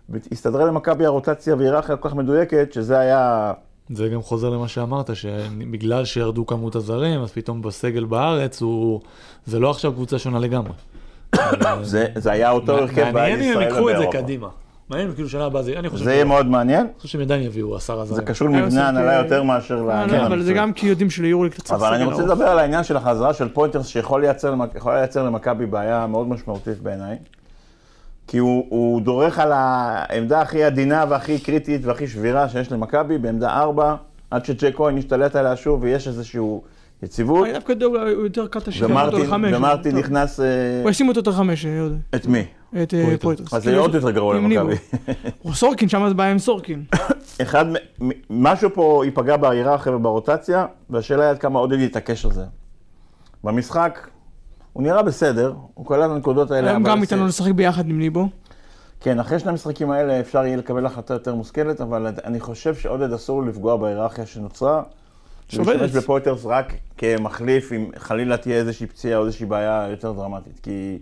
והסתדרה 0.09 0.65
למכבי 0.65 1.07
הרוטציה 1.07 1.55
והיררכיה 1.57 1.97
כל 1.97 2.09
כך 2.09 2.15
מדויקת, 2.15 2.73
שזה 2.73 2.99
היה... 2.99 3.53
זה 3.91 4.09
גם 4.09 4.23
חוזר 4.23 4.51
למה 4.51 4.69
שאמרת, 4.69 5.17
שבגלל 5.17 6.05
שירדו 6.05 6.47
כמות 6.47 6.77
הזרים, 6.77 7.21
אז 7.21 7.33
פתאום 7.33 7.63
בסגל 7.63 8.05
בארץ 8.05 8.63
הוא... 8.63 9.01
זה 9.47 9.59
לא 9.61 9.71
עכשיו 9.71 9.93
קבוצה 9.93 10.19
שונה 10.19 10.39
לגמרי. 10.39 10.73
זה, 11.83 12.07
זה 12.15 12.33
היה 12.33 12.51
אותו 12.51 12.73
הרכב 12.79 13.11
מעניין 13.11 13.41
אם 13.41 13.49
הם 13.49 13.59
בישראל 13.59 13.63
ייקחו 13.63 13.91
את 13.91 13.95
זה 13.97 13.99
ובאירופה. 13.99 14.19
קדימה. 14.23 14.49
מעניין 14.91 15.13
כאילו 15.15 15.29
שנה 15.29 15.45
הבאה 15.45 15.63
זה... 15.63 15.79
אני 15.79 15.89
חושב 15.89 16.05
זה 16.05 16.13
יהיה 16.15 16.25
מאוד 16.25 16.47
מעניין, 16.47 16.81
אני 16.81 16.89
חושב 16.99 17.09
שהם 17.09 17.21
עדיין 17.21 17.43
יביאו 17.43 17.77
עשרה 17.77 18.05
זרים. 18.05 18.21
זה 18.21 18.27
קשור 18.27 18.49
היה 18.49 18.61
למבנה 18.61 18.85
ההנהלה 18.87 19.21
כ- 19.21 19.25
יותר 19.25 19.43
מאשר 19.43 19.75
אה, 19.79 19.83
לעניין 19.85 20.21
לא, 20.21 20.27
אבל 20.27 20.43
זה 20.43 20.51
המקצועי. 20.51 20.55
גם 20.59 20.73
כי 20.73 20.87
יודעים 20.87 21.11
שליורו 21.11 21.45
קצת 21.51 21.75
אבל 21.75 21.95
אני 21.95 22.05
רוצה. 22.05 22.23
לדבר 22.23 22.45
על 22.45 22.59
העניין 22.59 22.85
של 22.85 22.97
החזרה 22.97 23.35
של 23.35 23.49
פויתרס, 23.49 23.87
שיכול 23.87 24.21
לייצר 24.21 25.23
למכבי 25.25 25.67
בעיה 25.67 26.07
מאוד 26.07 26.29
משמעותית 26.29 26.79
בעיניי. 26.83 27.17
כי 28.27 28.39
הוא, 28.39 28.67
הוא 28.69 29.01
דורך 29.01 29.39
על 29.39 29.53
העמדה 29.53 30.41
הכי 30.41 30.65
עדינה 30.65 31.05
והכי 31.09 31.39
קריטית 31.39 31.85
והכי 31.85 32.09
שבירה 32.09 32.49
שיש 32.49 32.73
למכבי, 32.73 33.19
בעמדה 33.19 33.51
4, 33.51 33.95
עד 34.31 34.45
שג'ייק 34.45 34.73
כהן 34.73 34.99
ישתלט 34.99 35.37
עליה 35.37 35.57
שוב 35.57 35.83
ויש 35.83 36.09
איזושהי 36.09 36.41
יציבות. 37.03 37.45
אני 37.45 37.53
דווקא 37.53 37.73
יודע, 37.73 37.87
אולי 37.87 38.13
הוא 38.13 38.25
יותר 38.25 38.47
קל 38.47 38.59
את 38.59 38.69
השחרר 38.69 39.07
אותו 39.07 39.19
לחמש. 39.19 39.53
ומרטין 39.55 39.93
טוב. 39.93 40.01
נכנס... 40.01 40.41
אה, 40.41 40.47
הוא 40.83 40.91
ישים 40.91 41.09
אותו 41.09 41.21
יותר 41.21 41.33
חמש, 41.33 41.67
אה, 41.67 41.71
יהודה. 41.71 41.97
את 42.15 42.27
מי? 42.27 42.45
את 42.83 42.95
אה, 42.95 43.15
פויטרס. 43.21 43.55
אז 43.55 43.63
זה 43.63 43.71
כאילו, 43.71 43.83
עוד 43.83 43.95
יותר 43.95 44.11
גרוע. 44.11 44.35
למכבי. 44.35 44.75
הוא 45.43 45.55
סורקין, 45.55 45.89
שם 45.89 46.09
זה 46.09 46.15
בעיה 46.15 46.31
עם 46.31 46.39
סורקין. 46.39 46.85
אחד, 47.43 47.65
משהו 48.31 48.71
פה 48.75 49.03
ייפגע 49.05 49.37
בהיררכיה 49.37 49.97
וברוטציה, 49.97 50.67
והשאלה 50.91 51.23
היא 51.23 51.31
עד 51.31 51.39
כמה 51.39 51.59
עודד 51.59 51.79
יתעקש 51.81 52.25
על 52.25 52.33
זה. 52.33 52.45
במשחק, 53.45 54.09
הוא 54.77 54.83
נראה 54.83 55.03
בסדר, 55.03 55.55
הוא 55.75 55.87
קלט 55.87 56.07
את 56.07 56.11
הנקודות 56.11 56.51
האלה. 56.51 56.71
היום 56.71 56.87
אבל 56.87 57.05
גם 57.11 57.19
לו 57.19 57.27
לשחק 57.27 57.53
ביחד 57.53 57.89
עם 57.89 57.99
ניבו. 57.99 58.29
כן, 59.01 59.19
אחרי 59.19 59.39
שני 59.39 59.51
המשחקים 59.51 59.91
האלה 59.91 60.21
אפשר 60.21 60.47
יהיה 60.47 60.57
לקבל 60.57 60.87
החלטה 60.87 61.15
יותר 61.15 61.35
מושכלת, 61.35 61.81
אבל 61.81 62.07
אני 62.25 62.41
חושב 62.41 62.75
שעודד 62.75 63.13
אסור 63.13 63.43
לפגוע 63.43 63.77
בהיררכיה 63.77 64.27
שנוצרה. 64.27 64.83
שעובדת. 65.49 65.81
להשתמש 65.81 66.03
בפויטרס 66.03 66.45
רק 66.45 66.73
כמחליף, 66.99 67.73
אם 67.73 67.91
חלילה 67.97 68.37
תהיה 68.37 68.57
איזושהי 68.57 68.87
פציעה 68.87 69.19
או 69.19 69.27
איזושהי 69.27 69.47
בעיה 69.47 69.87
יותר 69.91 70.13
דרמטית. 70.13 70.61
כי 70.63 70.99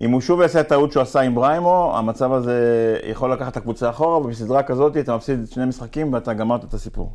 אם 0.00 0.10
הוא 0.10 0.20
שוב 0.20 0.40
יעשה 0.40 0.60
את 0.60 0.66
הטעות 0.66 0.92
שהוא 0.92 1.02
עשה 1.02 1.20
עם 1.20 1.34
בריימו, 1.34 1.92
המצב 1.96 2.32
הזה 2.32 2.60
יכול 3.04 3.32
לקחת 3.32 3.52
את 3.52 3.56
הקבוצה 3.56 3.90
אחורה, 3.90 4.18
ובסדרה 4.18 4.62
כזאת 4.62 4.96
אתה 4.96 5.16
מפסיד 5.16 5.48
שני 5.50 5.64
משחקים 5.64 6.12
ואתה 6.12 6.34
גמרת 6.34 6.64
את 6.64 6.74
הסיפור. 6.74 7.12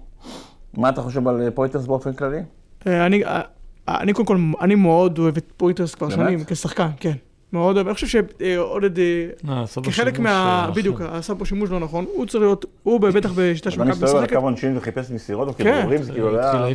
מה 0.77 0.89
אתה 0.89 1.01
חושב 1.01 1.27
על 1.27 1.49
פויטרס 1.49 1.85
באופן 1.85 2.13
כללי? 2.13 2.41
אה, 2.87 3.05
אני, 3.05 3.25
אה, 3.25 3.41
אני 3.87 4.13
קודם 4.13 4.25
כל, 4.25 4.37
אני 4.61 4.75
מאוד 4.75 5.19
אוהב 5.19 5.37
את 5.37 5.51
פויטרס 5.57 5.95
כבר? 5.95 6.09
שנים, 6.09 6.43
כשחקן, 6.43 6.89
כן. 6.99 7.13
מאוד 7.53 7.75
אוהב. 7.75 7.87
אני 7.87 7.93
חושב 7.93 8.07
שעודד, 8.07 8.99
אה, 8.99 9.27
אה, 9.49 9.63
בו 9.75 9.83
כחלק 9.83 10.19
מה... 10.19 10.65
אה, 10.67 10.71
בדיוק. 10.71 11.01
עשה 11.01 11.35
פה 11.35 11.45
שימוש 11.45 11.69
לא 11.69 11.79
נכון. 11.79 12.05
הוא 12.13 12.25
צריך 12.25 12.41
להיות, 12.41 12.65
הוא 12.83 12.99
בטח 12.99 13.31
בשיטה 13.35 13.69
אתה 13.69 13.75
שמכבי 13.75 13.91
מסתובב 13.91 14.15
על 14.15 14.21
משחקת, 14.21 14.35
קו 14.35 14.43
עונשין 14.43 14.77
וחיפש 14.77 15.11
מסירות 15.11 15.47
או 15.47 15.53
כן. 15.53 15.77
כדרורים, 15.79 16.03
זה 16.03 16.11
כאילו 16.11 16.31
לא 16.31 16.39
היה... 16.39 16.73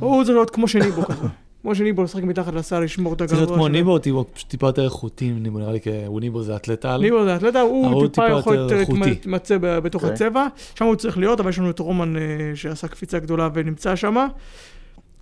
הוא 0.00 0.24
צריך 0.24 0.34
להיות 0.34 0.50
כמו 0.50 0.68
שניבו 0.68 1.02
כזה. 1.02 1.26
כמו 1.62 1.74
שניבו, 1.74 2.02
לשחק 2.02 2.22
מתחת 2.22 2.54
לסל, 2.54 2.80
לשמור 2.80 3.12
את 3.12 3.18
צריך 3.18 3.32
הגבוה 3.32 3.46
להיות 3.46 3.54
כמו 3.54 3.64
שלו. 3.64 3.72
ניבו, 3.72 3.98
טיבו 3.98 4.24
פשוט 4.32 4.48
טיפה 4.48 4.66
יותר 4.66 4.84
איכותי 4.84 5.30
מניבו, 5.30 5.58
נראה 5.58 5.72
לי 5.72 5.78
ניבו 6.20 6.42
זה 6.42 6.56
אתלט 6.56 6.84
על. 6.84 7.00
ניבו 7.00 7.24
זה 7.24 7.36
אתלטה, 7.36 7.62
אבל 7.62 7.70
הוא 7.70 7.86
הוא 7.86 8.08
טיפה 8.08 8.28
יכול. 8.28 8.56
להתמצא 9.00 9.56
בתוך 9.60 10.02
אוקיי. 10.02 10.14
הצבע. 10.14 10.46
שם 10.74 10.84
הוא 10.84 10.96
צריך 10.96 11.18
להיות, 11.18 11.40
אבל 11.40 11.50
יש 11.50 11.58
לנו 11.58 11.70
את 11.70 11.78
רומן 11.78 12.16
אה, 12.16 12.22
שעשה 12.54 12.88
קפיצה 12.88 13.18
גדולה 13.18 13.48
ונמצא 13.54 13.96
שם. 13.96 14.28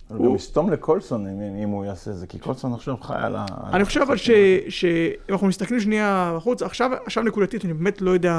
הוא 0.07 0.25
גם 0.29 0.35
יסתום 0.35 0.69
לקולסון 0.69 1.27
אם- 1.27 1.41
אם 1.63 1.69
הוא 1.69 1.85
יעשה 1.85 2.11
זה, 2.13 2.27
כי 2.27 2.39
קולסון 2.39 2.73
עכשיו 2.73 2.95
חי 3.01 3.13
על 3.17 3.35
ה... 3.35 3.45
אני 3.73 3.85
חושב 3.85 4.01
אבל. 4.01 4.17
ש- 4.17 4.29
שאם 4.69 5.09
אנחנו 5.33 5.47
מסתכלים 5.47 5.79
שנייה 5.79 6.33
בחוץ, 6.35 6.61
עכשיו, 6.61 6.91
עכשיו 7.05 7.23
נקודתית, 7.23 7.65
אני 7.65 7.73
באמת 7.73 8.01
לא 8.01 8.11
יודע, 8.11 8.33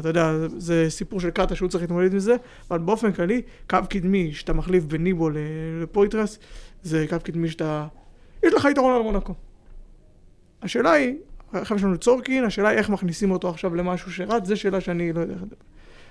אתה 0.00 0.08
יודע, 0.08 0.32
זה 0.56 0.86
סיפור 0.88 1.20
של 1.20 1.30
קאטה 1.30 1.54
שהוא 1.54 1.68
צריך 1.68 1.82
להתמודד 1.82 2.12
עם 2.12 2.18
זה, 2.18 2.36
אבל 2.70 2.78
באופן 2.78 3.12
כללי, 3.12 3.42
קו 3.70 3.78
קדמי 3.90 4.32
שאתה 4.32 4.52
מחליף 4.52 4.84
בין 4.84 5.04
ניבו 5.04 5.30
ל- 5.30 5.36
לפויטרס, 5.82 6.38
זה 6.82 7.06
קו 7.10 7.16
קדמי 7.22 7.48
שאתה, 7.48 7.86
יש 8.42 8.52
לך 8.54 8.68
יתרון 8.70 8.94
על 8.96 9.02
מונקו. 9.02 9.34
השאלה 10.62 10.92
היא, 10.92 11.14
עכשיו 11.52 11.76
יש 11.76 11.82
לנו 11.82 11.98
צורקין, 11.98 12.44
השאלה 12.44 12.68
היא 12.68 12.78
איך 12.78 12.88
מכניסים 12.90 13.30
אותו 13.30 13.48
עכשיו 13.48 13.74
למשהו 13.74 14.12
שרץ, 14.12 14.46
זו 14.46 14.56
שאלה 14.56 14.80
שאני 14.80 15.12
לא 15.12 15.20
יודע 15.20 15.34
איך 15.34 15.42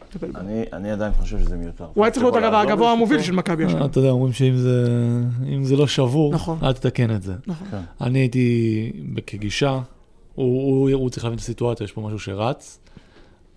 לטפל 0.10 0.32
בה. 0.32 0.40
אני, 0.40 0.64
אני 0.74 0.92
עדיין 0.92 1.14
חושב 1.14 1.40
שזה 1.40 1.56
מיותר. 1.58 1.88
הוא 1.94 2.06
היה 2.06 2.12
צריך 2.12 2.24
להיות 2.24 2.36
אגב 2.36 2.54
הגבוה 2.54 2.92
המוביל 2.92 3.22
של 3.22 3.32
מכבי 3.32 3.64
אה, 3.64 3.70
השנה. 3.70 3.86
אתה 3.86 4.00
יודע, 4.00 4.10
אומרים 4.10 4.34
שאם 4.34 4.58
זה, 4.58 4.86
אם 5.54 5.64
זה 5.64 5.76
לא 5.76 5.88
שבור, 5.88 6.34
נכון. 6.34 6.58
אל 6.64 6.74
תתקן 6.74 7.16
את 7.16 7.22
זה. 7.22 7.34
נכון. 7.48 7.68
כן. 7.72 7.82
אני 8.02 8.20
הייתי 8.20 8.92
כגישה, 9.28 9.80
הוא, 10.36 11.10
צריך 11.10 11.24
להבין 11.24 11.38
את 11.38 11.44
הסיטואציה, 11.44 11.84
יש 11.84 11.92
פה 11.92 12.02
משהו 12.02 12.20
שרץ, 12.20 12.80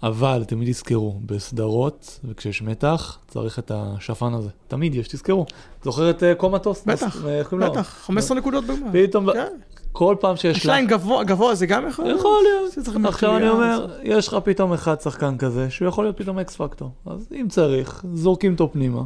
אבל 0.02 0.44
תמיד 0.46 0.68
תזכרו, 0.68 1.20
בסדרות 1.26 2.20
וכשיש 2.24 2.62
מתח, 2.62 3.18
צריך 3.28 3.58
את 3.58 3.70
השפן 3.74 4.34
הזה. 4.34 4.48
תמיד 4.68 4.94
יש, 4.94 5.08
תזכרו. 5.08 5.46
זוכר 5.82 6.10
את 6.10 6.22
אה, 6.22 6.34
קומטוס? 6.34 6.84
בטח, 6.86 7.24
אה? 7.26 7.42
בטח, 7.70 7.98
15 8.06 8.38
נקודות 8.38 8.64
בגמר. 8.64 8.90
פתאום, 8.92 9.32
כן. 9.32 9.52
כל 9.92 10.16
פעם 10.20 10.36
שיש 10.36 10.56
השאלה 10.58 10.80
אם 10.80 10.86
גבוה, 10.86 11.24
גבוה 11.24 11.54
זה 11.54 11.66
גם 11.66 11.88
יכול 11.88 12.10
יכול 12.10 12.38
להיות. 12.42 12.72
זה 12.72 12.84
צריך 12.84 12.96
עכשיו 13.04 13.36
אני 13.36 13.48
אומר, 13.48 13.86
זה- 13.86 14.00
יש 14.02 14.28
לך 14.28 14.36
פתאום 14.44 14.72
אחד 14.72 15.00
שחקן 15.00 15.38
כזה, 15.38 15.70
שהוא 15.70 15.88
יכול 15.88 16.04
להיות 16.04 16.16
פתאום 16.16 16.38
אקס 16.38 16.56
פקטור. 16.56 16.90
אז 17.06 17.28
אם 17.40 17.46
צריך, 17.48 18.04
זורקים 18.14 18.52
אותו 18.52 18.72
פנימה. 18.72 19.02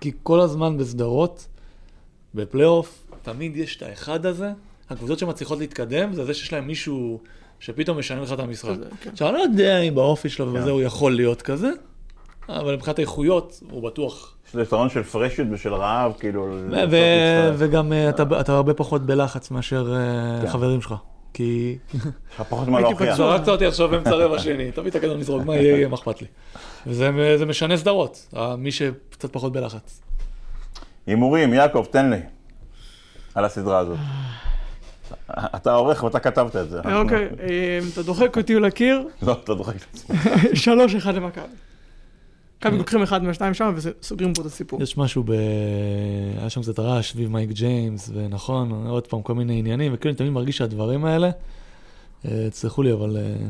כי 0.00 0.12
כל 0.22 0.40
הזמן 0.40 0.78
בסדרות, 0.78 1.46
בפלייאוף, 2.34 3.06
תמיד 3.22 3.56
יש 3.56 3.76
את 3.76 3.82
האחד 3.82 4.26
הזה. 4.26 4.50
הקבוצות 4.90 5.18
שמצליחות 5.18 5.58
להתקדם, 5.58 6.12
זה 6.12 6.24
זה 6.24 6.34
שיש 6.34 6.52
להם 6.52 6.66
מישהו 6.66 7.20
שפתאום 7.60 7.98
משנה 7.98 8.20
לך 8.22 8.32
את 8.32 8.38
המשחק. 8.40 8.74
כן. 9.00 9.10
עכשיו, 9.10 9.28
אני 9.28 9.36
לא 9.36 9.42
יודע 9.42 9.78
אם 9.80 9.94
באופי 9.94 10.28
שלו 10.28 10.46
ובזה 10.52 10.70
הוא 10.70 10.82
יכול 10.82 11.16
להיות 11.16 11.42
כזה, 11.42 11.70
אבל 12.48 12.74
מבחינת 12.74 12.98
האיכויות, 12.98 13.60
הוא 13.70 13.82
בטוח. 13.82 14.33
יתרון 14.62 14.88
של 14.88 15.02
פרשיות 15.02 15.48
ושל 15.50 15.74
רעב, 15.74 16.12
כאילו... 16.18 16.58
וגם 17.56 17.92
אה, 17.92 18.08
אתה 18.08 18.22
אתה 18.40 18.52
הרבה 18.52 18.74
פחות 18.74 19.06
בלחץ 19.06 19.50
מאשר 19.50 19.94
אה, 19.94 20.42
כן. 20.42 20.48
חברים 20.48 20.80
שלך. 20.80 20.94
כי 21.34 21.78
יש 21.94 22.00
לך 22.34 22.42
פחות 22.48 22.68
מה 22.68 22.78
הייתי 22.78 22.90
להוכיח. 22.90 23.16
זרקת 23.16 23.48
אותי 23.48 23.66
עכשיו 23.66 23.88
באמצע 23.88 24.10
רבע 24.10 24.38
שני, 24.38 24.72
תביא 24.72 24.90
את 24.90 24.96
הכדור 24.96 25.16
לזרוק, 25.16 25.44
מה 25.44 25.56
יהיה, 25.56 25.88
מה 25.88 25.94
אכפת 25.94 26.22
לי. 26.22 26.26
וזה 26.86 27.10
זה 27.38 27.46
משנה 27.46 27.76
סדרות, 27.76 28.28
אה, 28.36 28.56
מי 28.56 28.72
שקצת 28.72 29.32
פחות 29.32 29.52
בלחץ. 29.52 30.02
הימורים, 31.06 31.54
יעקב, 31.54 31.86
תן 31.90 32.10
לי. 32.10 32.20
על 33.34 33.44
הסדרה 33.44 33.78
הזאת. 33.78 33.98
אתה 35.30 35.74
עורך 35.74 36.02
ואתה 36.02 36.18
כתבת 36.20 36.56
את 36.56 36.70
זה. 36.70 36.80
אוקיי, 36.94 37.28
אתה 37.92 38.02
דוחק 38.02 38.36
אותי 38.36 38.54
לקיר, 38.54 39.08
לא, 39.22 39.32
אתה 39.32 39.54
דוחק 39.54 39.76
את 39.76 39.86
עצמך. 39.94 40.28
שלוש 40.54 40.94
אחד 40.94 41.14
למכבי. 41.14 41.46
מכבי 42.64 42.78
לוקחים 42.78 43.02
אחד 43.02 43.22
מהשתיים 43.22 43.54
שם 43.54 43.74
וסוגרים 43.76 44.34
פה 44.34 44.42
את 44.42 44.46
הסיפור. 44.46 44.82
יש 44.82 44.98
משהו 44.98 45.22
ב... 45.22 45.30
היה 46.38 46.50
שם 46.50 46.62
קצת 46.62 46.78
רעש 46.78 47.12
סביב 47.12 47.30
מייק 47.30 47.50
ג'יימס, 47.50 48.10
ונכון, 48.14 48.86
עוד 48.86 49.06
פעם, 49.06 49.22
כל 49.22 49.34
מיני 49.34 49.58
עניינים, 49.58 49.92
וכאילו 49.94 50.10
אני 50.10 50.18
תמיד 50.18 50.30
מרגיש 50.30 50.56
שהדברים 50.56 51.04
האלה, 51.04 51.30
אה, 52.24 52.50
תסלחו 52.50 52.82
לי, 52.82 52.92
אבל 52.92 53.16
אה, 53.16 53.46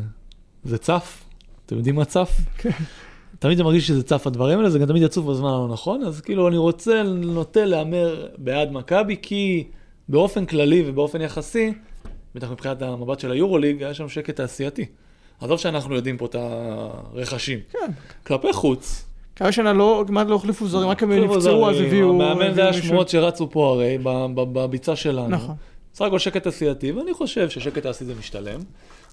זה 0.65 0.79
צף. 0.79 1.25
אתם 1.67 1.77
יודעים 1.77 1.95
מה 1.95 2.05
צף? 2.05 2.41
תמיד 3.39 3.57
זה 3.57 3.65
מרגיש 3.65 3.87
שזה 3.87 4.03
צף 4.03 4.27
הדברים 4.27 4.59
האלה, 4.59 4.71
זה 4.71 4.79
גם 4.79 4.87
תמיד 4.87 5.03
יצוף 5.03 5.27
בזמן 5.27 5.49
הלא 5.49 5.69
נכון, 5.73 6.03
אז 6.03 6.21
כאילו 6.21 6.49
אני 6.49 6.57
רוצה, 6.57 7.03
נוטה 7.03 7.65
להמר 7.65 8.27
בעד 8.39 8.73
מכבי, 8.73 9.17
כי 9.23 9.65
באופן 10.09 10.47
כללי 10.47 10.85
ובאופן 10.87 11.21
יחסי, 11.21 11.73
בטח 12.35 12.51
מבחינת 12.51 12.83
המבט 12.83 13.21
של 13.21 13.31
היורוליג, 13.31 13.83
היה 13.83 13.95
שם 13.95 14.09
שקט 14.09 14.37
תעשייתי. 14.37 14.87
עזוב 15.41 15.59
שאנחנו 15.59 15.95
יודעים 15.95 16.17
פה 16.17 16.27
את 16.27 16.37
הרכשים. 16.39 17.59
כן. 17.73 17.91
כלפי 18.27 18.53
חוץ, 18.53 19.05
כמה 19.37 19.53
שנה 19.53 19.73
לא, 19.73 20.05
כמעט 20.07 20.27
לא 20.27 20.37
החליפו 20.37 20.69
זרים, 20.69 20.89
רק 20.89 21.03
הם 21.03 21.13
נפצעו 21.13 21.71
אז 21.71 21.77
הביאו... 21.81 22.11
המאמן 22.11 22.39
זה 22.41 22.47
הביאו 22.51 22.63
היה 22.63 22.71
מישהו. 22.71 22.89
שמועות 22.89 23.09
שרצו 23.09 23.51
פה 23.51 23.71
הרי, 23.71 23.99
ב- 23.99 24.27
ב- 24.35 24.53
בביצה 24.53 24.97
שלנו. 24.97 25.29
נכון. 25.29 25.55
בסך 25.93 26.05
הכל 26.05 26.19
שקט 26.19 26.43
תעשייתי, 26.43 26.93
ואני 26.93 27.15
חושב 27.15 27.49
ששקט 27.49 27.79
תעשייתי 27.79 28.15
זה 28.15 28.19
משתלם. 28.19 28.61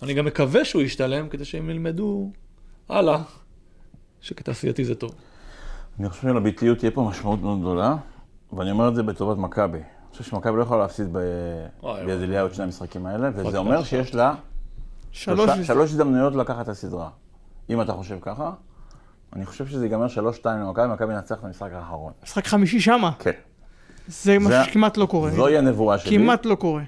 אני 0.03 0.13
גם 0.13 0.25
מקווה 0.25 0.65
שהוא 0.65 0.81
ישתלם, 0.81 1.29
כדי 1.29 1.45
שהם 1.45 1.69
ילמדו 1.69 2.31
הלאה. 2.89 3.21
שקט 4.21 4.45
תעשייתי 4.45 4.85
זה 4.85 4.95
טוב. 4.95 5.11
אני 5.99 6.09
חושב 6.09 6.21
שלביטיות 6.21 6.77
תהיה 6.77 6.91
פה 6.91 7.01
משמעות 7.01 7.41
מאוד 7.41 7.59
גדולה, 7.59 7.95
ואני 8.53 8.71
אומר 8.71 8.87
את 8.87 8.95
זה 8.95 9.03
לטובת 9.03 9.37
מכבי. 9.37 9.77
אני 9.77 9.83
חושב 10.17 10.23
שמכבי 10.23 10.57
לא 10.57 10.63
יכולה 10.63 10.81
להפסיד 10.81 11.13
ביד 11.13 12.21
אליהו 12.21 12.47
את 12.47 12.53
שני 12.53 12.63
המשחקים 12.63 13.05
האלה. 13.05 13.29
וזה 13.35 13.57
אומר 13.57 13.83
שיש 13.83 14.15
לה 14.15 14.35
שלוש... 15.11 15.49
שלוש 15.63 15.89
הזדמנויות 15.89 16.35
לקחת 16.35 16.61
את 16.61 16.67
הסדרה. 16.69 17.09
אם 17.69 17.81
אתה 17.81 17.93
חושב 17.93 18.17
ככה, 18.21 18.51
אני 19.35 19.45
חושב 19.45 19.67
שזה 19.67 19.85
ייגמר 19.85 20.07
שלוש 20.07 20.35
שתיים 20.37 20.59
למכבי, 20.61 20.87
מכבי 20.87 21.13
ינצח 21.13 21.35
את 21.39 21.43
המשחק 21.43 21.69
האחרון. 21.73 22.11
משחק 22.23 22.47
חמישי 22.47 22.79
שמה. 22.79 23.11
כן. 23.19 23.31
זה 24.07 24.39
מה 24.39 24.65
שכמעט 24.65 24.97
לא 24.97 25.05
קורה. 25.05 25.31
זוהי 25.31 25.57
הנבואה 25.57 25.97
שלי. 25.97 26.17
כמעט 26.17 26.45
לא 26.45 26.55
קורה. 26.55 26.81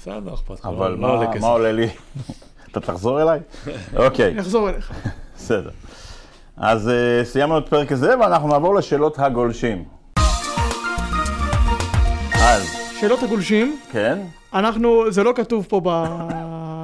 בסדר, 0.00 0.34
אכפת 0.34 0.50
לך. 0.50 0.66
אבל 0.66 0.96
מה- 0.96 1.08
עולה 1.08 1.32
כסף. 1.32 1.40
מה 1.42 1.48
עולה 1.48 1.72
לי? 1.72 1.88
אתה 2.70 2.80
תחזור 2.80 3.22
אליי? 3.22 3.40
אוקיי, 4.06 4.32
אני 4.32 4.40
אחזור 4.40 4.68
אליך. 4.70 4.92
בסדר. 5.36 5.70
אז 6.56 6.88
אה, 6.88 7.24
סיימנו 7.24 7.58
את 7.58 7.68
פרק 7.68 7.92
הזה, 7.92 8.18
ואנחנו 8.18 8.48
נעבור 8.48 8.74
לשאלות 8.74 9.18
הגולשים. 9.18 9.84
אז, 12.34 12.62
שאלות 13.00 13.22
הגולשים, 13.22 13.78
כן, 13.92 14.18
אנחנו, 14.58 15.12
זה 15.12 15.22
לא 15.22 15.32
כתוב 15.36 15.66
פה 15.68 15.80
ב... 15.84 15.88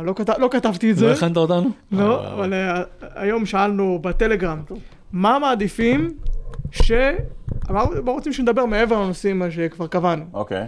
לא, 0.05 0.13
כת... 0.13 0.39
לא 0.39 0.49
כתבתי 0.51 0.91
את 0.91 0.97
זה. 0.97 1.07
לא 1.07 1.13
הכנת 1.13 1.37
אותנו? 1.37 1.71
לא, 1.93 2.25
אה, 2.25 2.33
אבל 2.33 2.55
אה, 2.55 2.83
היום 3.15 3.47
שאלנו 3.47 3.99
בטלגרם, 4.03 4.63
מה 5.13 5.39
מעדיפים 5.39 6.11
ש... 6.71 6.93
מה 7.71 7.85
רוצים 8.07 8.33
שנדבר 8.33 8.65
מעבר 8.65 9.03
לנושאים 9.03 9.43
שכבר 9.51 9.87
קבענו? 9.87 10.25
אוקיי. 10.33 10.67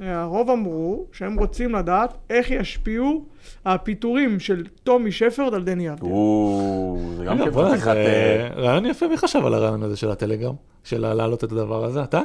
והרוב 0.00 0.50
אמרו 0.50 1.04
שהם 1.12 1.38
רוצים 1.38 1.74
לדעת 1.74 2.14
איך 2.30 2.50
ישפיעו 2.50 3.24
הפיטורים 3.64 4.40
של 4.40 4.66
טומי 4.84 5.12
שפרד 5.12 5.54
על 5.54 5.64
דני 5.64 5.92
אבדיה. 5.92 6.10
או, 6.10 6.98
זה 7.16 7.24
גם 7.24 7.42
אה, 7.42 8.48
רעיון 8.56 8.86
יפה, 8.86 9.08
מי 9.08 9.16
חשב 9.16 9.46
על 9.46 9.54
הרעיון 9.54 9.82
הזה 9.82 9.96
של 9.96 10.10
הטלגרם? 10.10 10.54
של 10.84 11.14
להעלות 11.14 11.44
את 11.44 11.52
הדבר 11.52 11.84
הזה? 11.84 12.02
אתה? 12.02 12.20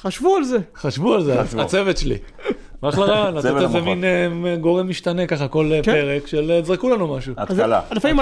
חשבו 0.00 0.36
על 0.36 0.44
זה. 0.44 0.58
חשבו 0.76 1.14
על 1.14 1.22
זה, 1.24 1.42
חשבו. 1.44 1.60
הצוות 1.60 1.96
שלי. 1.98 2.16
אחלה 2.88 3.04
רעיון, 3.04 3.34
לתת 3.34 3.46
איזה. 3.62 3.80
מין 3.80 4.04
אה, 4.04 4.56
גורם 4.60 4.88
משתנה 4.88 5.26
ככה 5.26 5.48
כל 5.48 5.70
אה, 5.72 5.80
כן. 5.82 5.92
פרק 5.92 6.26
של 6.26 6.50
אה, 6.50 6.62
זרקו 6.62 6.90
לנו 6.90 7.16
משהו. 7.16 7.34
אז 7.36 7.50
התקלה. 7.58 7.80
לפעמים 7.90 8.20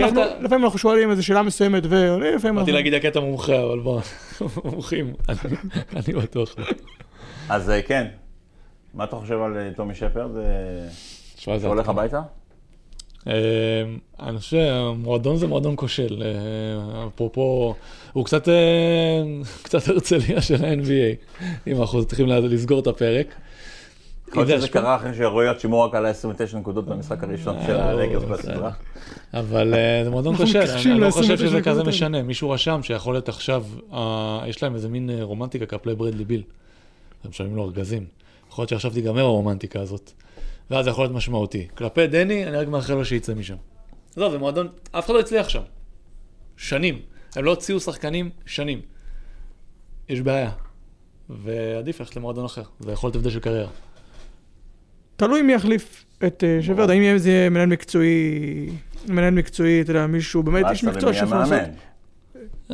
אנחנו, 0.65 0.79
שואלים 0.79 1.11
איזו 1.11 1.27
שאלה 1.27 1.43
מסוימת 1.43 1.83
ועונים, 1.89 2.35
לפעמים 2.35 2.57
באתי. 2.57 2.73
להגיד 2.73 2.95
הקטע 2.95 3.21
מומחה, 3.21 3.63
אבל 3.63 3.81
בוא, 3.81 4.01
מומחים, 4.65 5.13
אני- 5.29 6.13
בטוח 6.13 6.55
לא. 6.59 6.65
אז 7.49 7.73
כן, 7.87 8.07
מה 8.95 9.05
אתה 9.05 9.17
חושב 9.17 9.39
על 9.43 9.57
טומי 9.77 9.95
שפרד? 9.95 10.31
הולך. 11.65 11.89
הביתה? 11.89 12.21
אה, 13.29 13.35
אני 14.21 14.39
חושב 14.39 14.51
שהמועדון 14.51 15.37
זה 15.37 15.47
מועדון 15.47 15.75
כושל. 15.77 16.23
אה, 16.23 17.07
אפרופו, 17.07 17.75
הוא 18.13 18.25
קצת 18.25 18.49
אה, 18.49 19.23
קצת 19.65 19.89
הרצליה 19.89 20.43
של 20.43 20.65
ה-NBA, 20.65 21.37
אם 21.67 21.81
אנחנו 21.81 22.05
צריכים 22.05 22.27
לסגור 22.27 22.81
את 22.81 22.87
הפרק. 22.87 23.27
יכול 24.29 24.45
להיות 24.45 24.61
שזה 24.61 24.69
קרה 24.69 24.97
אחרי 24.97 25.15
שרועי 25.15 25.49
שימור 25.59 25.85
רק 25.85 25.95
עלה 25.95 26.09
29 26.09 26.59
נקודות 26.59 26.87
במשחק 26.87 27.25
הראשון 27.25 27.57
של 27.67 27.77
בסדר. 27.77 28.19
בסדרה. 28.19 28.71
אבל 29.35 29.75
זה 30.05 30.11
מועדון 30.11 30.37
כושל, 30.41 30.59
אני 30.59 31.01
לא 31.01 31.11
חושב 31.11 31.33
29 31.33 31.37
שזה 31.37 31.63
כזה. 31.63 31.85
משנה. 31.85 32.23
מישהו 32.23 32.51
רשם 32.51 32.83
שיכול 32.83 33.15
להיות 33.15 33.29
עכשיו, 33.29 33.65
יש 34.47 34.63
להם 34.63 34.75
איזה 34.75 34.89
מין 34.89 35.11
רומנטיקה 35.21 35.67
כלפי 35.67 35.95
ברדלי 35.95 36.25
ביל. 36.25 36.43
הם 37.25 37.31
משלמים 37.31 37.57
לו 37.57 37.65
ארגזים. 37.65 38.05
יכול 38.49 38.63
להיות 38.63 38.69
שעכשיו 38.69 38.91
תיגמר 38.91 39.21
הרומנטיקה 39.21 39.81
הזאת. 39.81 40.13
ואז 40.71 40.85
זה 40.85 40.91
יכול 40.91 41.05
להיות 41.05 41.15
משמעותי. 41.17 41.69
כלפי 41.75 42.07
דני, 42.07 42.47
אני 42.47 42.57
רק 42.57 42.69
מאחל 42.69 42.95
לו 42.95 43.05
שיצא 43.05 43.35
משם. 43.35 43.57
עזוב, 44.17 44.33
זה 44.33 44.39
מועדון, 44.39 44.69
אף 44.93 45.07
אחד 45.07 45.15
לא 45.15 45.21
הצליח 45.21 45.49
שם. 45.49 45.63
שנים. 46.57 46.99
הם 47.37 47.45
לא 47.45 47.51
הוציאו 47.51 47.81
שחקנים 47.81 48.31
שנים. 48.47 48.81
יש 50.09 50.21
בעיה. 50.21 50.51
ועדיף 51.29 52.01
ללכת 52.01 52.17
למועדון 52.17 52.45
אחר. 52.45 52.63
זה 52.81 52.93
יכול 52.93 53.09
להיות 53.09 53.17
הבדל 53.17 53.31
של 53.31 53.41
קריירה. 53.41 53.71
תלוי 55.17 55.43
מי 55.43 55.53
יחליף 55.53 56.05
את 56.27 56.45
אה, 56.45 56.59
שפרד, 56.63 56.91
האם 56.91 57.03
יהיה 57.03 57.13
איזה 57.13 57.49
מנהל 57.51 57.67
מקצועי, 57.69 58.69
מנהל 59.09 59.35
מקצועי, 59.35 59.81
אתה 59.81 59.91
יודע, 59.91 60.07
מישהו, 60.07 60.43
באמת 60.43 60.67
איש 60.71 60.85
ואז 60.85 60.95
מקצוע 60.95 61.13
שיכול 61.13 61.39
לעשות. 61.39 61.59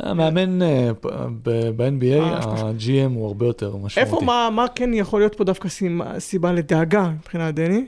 המאמן. 0.03 0.61
אה, 0.61 0.91
ב- 1.43 1.69
ב-NBA, 1.75 2.21
אה, 2.21 2.37
ה-GM 2.37 3.11
הוא 3.15 3.27
הרבה 3.27 3.45
יותר 3.45 3.75
משמעותי. 3.75 3.99
איפה, 3.99 4.25
מה, 4.25 4.49
מה 4.51 4.65
כן 4.75 4.93
יכול 4.93 5.21
להיות 5.21 5.35
פה 5.35 5.43
דווקא 5.43 5.69
סיבה, 6.19 6.51
לדאגה 6.51 7.09
מבחינת 7.19 7.55
דני? 7.55 7.85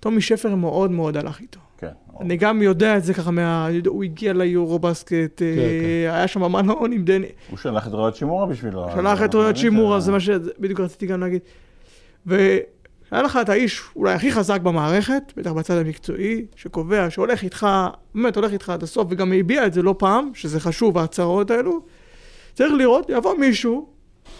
טומי 0.00 0.20
שפר 0.20 0.54
מאוד 0.54 0.90
מאוד 0.90 1.16
הלך 1.16 1.40
איתו. 1.40 1.60
כן. 1.78 1.88
אני 2.20 2.36
גם 2.36 2.62
יודע 2.62 2.96
את 2.96 3.04
זה 3.04 3.14
ככה 3.14 3.30
מה... 3.30 3.68
הוא 3.86 4.04
הגיע 4.04 4.32
ליורו 4.32 4.78
בסקט, 4.78 5.12
אה, 5.12 5.56
כן. 5.56 6.14
היה 6.14 6.28
שם 6.28 6.52
מלון 6.52 6.92
עם 6.92 7.04
דני, 7.04 7.26
הוא 7.50 7.58
שלח 7.58 7.86
את 7.86 7.92
רויית 7.92 8.14
שימורה 8.16 8.46
בשבילו. 8.46 8.86
שלח 8.94 9.22
את 9.22 9.34
רויית 9.34 9.56
שימורה, 9.56 10.00
זה 10.00 10.12
מה 10.12 10.20
שבדיוק 10.20 10.80
רציתי 10.80 11.06
גם 11.06 11.20
להגיד. 11.20 11.40
והיה 13.14 13.22
לך 13.24 13.38
את 13.42 13.48
האיש 13.48 13.82
אולי 13.96 14.12
הכי 14.12 14.32
חזק 14.32 14.60
במערכת, 14.60 15.22
בטח 15.36 15.50
בצד 15.52 15.76
המקצועי, 15.76 16.44
שקובע, 16.56 17.10
שהולך 17.10 17.42
איתך, 17.42 17.66
באמת 18.14 18.36
הולך 18.36 18.52
איתך 18.52 18.70
עד 18.70 18.82
הסוף, 18.82 19.06
וגם 19.10 19.32
הביע 19.32 19.66
את 19.66 19.72
זה 19.72 19.82
לא 19.82 19.94
פעם, 19.98 20.30
שזה 20.34 20.60
חשוב, 20.60 20.98
ההצהרות 20.98 21.50
האלו. 21.50 21.80
צריך 22.54 22.72
לראות, 22.78 23.06
יבוא 23.08 23.34
מישהו, 23.38 23.88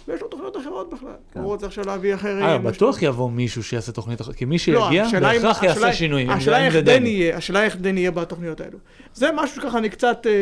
ויש 0.08 0.20
לו 0.22 0.28
תוכניות 0.28 0.56
אחרות 0.56 0.94
בכלל. 0.94 1.08
כן. 1.32 1.40
הוא 1.40 1.46
רוצה 1.46 1.66
עכשיו 1.66 1.84
להביא 1.86 2.14
אחרים. 2.14 2.42
אה, 2.44 2.58
בטוח 2.58 3.02
יבוא 3.02 3.30
מישהו 3.30 3.62
שיעשה 3.62 3.92
תוכנית 3.92 4.20
אחרת, 4.20 4.34
כי 4.34 4.44
מי 4.44 4.54
לא, 4.54 4.58
שיגיע, 4.58 5.04
השאלה 5.04 5.30
אם- 5.32 5.36
בהכרח 5.42 5.56
השאלה- 5.64 5.86
יעשה 5.86 5.92
שינויים. 5.92 6.30
השאלה 6.30 6.64
איך 6.66 6.72
זה 6.72 6.80
דני 6.80 7.08
יהיה, 7.08 7.36
השאלה 7.36 7.62
איך 7.64 7.76
דני 7.76 8.00
יהיה 8.00 8.10
בתוכניות 8.10 8.60
האלו. 8.60 8.78
זה 9.14 9.28
משהו 9.34 9.56
שככה 9.62 9.78
אני 9.78 9.88
קצת 9.88 10.26
אה, 10.26 10.32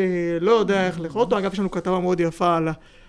לא 0.40 0.50
יודע 0.52 0.86
איך 0.86 1.00
לאכול 1.00 1.20
אותו, 1.20 1.38
אגב 1.38 1.52
יש 1.52 1.58
לנו 1.58 1.70
כתבה 1.70 1.98
מאוד 2.00 2.20
יפה 2.20 2.56
על, 2.56 2.68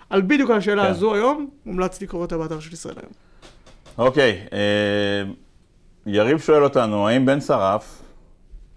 על 0.09 0.21
בדיוק 0.21 0.49
על 0.49 0.57
השאלה 0.57 0.83
כן. 0.85 0.89
הזו 0.91 1.13
היום, 1.15 1.49
מומלץ 1.65 2.01
לקרוא 2.01 2.21
אותה 2.21 2.37
באתר 2.37 2.59
של 2.59 2.73
ישראל 2.73 2.95
היום. 2.97 3.11
אוקיי, 3.97 4.39
אה, 4.53 5.23
יריב 6.05 6.39
שואל 6.39 6.63
אותנו, 6.63 7.07
האם 7.07 7.25
בן 7.25 7.41
שרף 7.41 8.01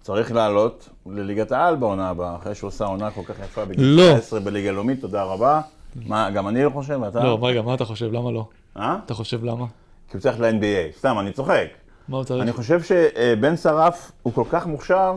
צריך 0.02 0.32
לעלות 0.32 0.88
לליגת 1.06 1.52
העל 1.52 1.76
בעונה 1.76 2.08
הבאה, 2.08 2.36
אחרי 2.36 2.54
שהוא 2.54 2.68
עושה 2.68 2.84
עונה 2.84 3.10
כל 3.10 3.20
כך 3.24 3.34
יפה 3.44 3.64
בגיל 3.64 3.84
לא. 3.84 4.18
19 4.18 4.40
בליגה 4.40 4.72
לאומית, 4.72 5.00
תודה 5.00 5.22
רבה. 5.22 5.60
מה, 6.06 6.30
גם 6.30 6.48
אני 6.48 6.64
לא 6.64 6.70
חושב, 6.70 6.98
ואתה? 7.02 7.24
לא, 7.24 7.38
רגע, 7.42 7.62
מה 7.62 7.74
אתה 7.74 7.84
חושב? 7.84 8.12
למה 8.12 8.30
לא? 8.30 8.46
אה? 8.76 8.96
אתה 9.04 9.14
חושב 9.14 9.44
למה? 9.44 9.66
כי 10.10 10.16
הוא 10.16 10.20
צריך 10.20 10.40
ל-NBA. 10.40 10.98
סתם, 10.98 11.16
אני 11.20 11.32
צוחק. 11.32 11.66
מה 12.08 12.16
הוא 12.16 12.24
צריך? 12.24 12.42
אני 12.42 12.52
חושב 12.52 12.80
שבן 12.82 13.56
שרף 13.56 14.12
הוא 14.22 14.32
כל 14.32 14.44
כך 14.50 14.66
מוכשר, 14.66 15.14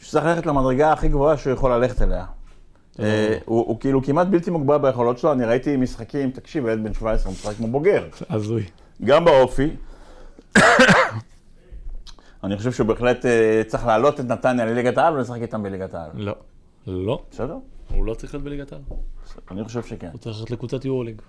שצריך 0.00 0.24
ללכת 0.24 0.46
למדרגה 0.46 0.92
הכי 0.92 1.08
גבוהה 1.08 1.36
שהוא 1.36 1.52
יכול 1.52 1.72
ללכת 1.72 2.02
אליה. 2.02 2.24
אה, 3.00 3.38
הוא 3.44 3.80
כאילו 3.80 4.02
כמעט 4.02 4.26
בלתי 4.26 4.50
מוגבל 4.50 4.78
ביכולות 4.78 5.18
שלו, 5.18 5.32
אני 5.32 5.44
ראיתי 5.44 5.76
משחקים, 5.76 6.30
תקשיב, 6.30 6.66
ילד 6.66 6.84
בן 6.84 6.94
17 6.94 7.26
הוא 7.26 7.32
משחק 7.32 7.56
כמו 7.56 7.68
בוגר. 7.68 8.04
הזוי. 8.30 8.64
גם 9.04 9.24
באופי. 9.24 9.70
אני 12.44 12.56
חושב 12.56 12.72
שהוא 12.72 12.86
בהחלט 12.86 13.26
אה, 13.26 13.62
צריך 13.66 13.86
להעלות 13.86 14.20
את 14.20 14.24
נתניה 14.24 14.64
לליגת 14.66 14.98
העל 14.98 15.14
ולשחק 15.14 15.42
איתם 15.42 15.62
בליגת 15.62 15.94
העל. 15.94 16.10
לא. 16.14 16.34
לא. 16.86 17.22
בסדר? 17.30 17.56
הוא 17.88 18.04
לא 18.04 18.14
צריך 18.14 18.34
להיות 18.34 18.44
בליגת 18.44 18.72
העל. 18.72 18.82
אני 19.50 19.64
חושב 19.64 19.82
שכן. 19.82 20.08
הוא 20.12 20.18
צריך 20.18 20.36
ללכת 20.38 20.50
לקבוצת 20.50 20.84
יורוליג. 20.84 21.22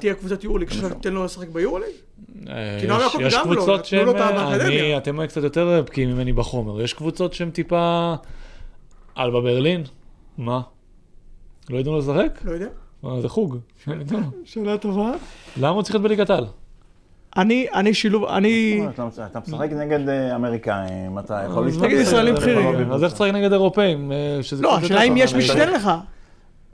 תהיה 0.00 0.14
קבוצת 0.14 0.44
יורוליג, 0.44 0.68
עכשיו 0.68 0.88
תיתן 0.90 1.12
לו 1.12 1.24
לשחק 1.24 1.48
ביורוליג? 1.48 1.88
אה, 2.48 2.78
כי 2.80 2.86
נועם 2.86 3.00
יש- 3.00 3.06
יעקב 3.06 3.20
יש 3.20 3.34
גם 3.34 3.50
לא, 3.50 3.54
קבוצות 3.56 3.80
נתנו 3.80 4.04
לו. 4.04 4.12
אותה 4.12 4.28
אה, 4.28 4.32
באקדמיה. 4.50 4.98
אתם 4.98 5.26
קצת 5.26 5.42
יותר 5.42 5.82
בקיאים 5.86 6.10
ממני 6.10 6.32
בחומר. 6.32 6.82
יש 6.82 6.92
קבוצות 6.94 7.32
שהן 7.32 7.50
טיפה... 7.50 8.14
אלבה 9.18 9.40
ברלין? 9.40 9.84
מה? 10.38 10.60
לא 11.70 11.80
לו 11.80 11.98
לשחק? 11.98 12.40
לא 12.44 12.52
יודע. 12.52 12.68
אה, 13.04 13.20
זה 13.20 13.28
חוג. 13.28 13.58
שאלה 14.44 14.78
טובה. 14.78 15.12
למה 15.56 15.68
הוא 15.68 15.82
צריך 15.82 15.94
להיות 15.94 16.02
בליגת 16.02 16.30
העל? 16.30 16.46
אני, 17.36 17.66
אני 17.74 17.94
שילוב, 17.94 18.24
אני... 18.24 18.86
אתה 19.26 19.40
משחק 19.40 19.68
נגד 19.72 20.08
אה, 20.08 20.36
אמריקאים, 20.36 21.18
אתה 21.18 21.42
יכול 21.46 21.64
להשתתף. 21.64 21.84
נגד 21.84 21.98
ישראלים 21.98 22.34
אה, 22.34 22.40
בכירים. 22.40 22.92
אז 22.92 23.04
איך 23.04 23.12
תשחק 23.12 23.30
נגד 23.34 23.52
אירופאים? 23.52 24.12
אה, 24.12 24.38
שזה 24.42 24.62
לא, 24.62 24.76
השאלה 24.76 25.02
אם 25.02 25.16
יש. 25.16 25.34
מי 25.34 25.42
שייתן 25.42 25.72
לך. 25.72 25.90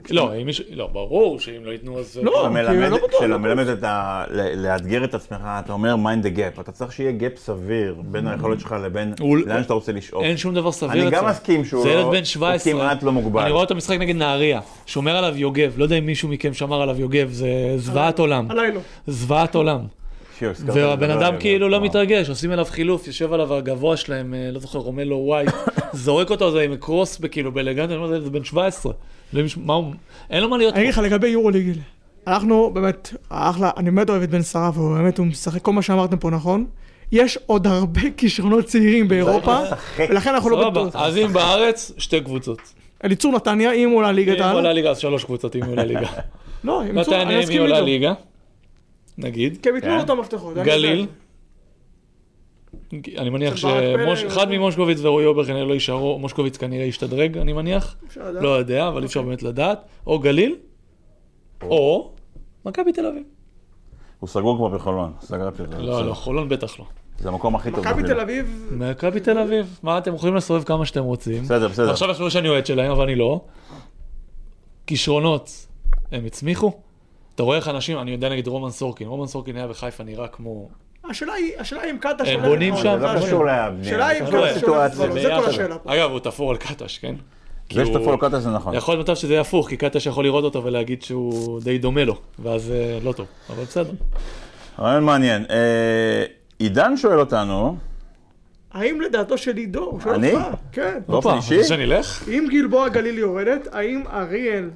לא, 0.09 0.35
אם 0.41 0.45
מישהו... 0.45 0.65
לא, 0.71 0.87
ברור 0.87 1.39
שאם 1.39 1.65
לא 1.65 1.71
ייתנו 1.71 1.99
אז... 1.99 2.19
לא. 2.23 2.31
כשאתה 2.31 2.49
מלמד- 2.49 2.89
לא 2.89 2.97
בטוח, 2.97 3.09
כשאתה 3.09 3.27
לא 3.27 3.39
מלמד 3.39 3.67
את 3.67 3.83
ה... 3.83 4.23
לאתגר 4.55 5.03
את 5.03 5.13
עצמך, 5.13 5.37
אתה 5.43 5.73
אומר 5.73 5.95
mind 5.95 6.25
the 6.25 6.37
gap. 6.37 6.61
אתה 6.61 6.71
צריך 6.71 6.91
שיהיה 6.91 7.11
gap 7.19 7.37
סביר 7.39 7.95
בין 8.05 8.27
היכולת 8.27 8.59
שלך 8.59 8.75
לבין 8.83 9.13
לאן 9.45 9.63
שאתה 9.63 9.73
רוצה 9.73 9.91
לשאוף. 9.91 10.23
אין 10.23 10.37
שום 10.37 10.53
דבר 10.55 10.71
סביר 10.71 11.01
אני 11.01 11.11
גם 11.11 11.17
אצלו. 11.17 11.27
מסכים 11.29 11.65
שהוא 11.65 11.83
זה 11.83 11.89
ילד 11.89 11.99
לא- 12.03 12.09
בן 12.11 12.17
הוא 12.17 12.23
17. 12.25 12.73
כמעט 12.73 13.03
לא 13.03 13.11
מוגבל. 13.11 13.41
אני 13.41 13.51
רואה 13.51 13.63
אותו 13.63 13.75
משחק 13.75 13.97
נגד 13.99 14.15
נהריה, 14.15 14.59
שומר 14.85 15.15
עליו 15.17 15.37
יוגב, 15.37 15.73
לא 15.77 15.83
יודע 15.83 15.95
אם 15.97 16.05
מישהו 16.05 16.29
מכם 16.29 16.53
שמר 16.53 16.81
עליו 16.81 16.99
יוגב, 17.01 17.29
זה 17.31 17.47
זוועת 17.77 18.19
עולם. 18.19 18.51
עליי 18.51 18.71
לא. 18.71 18.79
זוועת 19.07 19.55
עולם. 19.55 19.79
והבן 20.65 21.09
אדם 21.11 21.33
כאילו 21.39 21.69
לא. 21.69 21.81
מתרגש, 21.81 22.29
עושים 22.29 22.51
אליו 22.51 22.65
חילוף, 22.65 23.07
יושב 23.07 23.33
עליו 23.33 23.53
הגבוה 23.53 23.97
שלהם, 23.97 24.33
אה, 24.33 24.49
לא 24.51 24.59
זוכר, 24.59 24.79
רומלו 24.79 25.15
ווייט, 25.17 25.49
זורק 25.93 26.29
אותו 26.31 26.51
זה 26.51 26.61
עם 26.61 26.75
קרוס 26.75 27.21
כאילו 27.31 27.51
באלגנטיה, 27.51 27.95
אני 27.95 28.03
אומר, 28.05 28.19
זה 28.21 28.29
בן 28.29 28.43
17. 28.43 28.93
לא 29.33 29.39
יודע 29.39 29.49
מה 29.65 29.73
הוא- 29.73 29.93
אין 30.29 30.41
לו 30.43 30.49
מה 30.49 30.57
להיות 30.57 30.73
אני 30.73 30.83
אגיד 30.83 30.95
פה. 30.95 31.01
לך 31.01 31.07
לגבי 31.07 31.27
יורוליג, 31.27 31.77
אנחנו 32.27 32.71
באמת, 32.73 33.13
אחלה, 33.29 33.71
אני 33.77 33.91
באמת 33.91 34.09
אוהב 34.09 34.21
את 34.23 34.29
בן 34.29 34.41
שרף, 34.43 34.77
הוא 34.77 34.97
באמת, 34.97 35.17
הוא 35.17 35.27
משחק, 35.27 35.61
כל 35.61 35.73
מה 35.73 35.81
שאמרתם 35.81 36.17
פה 36.17 36.29
נכון. 36.29 36.65
יש 37.11 37.39
עוד 37.45 37.67
הרבה 37.67 38.01
כישרונות 38.17 38.65
צעירים 38.65 39.07
באירופה. 39.07 39.59
ולכן 40.09 40.33
אנחנו 40.33 40.49
לא 40.49 40.69
בטוח. 40.69 40.95
אז 40.95 41.17
אם 41.17 41.27
בארץ, 41.33 41.91
שתי 41.97 42.21
קבוצות. 42.21 42.59
אליצור 43.05 43.31
נתניה, 43.33 43.71
אם 43.71 43.89
הוא 43.89 43.97
עולה 43.97 44.11
ליגת 44.11 44.37
אם 44.37 44.43
עולה 44.43 44.67
העל, 44.67 44.75
ליגה, 44.75 44.89
אז 44.89 44.97
שלוש 44.97 45.23
קבוצות, 45.23 45.55
אם 45.55 45.63
עולה 45.63 45.83
ליגה. 45.83 46.07
לא, 46.63 46.81
אם 46.83 46.97
עולה 46.97 47.39
איתו. 47.39 47.85
ליגה, 47.85 48.13
נגיד. 49.17 49.57
כי 49.63 49.69
הם 49.69 49.75
ייתנו 49.75 49.89
כן. 49.91 49.97
לו 49.97 50.03
את 50.03 50.09
המפתחות. 50.09 50.53
גליל. 50.57 51.05
אני 53.17 53.29
מניח 53.29 53.55
שאחד 53.55 54.49
ממושקוביץ 54.49 54.99
ורועי 55.01 55.25
אובר 55.25 55.45
כנראה 55.45 55.65
לא 55.65 55.73
יישארו, 55.73 56.19
מושקוביץ 56.19 56.57
כנראה 56.57 56.85
ישתדרג, 56.85 57.37
אני 57.37 57.53
מניח. 57.53 57.95
לא 58.17 58.49
יודע, 58.49 58.87
אבל 58.87 59.01
אי 59.01 59.05
אפשר 59.05 59.21
באמת 59.21 59.43
לדעת. 59.43 59.85
או 60.07 60.19
גליל, 60.19 60.55
או 61.61 62.11
מכבי 62.65 62.93
תל 62.93 63.05
אביב. 63.05 63.23
הוא 64.19 64.29
סגור 64.29 64.57
כבר 64.57 64.67
בחולון, 64.67 65.13
סגרתי 65.21 65.61
אותו. 65.61 65.77
לא, 65.77 65.93
בסדר. 65.93 66.09
לא, 66.09 66.13
חולון 66.13 66.49
בטח 66.49 66.79
לא. 66.79 66.85
זה 67.19 67.29
המקום 67.29 67.55
הכי 67.55 67.71
טוב. 67.71 67.79
מכבי. 67.79 68.03
תל 68.03 68.19
אביב, 68.19 68.69
מכבי 68.71 69.19
תל 69.19 69.37
אביב, 69.37 69.79
מה 69.83 69.97
אתם 69.97 70.15
יכולים 70.15 70.35
לסובב 70.35 70.63
כמה 70.63 70.85
שאתם 70.85 71.03
רוצים. 71.03 71.43
בסדר, 71.43 71.67
בסדר. 71.67 71.89
עכשיו 71.89 72.09
יחשבו 72.09 72.31
שאני 72.31 72.49
אוהד 72.49 72.65
שלהם, 72.65 72.91
אבל 72.91 73.03
אני 73.03 73.15
לא. 73.15 73.41
כישרונות, 74.87 75.67
הם 76.11 76.25
הצמיחו. 76.25 76.71
אתה 77.35 77.43
רואה 77.43 77.57
איך 77.57 77.67
אנשים, 77.67 77.99
אני 77.99 78.11
יודע 78.11 78.29
נגיד 78.29 78.47
רומן 78.47 78.69
סורקין, 78.69 79.07
רומן 79.07 79.27
סורקין 79.27 79.55
היה 79.55 79.67
בחיפה 79.67 80.03
נראה 80.03 80.27
כמו... 80.27 80.69
השאלה 81.09 81.33
היא, 81.33 81.51
השאלה 81.57 81.81
היא 81.81 81.91
אם 81.91 81.97
קטש... 81.97 82.27
הם 82.27 82.41
בונים 82.41 82.77
שם, 82.77 82.97
זה 82.99 83.05
לא. 83.05 83.19
קשור 83.19 83.45
לבנייה. 83.45 83.71
השאלה 83.81 84.07
היא 84.07 84.21
אם 84.21 84.25
קטש 84.25 84.55
זה 85.21 85.29
כל. 85.41 85.49
השאלה 85.49 85.77
פה. 85.77 85.93
אגב, 85.95 86.11
הוא 86.11 86.19
תפור 86.19 86.51
על 86.51 86.57
קטש, 86.57 86.97
כן? 86.97 87.15
זה 87.73 87.85
שתפור 87.85 88.13
לקטש 88.13 88.41
זה 88.41 88.49
נכון. 88.49 88.73
יכול 88.73 88.93
להיות 88.95 89.09
מצב 89.09 89.15
שזה 89.15 89.33
יהיה 89.33 89.41
הפוך, 89.41 89.69
כי 89.69 89.77
קטש 89.77 90.05
יכול 90.05 90.23
לראות 90.23 90.43
אותו 90.43 90.63
ולהגיד 90.63 91.01
שהוא 91.01 91.61
די 91.61 91.77
דומה 91.77 92.03
לו, 92.03 92.17
ואז 92.39 92.71
אה, 92.71 92.97
לא 93.03 93.11
טוב, 93.11 93.25
אבל 93.49 93.63
בסדר. 93.63 93.91
רעיון 94.79 95.03
מעניין. 95.03 95.45
אה, 95.49 96.25
עידן 96.59 96.97
שואל 96.97 97.19
אותנו, 97.19 97.77
האם 98.73 99.01
לדעתו 99.01 99.37
של 99.37 99.57
עידו, 99.57 99.83
הוא 99.83 99.99
שואל 99.99 100.13
אני? 100.15 100.33
אותך, 100.33 100.45
כן, 100.71 100.99
באופן 101.07 101.35
אישי? 101.35 101.57
רוצה 101.57 101.67
שנלך? 101.67 102.23
אם 102.27 102.47
גלבוע 102.51 102.89
גליל 102.89 103.17
יורדת, 103.17 103.67
האם 103.71 104.03
אריאל, 104.13 104.69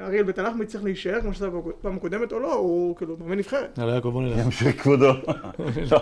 אריאל 0.00 0.22
בית 0.22 0.38
הלחמי 0.38 0.66
צריך 0.66 0.84
להישאר 0.84 1.20
כמו 1.20 1.34
שזה 1.34 1.48
בפעם 1.50 1.96
הקודמת 1.96 2.32
או 2.32 2.38
לא, 2.40 2.54
הוא 2.54 2.96
כאילו 2.96 3.16
מאמן 3.20 3.38
נבחרת. 3.38 3.78
יאללה 3.78 3.94
יעקב, 3.94 4.08
בוא 4.08 4.22
נלך. 4.22 4.38
ימשיך 4.44 4.82
כבודו. 4.82 5.12
לא. 5.90 6.00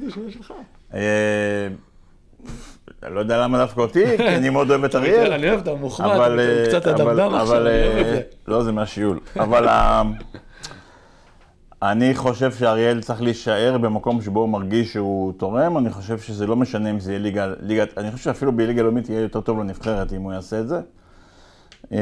זה 0.00 0.10
שאלה 0.10 0.30
שלך. 0.30 0.52
אה, 0.94 1.68
לא 3.10 3.20
יודע 3.20 3.42
למה 3.42 3.58
דווקא 3.58 3.80
אותי, 3.80 4.04
כי 4.16 4.28
אני 4.28 4.50
מאוד 4.50 4.70
אוהב 4.70 4.84
את 4.84 4.94
אריאל. 4.94 5.32
אני 5.32 5.48
אוהב 5.50 5.60
את 5.60 5.68
המוחמד, 5.68 6.08
אה, 6.38 6.64
קצת 6.68 6.86
אבל- 6.86 7.10
אדמדם 7.20 7.34
עכשיו, 7.34 7.56
אבל, 7.56 7.66
אני 7.68 7.86
אוהב 7.86 7.98
את 7.98 8.04
אה, 8.06 8.10
זה. 8.10 8.20
לא, 8.48 8.62
זה 8.62 8.72
מהשיעול. 8.72 9.18
אבל 9.36 9.68
אה, 9.68 10.02
אני 11.82 12.14
חושב 12.14 12.52
שאריאל 12.52 13.00
צריך 13.02 13.22
להישאר 13.22 13.78
במקום 13.78 14.20
שבו 14.22 14.40
הוא 14.40 14.48
מרגיש 14.48 14.92
שהוא 14.92 15.32
תורם. 15.36 15.78
אני 15.78 15.90
חושב 15.90 16.18
שזה 16.18 16.46
לא 16.46 16.56
משנה 16.56 16.90
אם 16.90 17.00
זה 17.00 17.10
יהיה 17.12 17.18
ליגה, 17.18 17.52
ליגת, 17.60 17.98
אני 17.98 18.10
חושב 18.12 18.24
שאפילו 18.24 18.52
בליגה 18.52 18.82
לאומית 18.82 19.08
יהיה 19.08 19.20
יותר 19.20 19.40
טוב 19.40 19.60
לנבחרת 19.60 20.12
אם 20.12 20.22
הוא 20.22 20.32
יעשה 20.32 20.60
את 20.60 20.68
זה. 20.68 20.80
אה, 21.92 21.98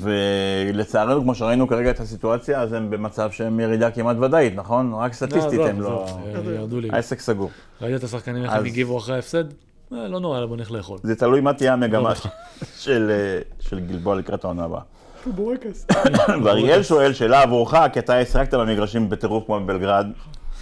ולצערנו, 0.00 1.22
כמו 1.22 1.34
שראינו 1.34 1.68
כרגע 1.68 1.90
את 1.90 2.00
הסיטואציה, 2.00 2.60
אז 2.60 2.72
הם 2.72 2.90
במצב 2.90 3.30
שהם 3.30 3.60
ירידה 3.60 3.90
כמעט 3.90 4.16
ודאית, 4.16 4.54
נכון? 4.56 4.94
רק 4.94 5.12
סטטיסטית 5.12 5.58
לא, 5.58 5.68
הם 5.68 5.78
עזוב, 5.80 5.92
לא... 5.92 6.06
אה, 6.50 6.54
ירדו 6.54 6.80
לי. 6.80 6.88
העסק 6.92 7.20
סגור. 7.20 7.50
ראית 7.80 7.94
את 7.98 8.04
השחקנים 8.04 8.44
איך 8.44 8.52
הם 8.52 8.64
הגיבו 8.64 8.98
אחרי 8.98 9.14
ההפסד? 9.14 9.44
אה, 9.92 10.08
לא 10.08 10.20
נורא, 10.20 10.46
בוא 10.46 10.56
נלך 10.56 10.70
לאכול. 10.72 10.98
זה 11.02 11.16
תלוי 11.16 11.40
מה 11.40 11.52
תהיה 11.52 11.72
המגמה. 11.72 12.12
של, 12.78 13.10
אה, 13.10 13.40
של 13.60 13.80
גלבוע 13.80 14.16
לקראת 14.16 14.44
העונה 14.44 14.64
הבאה. 14.64 14.80
בורקס. 15.26 15.86
ואריאל 16.44 16.82
שואל 16.82 17.12
שאלה 17.12 17.42
עבורך, 17.42 17.74
כי 17.92 17.98
אתה 17.98 18.18
השחקת 18.18 18.54
במגרשים 18.54 19.10
בטירוף 19.10 19.44
כמו 19.46 19.60
בבלגרד, 19.60 20.06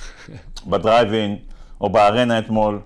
בדרייבין, 0.70 1.36
או 1.80 1.90
בארנה 1.90 2.38
אתמול. 2.38 2.80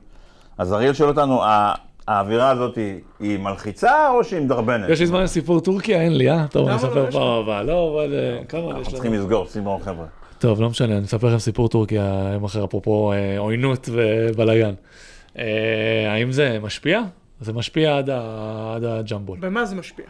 אז 0.58 0.72
אריאל 0.72 0.92
שואל 0.92 1.08
אותנו, 1.08 1.42
"ה- 1.44 1.74
האווירה 2.08 2.50
הזאת 2.50 2.76
היא- 2.76 2.98
היא 3.20 3.38
מלחיצה 3.38 4.10
או 4.10 4.24
שהיא 4.24 4.40
מדרבנת? 4.40 4.88
יש 4.90 5.00
לי 5.00 5.06
זמן 5.06 5.22
לסיפור 5.22 5.60
טורקיה? 5.60 6.02
אין 6.02 6.16
לי, 6.16 6.30
אה? 6.30 6.46
טוב, 6.50 6.68
אני? 6.68 6.76
אספר 6.76 7.10
פעם 7.10 7.22
הבאה. 7.22 7.62
לא, 7.62 7.92
אבל 7.94 8.14
אה, 8.14 8.44
כמה 8.44 8.60
אנחנו 8.66 8.80
יש 8.82 8.88
צריכים 8.88 9.12
לנו? 9.12 9.22
לסגור, 9.22 9.46
שימו 9.46 9.80
חבר'ה. 9.84 10.06
טוב, 10.38 10.60
לא 10.60 10.70
משנה, 10.70 10.96
אני 10.96 11.04
אספר 11.04 11.26
לכם 11.28 11.38
סיפור 11.38 11.68
טורקיה 11.68 12.30
יום 12.34 12.44
אחר, 12.44 12.64
אפרופו 12.64 13.12
אה, 13.12 13.38
עוינות 13.38 13.88
ובלאגן. 13.92 14.74
אה, 15.38 15.44
האם 16.12 16.32
זה 16.32 16.58
משפיע? 16.62 17.00
זה 17.40 17.52
משפיע 17.52 17.98
עד 17.98 18.10
ה- 18.10 18.72
עד 18.76 18.84
הג'מבול. 18.84 19.38
במה 19.40 19.64
זה 19.64 19.74
משפיע? 19.76 20.04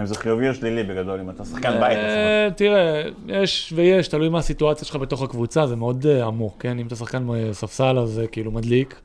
אם 0.00 0.06
זה 0.06 0.14
חיובי 0.14 0.48
או 0.48 0.54
שלילי 0.54 0.82
בגדול, 0.82 1.20
אם 1.20 1.30
אתה 1.30 1.44
שחקן 1.44 1.80
בית. 1.80 1.98
אה, 1.98 2.48
תראה, 2.56 3.02
יש 3.28 3.72
ויש, 3.76 4.08
תלוי 4.08 4.28
מה 4.28 4.38
הסיטואציה 4.38 4.84
שלך 4.86 4.96
בתוך 4.96 5.22
הקבוצה, 5.22 5.66
זה 5.66 5.76
מאוד 5.76 6.06
עמוק, 6.06 6.56
כן? 6.60 6.78
אם 6.78 6.86
אתה 6.86 6.96
שחקן 6.96 7.26
ספסל, 7.52 7.98
אז 7.98 8.08
זה 8.08 8.26
כאילו 8.26 8.50
מדליק. 8.50 9.00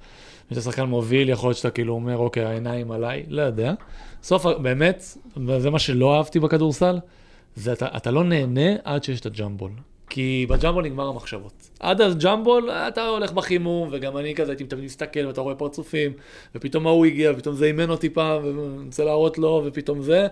אם 0.51 0.53
אתה 0.53 0.61
שחקן 0.61 0.83
מוביל, 0.83 1.29
יכול 1.29 1.49
להיות 1.49 1.57
שאתה 1.57 1.69
כאילו 1.69 1.93
אומר, 1.93 2.17
אוקיי, 2.17 2.45
העיניים 2.45 2.91
עליי, 2.91 3.23
לא 3.27 3.41
יודע. 3.41 3.73
בסוף, 4.21 4.45
באמת, 4.45 5.03
וזה 5.47 5.69
מה 5.69 5.79
שלא 5.79 6.15
אהבתי 6.17 6.39
בכדורסל, 6.39 6.99
זה 7.55 7.73
אתה, 7.73 7.87
אתה 7.97 8.11
לא 8.11 8.23
נהנה 8.23 8.75
עד 8.83 9.03
שיש 9.03 9.19
את 9.19 9.25
הג'מבול. 9.25 9.71
כי 10.09 10.45
בג'מבול 10.49 10.83
נגמר 10.83 11.07
המחשבות. 11.07 11.69
עד 11.79 12.01
הג'מבול 12.01 12.69
אתה 12.69 13.07
הולך 13.07 13.31
בחימום, 13.31 13.89
וגם 13.91 14.17
אני 14.17 14.35
כזה 14.35 14.51
הייתי 14.51 14.63
תמיד 14.63 14.83
מסתכל, 14.83 15.25
ואתה 15.27 15.41
רואה 15.41 15.55
פרצופים, 15.55 16.11
ופתאום 16.55 16.87
ההוא 16.87 17.05
הגיע, 17.05 17.31
ופתאום 17.31 17.55
זה 17.55 17.65
אימן 17.65 17.89
אותי 17.89 18.09
פעם, 18.09 18.41
ורוצה 18.43 19.03
להראות 19.03 19.37
לו, 19.37 19.61
ופתאום 19.65 20.01
זה. 20.01 20.27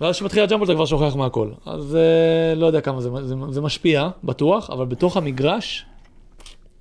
ואז 0.00 0.14
כשמתחיל 0.14 0.42
הג'מבול 0.42 0.64
אתה 0.64 0.74
כבר 0.74 0.86
שוכח 0.86 1.16
מהכל. 1.16 1.50
אז 1.66 1.96
אה, 1.96 2.54
לא 2.54 2.66
יודע 2.66 2.80
כמה 2.80 3.00
זה, 3.00 3.10
זה, 3.22 3.34
זה 3.50 3.60
משפיע, 3.60 4.08
בטוח, 4.24 4.70
אבל 4.70 4.86
בתוך 4.86 5.16
המגרש, 5.16 5.86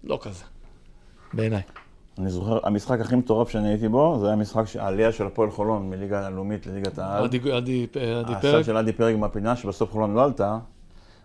לא 0.04 0.20
כזה. 0.22 0.44
בעיניי. 1.34 1.62
אני 2.20 2.30
זוכר, 2.30 2.60
המשחק 2.64 3.00
הכי 3.00 3.16
מטורף 3.16 3.50
שאני 3.50 3.70
הייתי 3.70 3.88
בו, 3.88 4.18
זה 4.20 4.28
היה 4.28 4.36
משחק, 4.36 4.64
העלייה 4.80 5.12
של 5.12 5.26
הפועל 5.26 5.52
חולון 5.52 5.90
מליגה 5.90 6.28
הלאומית 6.28 6.68
לליגת 6.68 7.00
העל. 7.00 7.24
עדי, 7.24 7.38
עדי, 7.52 7.88
עדי 8.20 8.34
פרק 8.42 8.66
של 8.66 8.78
עדי 8.78 8.94
פרק 8.94 9.16
מהפינה, 9.16 9.56
שבסוף 9.56 9.92
חולון 9.92 10.14
לא 10.14 10.24
עלתה, 10.24 10.58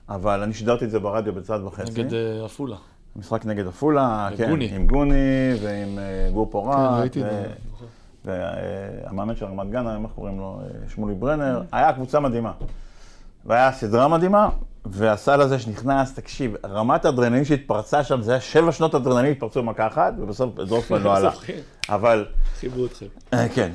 אבל 0.09 0.43
אני 0.43 0.55
שידרתי 0.55 0.85
את 0.85 0.91
זה 0.91 0.99
ברדיו 0.99 1.33
בצד 1.33 1.61
וחצי. 1.65 2.03
נגד 2.03 2.15
אה, 2.15 2.45
עפולה. 2.45 2.77
משחק 3.17 3.47
נגד 3.47 3.67
עפולה, 3.67 4.29
כן, 4.37 4.45
וגוני. 4.45 4.77
עם 4.77 4.87
גוני 4.87 5.55
ועם 5.63 5.99
אה, 5.99 6.31
גור 6.33 6.51
פורט. 6.51 6.77
כן, 6.77 7.01
ראיתי 7.01 7.23
את 7.25 7.31
זה. 7.31 7.47
והמאמן 8.25 9.37
של 9.37 9.45
רמת 9.45 9.71
גן, 9.71 9.87
איך 9.87 10.11
קוראים 10.15 10.39
לו? 10.39 10.61
אה, 10.63 10.89
שמולי 10.89 11.15
ברנר. 11.15 11.63
היה 11.73 11.93
קבוצה 11.93 12.21
מדהימה. 12.21 12.53
והיה 13.47 13.73
סדרה 13.73 14.09
מדהימה, 14.09 14.49
והסל 14.91 15.41
הזה 15.41 15.59
שנכנס, 15.59 16.15
תקשיב, 16.15 16.55
רמת 16.65 17.05
האדרנלין 17.05 17.45
שהתפרצה 17.45 18.05
שם, 18.05 18.23
זה 18.23 18.31
היה 18.31 18.41
שבע 18.41 18.73
שנות 18.73 18.95
אדרנלין 18.95 19.33
התפרצו 19.33 19.63
במכה 19.63 19.87
אחת, 19.87 20.15
ובסוף 20.19 20.55
דורפמן 20.55 21.03
לא 21.03 21.31
כן. 21.47 21.59
אבל, 21.89 22.27
חיברו 22.61 22.87
אתכם. 22.87 23.07
אה, 23.35 23.49
כן. 23.49 23.73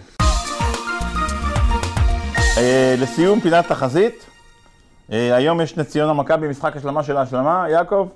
אה, 2.57 2.95
לסיום, 2.97 3.39
פינת 3.39 3.67
תחזית. 3.67 4.25
אה, 5.11 5.35
היום 5.35 5.61
יש 5.61 5.77
נס 5.77 5.87
ציונה 5.87 6.13
מכבי, 6.13 6.47
משחק 6.47 6.77
השלמה 6.77 7.03
של 7.03 7.17
ההשלמה. 7.17 7.65
יעקב, 7.69 8.07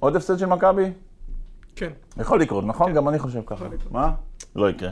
עוד 0.00 0.16
הפסד 0.16 0.38
של 0.38 0.46
מכבי? 0.46 0.92
כן. 1.76 1.90
יכול 2.16 2.40
לקרות, 2.40 2.64
נכון? 2.66 2.94
גם 2.94 3.08
אני 3.08 3.18
חושב 3.18 3.40
ככה. 3.46 3.64
מה? 3.90 4.10
לא 4.56 4.70
יקרה. 4.70 4.90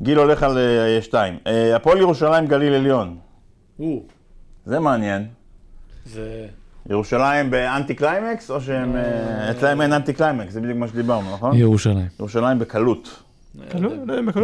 גיל 0.00 0.18
הולך 0.18 0.42
על 0.42 0.58
שתיים. 1.00 1.38
הפועל 1.76 1.98
ירושלים 1.98 2.46
גליל 2.46 2.74
עליון. 2.74 3.18
זה 4.64 4.80
מעניין. 4.80 5.28
זה... 6.06 6.46
ירושלים 6.90 7.50
באנטי 7.50 7.94
קליימקס, 7.94 8.50
או 8.50 8.60
שהם... 8.60 8.96
אה, 8.96 9.50
אצלהם 9.50 9.80
אין 9.80 9.92
אנטי 9.92 10.12
קליימקס, 10.12 10.52
זה 10.52 10.60
בדיוק 10.60 10.78
מה 10.78 10.88
שדיברנו, 10.88 11.34
נכון? 11.34 11.56
ירושלים. 11.56 12.06
ירושלים 12.20 12.58
בקלות. 12.58 13.22
בקלות. 13.54 13.92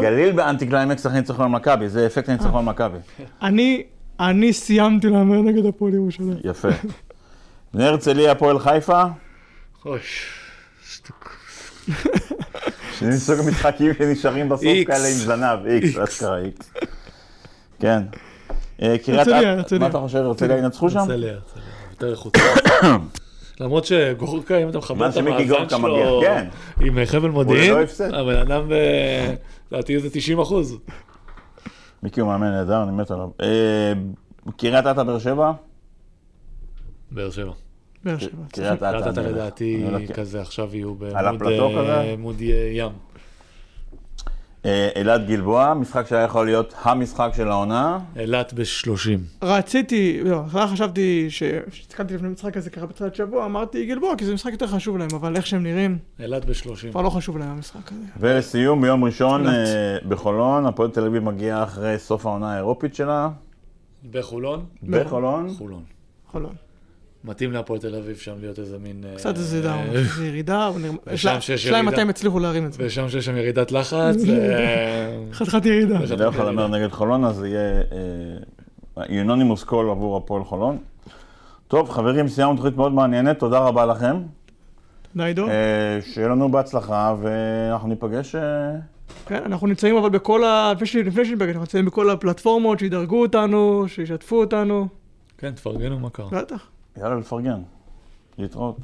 גליל 0.03 0.33
באנטי 0.33 0.67
קליימקס 0.67 1.03
צריך 1.03 1.15
ניצחון 1.15 1.53
מכבי, 1.53 1.89
זה 1.89 2.07
אפקט 2.07 2.29
הניצחון 2.29 2.65
מכבי. 2.65 2.99
אני, 3.43 3.83
אני 4.21 4.53
סיימתי 4.53 5.09
להמר 5.09 5.43
נגד 5.43 5.67
הפועל 5.67 5.95
ירושלים. 5.95 6.37
יפה. 6.45 6.69
בני 7.75 7.85
הרצליה, 7.85 8.33
הפועל 8.33 8.59
חיפה. 8.59 9.03
שטוק. 10.89 11.37
שזה 12.99 13.11
מסוג 13.11 13.39
המשחקים 13.39 13.95
שנשארים 13.95 14.49
בסוף. 14.49 14.65
כאלה 14.87 15.09
עם 15.09 15.15
זנב, 15.15 15.67
איקס, 15.67 15.99
אשכרה 15.99 16.39
איקס. 16.39 16.73
כן. 17.81 18.03
אה, 18.83 18.99
קריית 18.99 19.19
הרצליה, 19.19 19.41
אתא, 19.41 19.47
הרצליה. 19.59 19.81
מה 19.81 19.87
אתה 19.87 19.99
חושב, 19.99 20.19
הרצליה 20.19 20.59
ינצחו 20.59 20.91
שם? 20.91 20.99
הרצליה, 20.99 21.33
הרצליה. 21.35 21.65
יותר 21.91 22.11
איכותי. 22.11 22.41
למרות 23.61 23.85
שגורקה, 23.85 24.59
אם 24.59 24.69
אתה 24.69 24.79
מה 24.97 25.09
את 25.09 25.17
המאזן 25.17 25.69
שלו 25.69 26.21
כן. 26.23 26.49
עם 26.81 26.99
אה, 26.99 27.07
חבל 27.07 27.29
מודיעין, 27.31 27.75
לא. 27.75 28.19
הבן 28.19 28.37
אדם, 28.37 28.73
אה, 28.73 29.35
לדעתי 29.73 30.01
זה 30.01 30.11
90 30.11 30.39
אחוז. 30.39 30.79
מיקי 32.03 32.21
הוא 32.21 32.29
מאמן 32.29 32.51
נהדר, 32.51 32.83
אני 32.83 32.93
מת 32.93 33.11
עליו. 33.11 33.29
קריית 34.57 34.87
אתא, 34.87 35.03
באר 35.03 35.19
שבע? 35.19 35.53
באר 37.11 37.31
שבע. 37.31 37.53
באר 38.05 38.19
שבע. 38.19 38.31
קריית 38.53 38.83
אתא. 38.83 38.87
הולך. 38.97 39.19
לדעתי 39.19 39.83
הולך- 39.85 40.13
כזה 40.13 40.41
עכשיו 40.41 40.77
יהיו 40.77 40.95
בעמוד 40.95 42.41
ים. 42.73 42.91
אה, 44.65 44.89
אלעד 44.97 45.27
גלבוע, 45.27 45.75
משחק 45.75 46.07
שהיה 46.09 46.23
יכול 46.23 46.47
להיות 46.47 46.75
המשחק 46.83 47.31
של 47.37 47.49
העונה. 47.49 47.99
אילת 48.17 48.53
ב-30. 48.53 49.19
רציתי, 49.43 50.21
לא, 50.25 50.39
בהתחלה 50.43 50.67
חשבתי, 50.67 51.27
ש- 51.31 51.43
כשהסתכלתי 51.71 52.15
לפני 52.15 52.29
משחק 52.29 52.57
הזה 52.57 52.71
קרה 52.71 52.87
בתחילת 52.87 53.15
שבוע, 53.15 53.45
אמרתי 53.47 53.87
גלבוע, 53.87 54.17
כי 54.17 54.25
זה 54.25 54.35
משחק 54.35 54.53
יותר 54.53 54.67
חשוב 54.67 54.99
להם, 54.99 55.09
אבל 55.15 55.37
איך 55.37 55.47
שהם 55.47 55.63
נראים, 55.63 55.99
אילת 56.21 56.45
ב-30. 56.45 56.91
כבר 56.91 57.03
לא 57.03 57.11
חשוב 57.11 57.39
להם 57.39 57.49
המשחק 57.49 57.93
הזה. 57.93 58.01
ולסיום, 58.21 58.81
ביום 58.83 59.05
ראשון 59.05 59.41
אילת. 59.41 59.55
אה, 59.55 60.09
בחולון, 60.09 60.67
הפועל 60.67 60.91
תל 60.91 61.07
אביב 61.07 61.23
מגיעה 61.25 61.63
אחרי 61.63 61.99
סוף 61.99 62.27
העונה 62.27 62.53
האירופית 62.55 62.95
שלה. 62.95 63.29
בחולון? 64.11 64.65
בחולון. 64.83 65.51
חולון. 65.59 65.83
חולון. 66.31 66.55
מתאים 67.25 67.53
להפועל 67.53 67.81
תל 67.81 67.95
אביב 67.95 68.17
שם 68.17 68.33
להיות 68.41 68.59
איזה 68.59 68.79
מין... 68.79 69.05
אה, 69.05 69.17
קצת 69.17 69.37
איזה 69.37 69.63
down, 69.63 69.87
איזה 69.93 70.27
ירידה, 70.27 70.71
השאלה 71.07 71.81
אם 71.81 71.89
הם 71.89 72.11
יצליחו 72.11 72.39
להרים 72.39 72.67
את 72.67 72.73
זה. 72.73 72.83
ושם 72.87 73.09
שיש 73.09 73.25
שם 73.25 73.37
ירידת 73.37 73.73
לחץ. 73.73 74.17
אה, 74.29 75.23
חתיכת 75.33 75.67
ירידה. 75.67 75.99
בדרך 75.99 76.35
כלל 76.35 76.49
אומר 76.49 76.67
נגד 76.69 76.89
חולון, 76.91 77.25
אז 77.25 77.37
זה 77.37 77.49
יהיה 77.49 77.83
אה, 78.99 79.05
unanimous 79.09 79.65
call 79.65 79.91
עבור 79.91 80.17
הפועל 80.17 80.45
חולון. 80.45 80.79
טוב, 81.69 81.91
חברים, 81.91 82.29
סיימנו 82.29 82.57
תוכנית 82.57 82.77
מאוד 82.77 82.93
מעניינת, 82.93 83.39
תודה 83.39 83.59
רבה 83.59 83.87
לכם. 83.87 84.17
תודה 85.13 85.25
עידו. 85.27 85.49
אה, 85.49 85.99
שיהיה 86.03 86.29
לנו 86.29 86.51
בהצלחה, 86.51 87.15
ואנחנו 87.23 87.89
ניפגש... 87.89 88.35
אה, 88.35 88.41
כן, 89.27 89.43
אנחנו 89.47 89.67
נמצאים 89.67 89.97
אבל 89.97 90.11
בכל 90.11 90.45
ה... 90.45 90.73
לפני 90.73 90.87
ש- 90.87 90.97
לפני 90.97 91.25
שניפגש, 91.25 91.49
אנחנו 91.49 91.61
נמצאים 91.61 91.85
בכל 91.85 92.11
הפלטפורמות, 92.11 92.79
שידרגו 92.79 93.23
אותנו, 93.23 93.85
שישתפו 93.89 94.41
אותנו. 94.41 94.89
כן, 95.39 95.51
תפרגנו 95.51 95.99
מה 95.99 96.11
קרה. 96.11 96.29
בטח. 96.33 96.67
יאללה, 96.98 97.16
לפרגן. 97.16 97.62
להתראות. 98.38 98.78